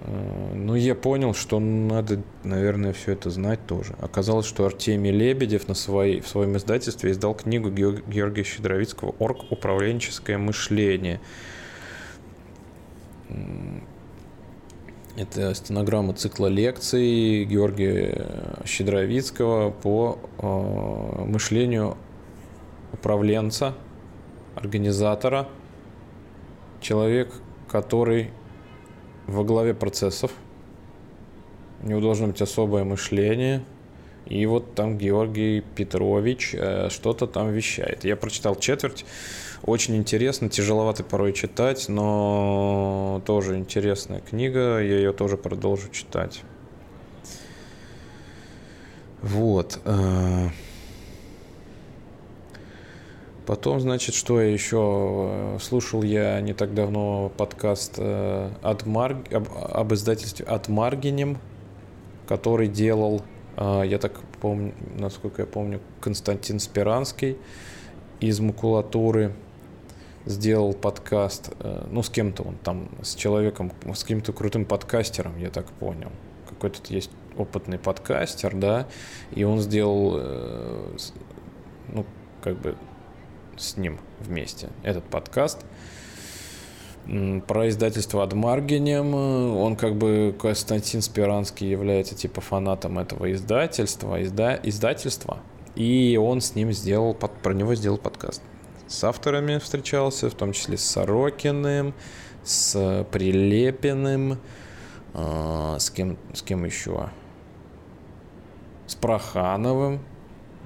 Э, 0.00 0.52
ну, 0.54 0.74
я 0.74 0.94
понял, 0.94 1.34
что 1.34 1.58
надо, 1.60 2.22
наверное, 2.44 2.92
все 2.92 3.12
это 3.12 3.30
знать 3.30 3.60
тоже. 3.66 3.94
Оказалось, 4.00 4.46
что 4.46 4.64
Артемий 4.64 5.10
Лебедев 5.10 5.68
на 5.68 5.74
своей, 5.74 6.20
в 6.20 6.28
своем 6.28 6.56
издательстве 6.56 7.12
издал 7.12 7.34
книгу 7.34 7.70
Георгия 7.70 8.44
Щедровицкого 8.44 9.14
«Орг. 9.18 9.50
Управленческое 9.50 10.38
мышление». 10.38 11.20
Это 15.16 15.54
стенограмма 15.54 16.14
цикла 16.14 16.46
лекций 16.46 17.44
Георгия 17.44 18.26
Щедровицкого 18.64 19.70
по 19.70 20.18
э, 20.38 21.24
мышлению 21.26 21.98
управленца, 22.92 23.74
организатора, 24.54 25.48
человек, 26.80 27.32
который 27.68 28.30
во 29.26 29.44
главе 29.44 29.74
процессов, 29.74 30.32
у 31.82 31.88
него 31.88 32.00
должно 32.00 32.26
быть 32.26 32.42
особое 32.42 32.84
мышление, 32.84 33.64
и 34.26 34.44
вот 34.46 34.74
там 34.74 34.98
Георгий 34.98 35.60
Петрович 35.60 36.54
э, 36.54 36.88
что-то 36.90 37.26
там 37.26 37.50
вещает. 37.50 38.04
Я 38.04 38.16
прочитал 38.16 38.54
четверть, 38.54 39.04
очень 39.62 39.96
интересно, 39.96 40.48
тяжеловато 40.48 41.04
порой 41.04 41.32
читать, 41.32 41.88
но 41.88 43.22
тоже 43.26 43.56
интересная 43.56 44.20
книга, 44.20 44.78
я 44.78 44.96
ее 44.96 45.12
тоже 45.12 45.36
продолжу 45.36 45.88
читать. 45.90 46.42
Вот. 49.22 49.80
Э, 49.84 50.48
потом, 53.50 53.80
значит, 53.80 54.14
что 54.14 54.40
я 54.40 54.48
еще 54.48 55.58
слушал 55.60 56.04
я 56.04 56.40
не 56.40 56.52
так 56.52 56.72
давно 56.72 57.32
подкаст 57.36 57.94
э, 57.98 58.48
от 58.62 58.86
Марг... 58.86 59.26
об, 59.32 59.92
издательстве 59.92 60.46
от 60.46 60.68
Маргинем, 60.68 61.36
который 62.28 62.68
делал, 62.68 63.22
э, 63.56 63.82
я 63.86 63.98
так 63.98 64.20
помню, 64.40 64.72
насколько 64.96 65.42
я 65.42 65.46
помню, 65.46 65.80
Константин 66.00 66.60
Спиранский 66.60 67.38
из 68.20 68.38
макулатуры 68.38 69.34
сделал 70.26 70.72
подкаст, 70.72 71.50
э, 71.58 71.88
ну, 71.90 72.04
с 72.04 72.08
кем-то 72.08 72.44
он 72.44 72.54
там, 72.54 72.88
с 73.02 73.16
человеком, 73.16 73.72
с 73.92 74.02
каким-то 74.02 74.32
крутым 74.32 74.64
подкастером, 74.64 75.36
я 75.40 75.50
так 75.50 75.66
понял. 75.72 76.12
Какой-то 76.48 76.78
есть 76.94 77.10
опытный 77.36 77.80
подкастер, 77.80 78.54
да, 78.54 78.86
и 79.32 79.42
он 79.42 79.58
сделал, 79.58 80.12
э, 80.18 80.96
ну, 81.88 82.06
как 82.42 82.56
бы 82.60 82.76
с 83.60 83.76
ним 83.76 84.00
вместе 84.20 84.68
этот 84.82 85.04
подкаст 85.04 85.64
про 87.46 87.68
издательство 87.68 88.22
Адмаргенем. 88.22 89.14
Он 89.14 89.76
как 89.76 89.96
бы 89.96 90.34
Константин 90.40 91.02
Спиранский 91.02 91.68
является 91.68 92.14
типа 92.14 92.40
фанатом 92.40 92.98
этого 92.98 93.32
издательства, 93.32 94.22
изда, 94.22 94.58
издательства, 94.62 95.38
и 95.74 96.18
он 96.20 96.40
с 96.40 96.54
ним 96.54 96.72
сделал, 96.72 97.14
про 97.14 97.54
него 97.54 97.74
сделал 97.74 97.98
подкаст 97.98 98.42
с 98.90 99.04
авторами 99.04 99.58
встречался, 99.58 100.28
в 100.28 100.34
том 100.34 100.52
числе 100.52 100.76
с 100.76 100.84
Сорокиным, 100.84 101.94
с 102.42 103.06
Прилепиным, 103.12 104.38
э, 105.14 105.76
с 105.78 105.90
кем, 105.90 106.18
с 106.34 106.42
кем 106.42 106.64
еще? 106.64 107.08
С 108.86 108.96
Прохановым, 108.96 110.00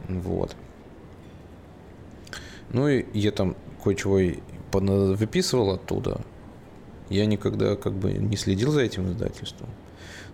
вот. 0.08 0.56
Ну 2.74 2.88
и 2.88 3.06
я 3.16 3.30
там 3.30 3.56
кое-чего 3.84 4.20
выписывал 4.72 5.70
оттуда. 5.70 6.20
Я 7.08 7.24
никогда 7.26 7.76
как 7.76 7.92
бы 7.92 8.12
не 8.12 8.36
следил 8.36 8.72
за 8.72 8.80
этим 8.80 9.12
издательством. 9.12 9.68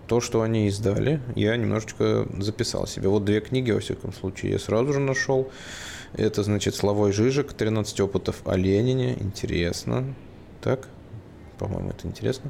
То, 0.07 0.19
что 0.21 0.41
они 0.41 0.67
издали, 0.67 1.21
я 1.35 1.55
немножечко 1.55 2.27
записал 2.39 2.87
себе. 2.87 3.09
Вот 3.09 3.25
две 3.25 3.41
книги, 3.41 3.69
во 3.69 3.79
всяком 3.79 4.11
случае, 4.11 4.53
я 4.53 4.59
сразу 4.59 4.91
же 4.91 4.99
нашел. 4.99 5.51
Это, 6.13 6.41
значит, 6.41 6.73
Славой 6.73 7.11
Жижик, 7.11 7.53
13 7.53 7.99
опытов 7.99 8.41
о 8.45 8.57
Ленине. 8.57 9.15
Интересно. 9.21 10.15
Так, 10.61 10.87
по-моему, 11.59 11.91
это 11.91 12.07
интересно. 12.07 12.49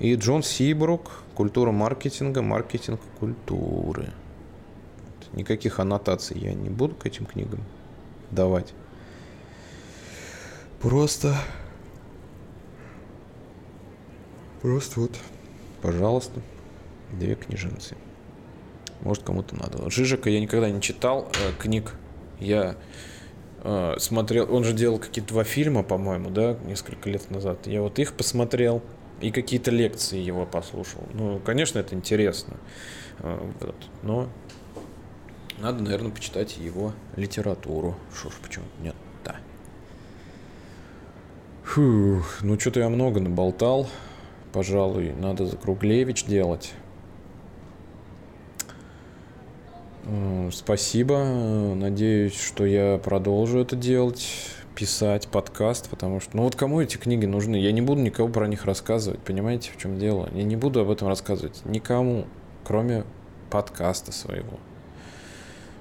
И 0.00 0.16
Джон 0.16 0.42
Сибрук, 0.42 1.22
культура 1.36 1.70
маркетинга, 1.70 2.42
маркетинг 2.42 3.00
культуры. 3.20 4.12
Никаких 5.32 5.78
аннотаций 5.78 6.40
я 6.40 6.54
не 6.54 6.70
буду 6.70 6.96
к 6.96 7.06
этим 7.06 7.24
книгам 7.24 7.60
давать. 8.32 8.74
Просто... 10.82 11.34
Просто 14.60 15.00
вот, 15.00 15.18
пожалуйста, 15.80 16.40
две 17.12 17.34
книженцы. 17.34 17.96
Может, 19.00 19.24
кому-то 19.24 19.56
надо. 19.56 19.90
Жижика 19.90 20.30
я 20.30 20.40
никогда 20.40 20.70
не 20.70 20.80
читал 20.80 21.28
э, 21.34 21.52
книг 21.60 21.94
я 22.42 22.76
э, 23.62 23.94
смотрел, 23.98 24.52
он 24.54 24.64
же 24.64 24.72
делал 24.72 24.98
какие-то 24.98 25.32
два 25.32 25.44
фильма, 25.44 25.82
по-моему, 25.82 26.30
да, 26.30 26.56
несколько 26.64 27.08
лет 27.08 27.30
назад. 27.30 27.66
Я 27.66 27.82
вот 27.82 27.98
их 27.98 28.14
посмотрел 28.14 28.82
и 29.20 29.30
какие-то 29.30 29.70
лекции 29.70 30.18
его 30.18 30.44
послушал. 30.44 31.02
Ну, 31.14 31.38
конечно, 31.38 31.78
это 31.78 31.94
интересно. 31.94 32.56
Э, 33.20 33.48
вот, 33.60 33.76
но 34.02 34.28
надо, 35.58 35.82
наверное, 35.82 36.10
почитать 36.10 36.56
его 36.56 36.92
литературу. 37.16 37.96
Что 38.14 38.30
ж, 38.30 38.34
почему 38.42 38.64
нет? 38.80 38.96
Фух, 41.72 42.42
ну 42.42 42.60
что-то 42.60 42.80
я 42.80 42.90
много 42.90 43.18
наболтал. 43.18 43.88
Пожалуй, 44.52 45.14
надо 45.18 45.46
закруглевич 45.46 46.26
делать. 46.26 46.74
Спасибо. 50.52 51.24
Надеюсь, 51.74 52.38
что 52.38 52.66
я 52.66 52.98
продолжу 52.98 53.58
это 53.58 53.74
делать, 53.74 54.28
писать 54.74 55.28
подкаст, 55.28 55.88
потому 55.88 56.20
что, 56.20 56.36
ну 56.36 56.42
вот 56.42 56.56
кому 56.56 56.82
эти 56.82 56.98
книги 56.98 57.24
нужны? 57.24 57.56
Я 57.56 57.72
не 57.72 57.80
буду 57.80 58.02
никого 58.02 58.28
про 58.28 58.46
них 58.46 58.66
рассказывать, 58.66 59.20
понимаете, 59.20 59.70
в 59.70 59.78
чем 59.80 59.98
дело? 59.98 60.28
Я 60.34 60.42
не 60.42 60.56
буду 60.56 60.78
об 60.80 60.90
этом 60.90 61.08
рассказывать 61.08 61.64
никому, 61.64 62.26
кроме 62.64 63.04
подкаста 63.48 64.12
своего. 64.12 64.60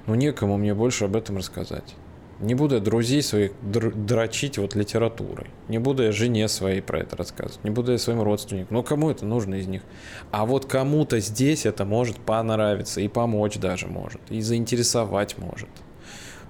Ну, 0.07 0.15
некому 0.15 0.55
мне 0.55 0.73
больше 0.73 1.03
об 1.03 1.17
этом 1.17 1.35
рассказать. 1.35 1.95
Не 2.41 2.55
буду 2.55 2.75
я 2.75 2.81
друзей 2.81 3.21
своих 3.21 3.51
др- 3.61 3.93
дрочить 3.93 4.57
вот 4.57 4.75
литературой. 4.75 5.47
Не 5.67 5.77
буду 5.77 6.03
я 6.03 6.11
жене 6.11 6.47
своей 6.47 6.81
про 6.81 6.99
это 6.99 7.15
рассказывать. 7.15 7.63
Не 7.63 7.69
буду 7.69 7.91
я 7.91 7.99
своим 7.99 8.21
родственникам. 8.21 8.77
Ну, 8.77 8.83
кому 8.83 9.11
это 9.11 9.25
нужно 9.25 9.55
из 9.55 9.67
них? 9.67 9.83
А 10.31 10.45
вот 10.47 10.65
кому-то 10.65 11.19
здесь 11.19 11.67
это 11.67 11.85
может 11.85 12.17
понравиться 12.17 12.99
и 12.99 13.07
помочь 13.07 13.57
даже 13.57 13.87
может. 13.87 14.21
И 14.29 14.41
заинтересовать 14.41 15.37
может. 15.37 15.69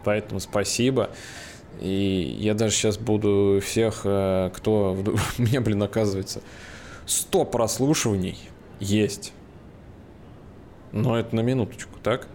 Поэтому 0.06 0.40
спасибо. 0.40 1.10
И 1.82 2.38
я 2.40 2.54
даже 2.54 2.74
сейчас 2.74 2.98
буду 2.98 3.60
всех, 3.62 4.02
э, 4.06 4.50
кто... 4.54 4.98
Меня, 5.38 5.60
блин, 5.60 5.84
оказывается, 5.84 6.42
100 7.06 7.46
прослушиваний 7.46 8.38
есть. 8.80 9.34
Но 10.92 11.18
это 11.18 11.36
на 11.36 11.42
минуточку, 11.42 12.00
так? 12.02 12.28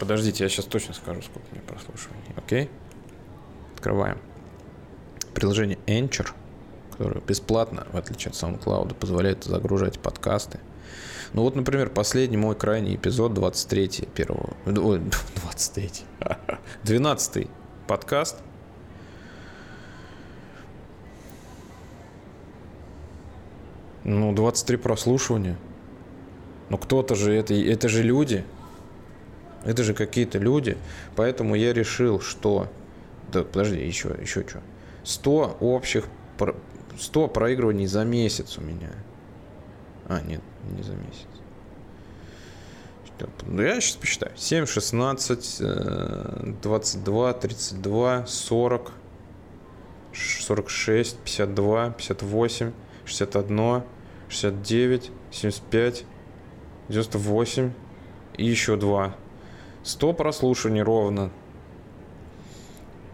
Подождите, 0.00 0.44
я 0.44 0.48
сейчас 0.48 0.64
точно 0.64 0.94
скажу, 0.94 1.20
сколько 1.20 1.46
меня 1.52 1.60
прослушиваний. 1.66 2.24
Окей? 2.34 2.70
Открываем. 3.74 4.16
Приложение 5.34 5.78
Anchor, 5.86 6.30
которое 6.90 7.20
бесплатно, 7.20 7.86
в 7.92 7.96
отличие 7.98 8.30
от 8.30 8.34
SoundCloud, 8.34 8.94
позволяет 8.94 9.44
загружать 9.44 10.00
подкасты. 10.00 10.58
Ну 11.34 11.42
вот, 11.42 11.54
например, 11.54 11.90
последний 11.90 12.38
мой 12.38 12.56
крайний 12.56 12.94
эпизод, 12.94 13.34
23 13.34 14.08
первого... 14.14 14.56
Ой, 14.64 15.02
23 15.42 15.90
12 16.82 17.48
подкаст. 17.86 18.38
Ну, 24.04 24.32
23 24.32 24.78
прослушивания. 24.78 25.58
Ну, 26.70 26.78
кто-то 26.78 27.14
же, 27.14 27.34
это, 27.34 27.52
это 27.52 27.90
же 27.90 28.02
люди. 28.02 28.46
Это 29.64 29.82
же 29.84 29.94
какие-то 29.94 30.38
люди. 30.38 30.76
Поэтому 31.16 31.54
я 31.54 31.72
решил, 31.72 32.20
что... 32.20 32.68
Да, 33.32 33.42
подожди, 33.42 33.84
еще, 33.84 34.16
еще 34.20 34.46
что. 34.46 34.60
100 35.04 35.58
общих... 35.60 36.04
100 36.98 37.28
проигрываний 37.28 37.86
за 37.86 38.04
месяц 38.04 38.58
у 38.58 38.62
меня. 38.62 38.90
А, 40.08 40.20
нет, 40.20 40.40
не 40.76 40.82
за 40.82 40.92
месяц. 40.92 41.26
Ну, 43.46 43.62
я 43.62 43.80
сейчас 43.80 43.96
посчитаю. 43.96 44.32
7, 44.36 44.66
16, 44.66 45.62
22, 46.62 47.32
32, 47.34 48.26
40, 48.26 48.92
46, 50.12 51.16
52, 51.18 51.90
58, 51.90 52.72
61, 53.04 53.82
69, 54.28 55.10
75, 55.30 56.04
98 56.88 57.72
и 58.36 58.44
еще 58.44 58.76
2. 58.76 59.14
100 59.82 60.12
прослушиваний 60.12 60.82
ровно. 60.82 61.30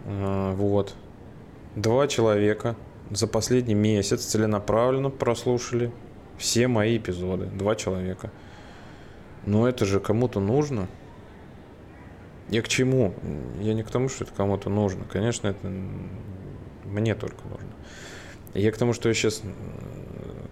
А, 0.06 0.54
Вот. 0.54 0.94
Два 1.74 2.06
человека 2.08 2.74
за 3.10 3.26
последний 3.26 3.74
месяц 3.74 4.24
целенаправленно 4.24 5.10
прослушали 5.10 5.92
все 6.38 6.68
мои 6.68 6.96
эпизоды. 6.96 7.46
Два 7.46 7.74
человека. 7.74 8.30
Но 9.44 9.68
это 9.68 9.84
же 9.84 10.00
кому-то 10.00 10.40
нужно. 10.40 10.88
Я 12.48 12.62
к 12.62 12.68
чему? 12.68 13.14
Я 13.60 13.74
не 13.74 13.82
к 13.82 13.90
тому, 13.90 14.08
что 14.08 14.24
это 14.24 14.32
кому-то 14.32 14.70
нужно. 14.70 15.04
Конечно, 15.04 15.48
это 15.48 15.70
мне 16.84 17.14
только 17.14 17.42
нужно. 17.48 17.68
Я 18.54 18.72
к 18.72 18.78
тому, 18.78 18.92
что 18.92 19.08
я 19.08 19.14
сейчас, 19.14 19.42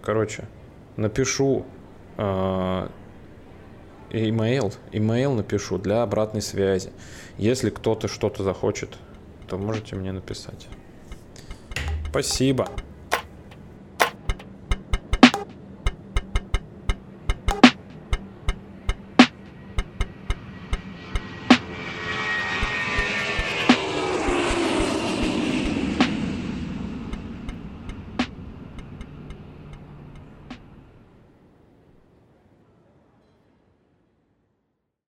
короче, 0.03 0.45
напишу 0.95 1.65
а, 2.17 2.91
имейл, 4.15 4.73
имейл 4.91 5.33
напишу 5.33 5.77
для 5.77 6.03
обратной 6.03 6.41
связи. 6.41 6.91
Если 7.37 7.69
кто-то 7.69 8.07
что-то 8.07 8.43
захочет, 8.43 8.97
то 9.47 9.57
можете 9.57 9.95
мне 9.95 10.11
написать. 10.11 10.67
Спасибо. 12.09 12.69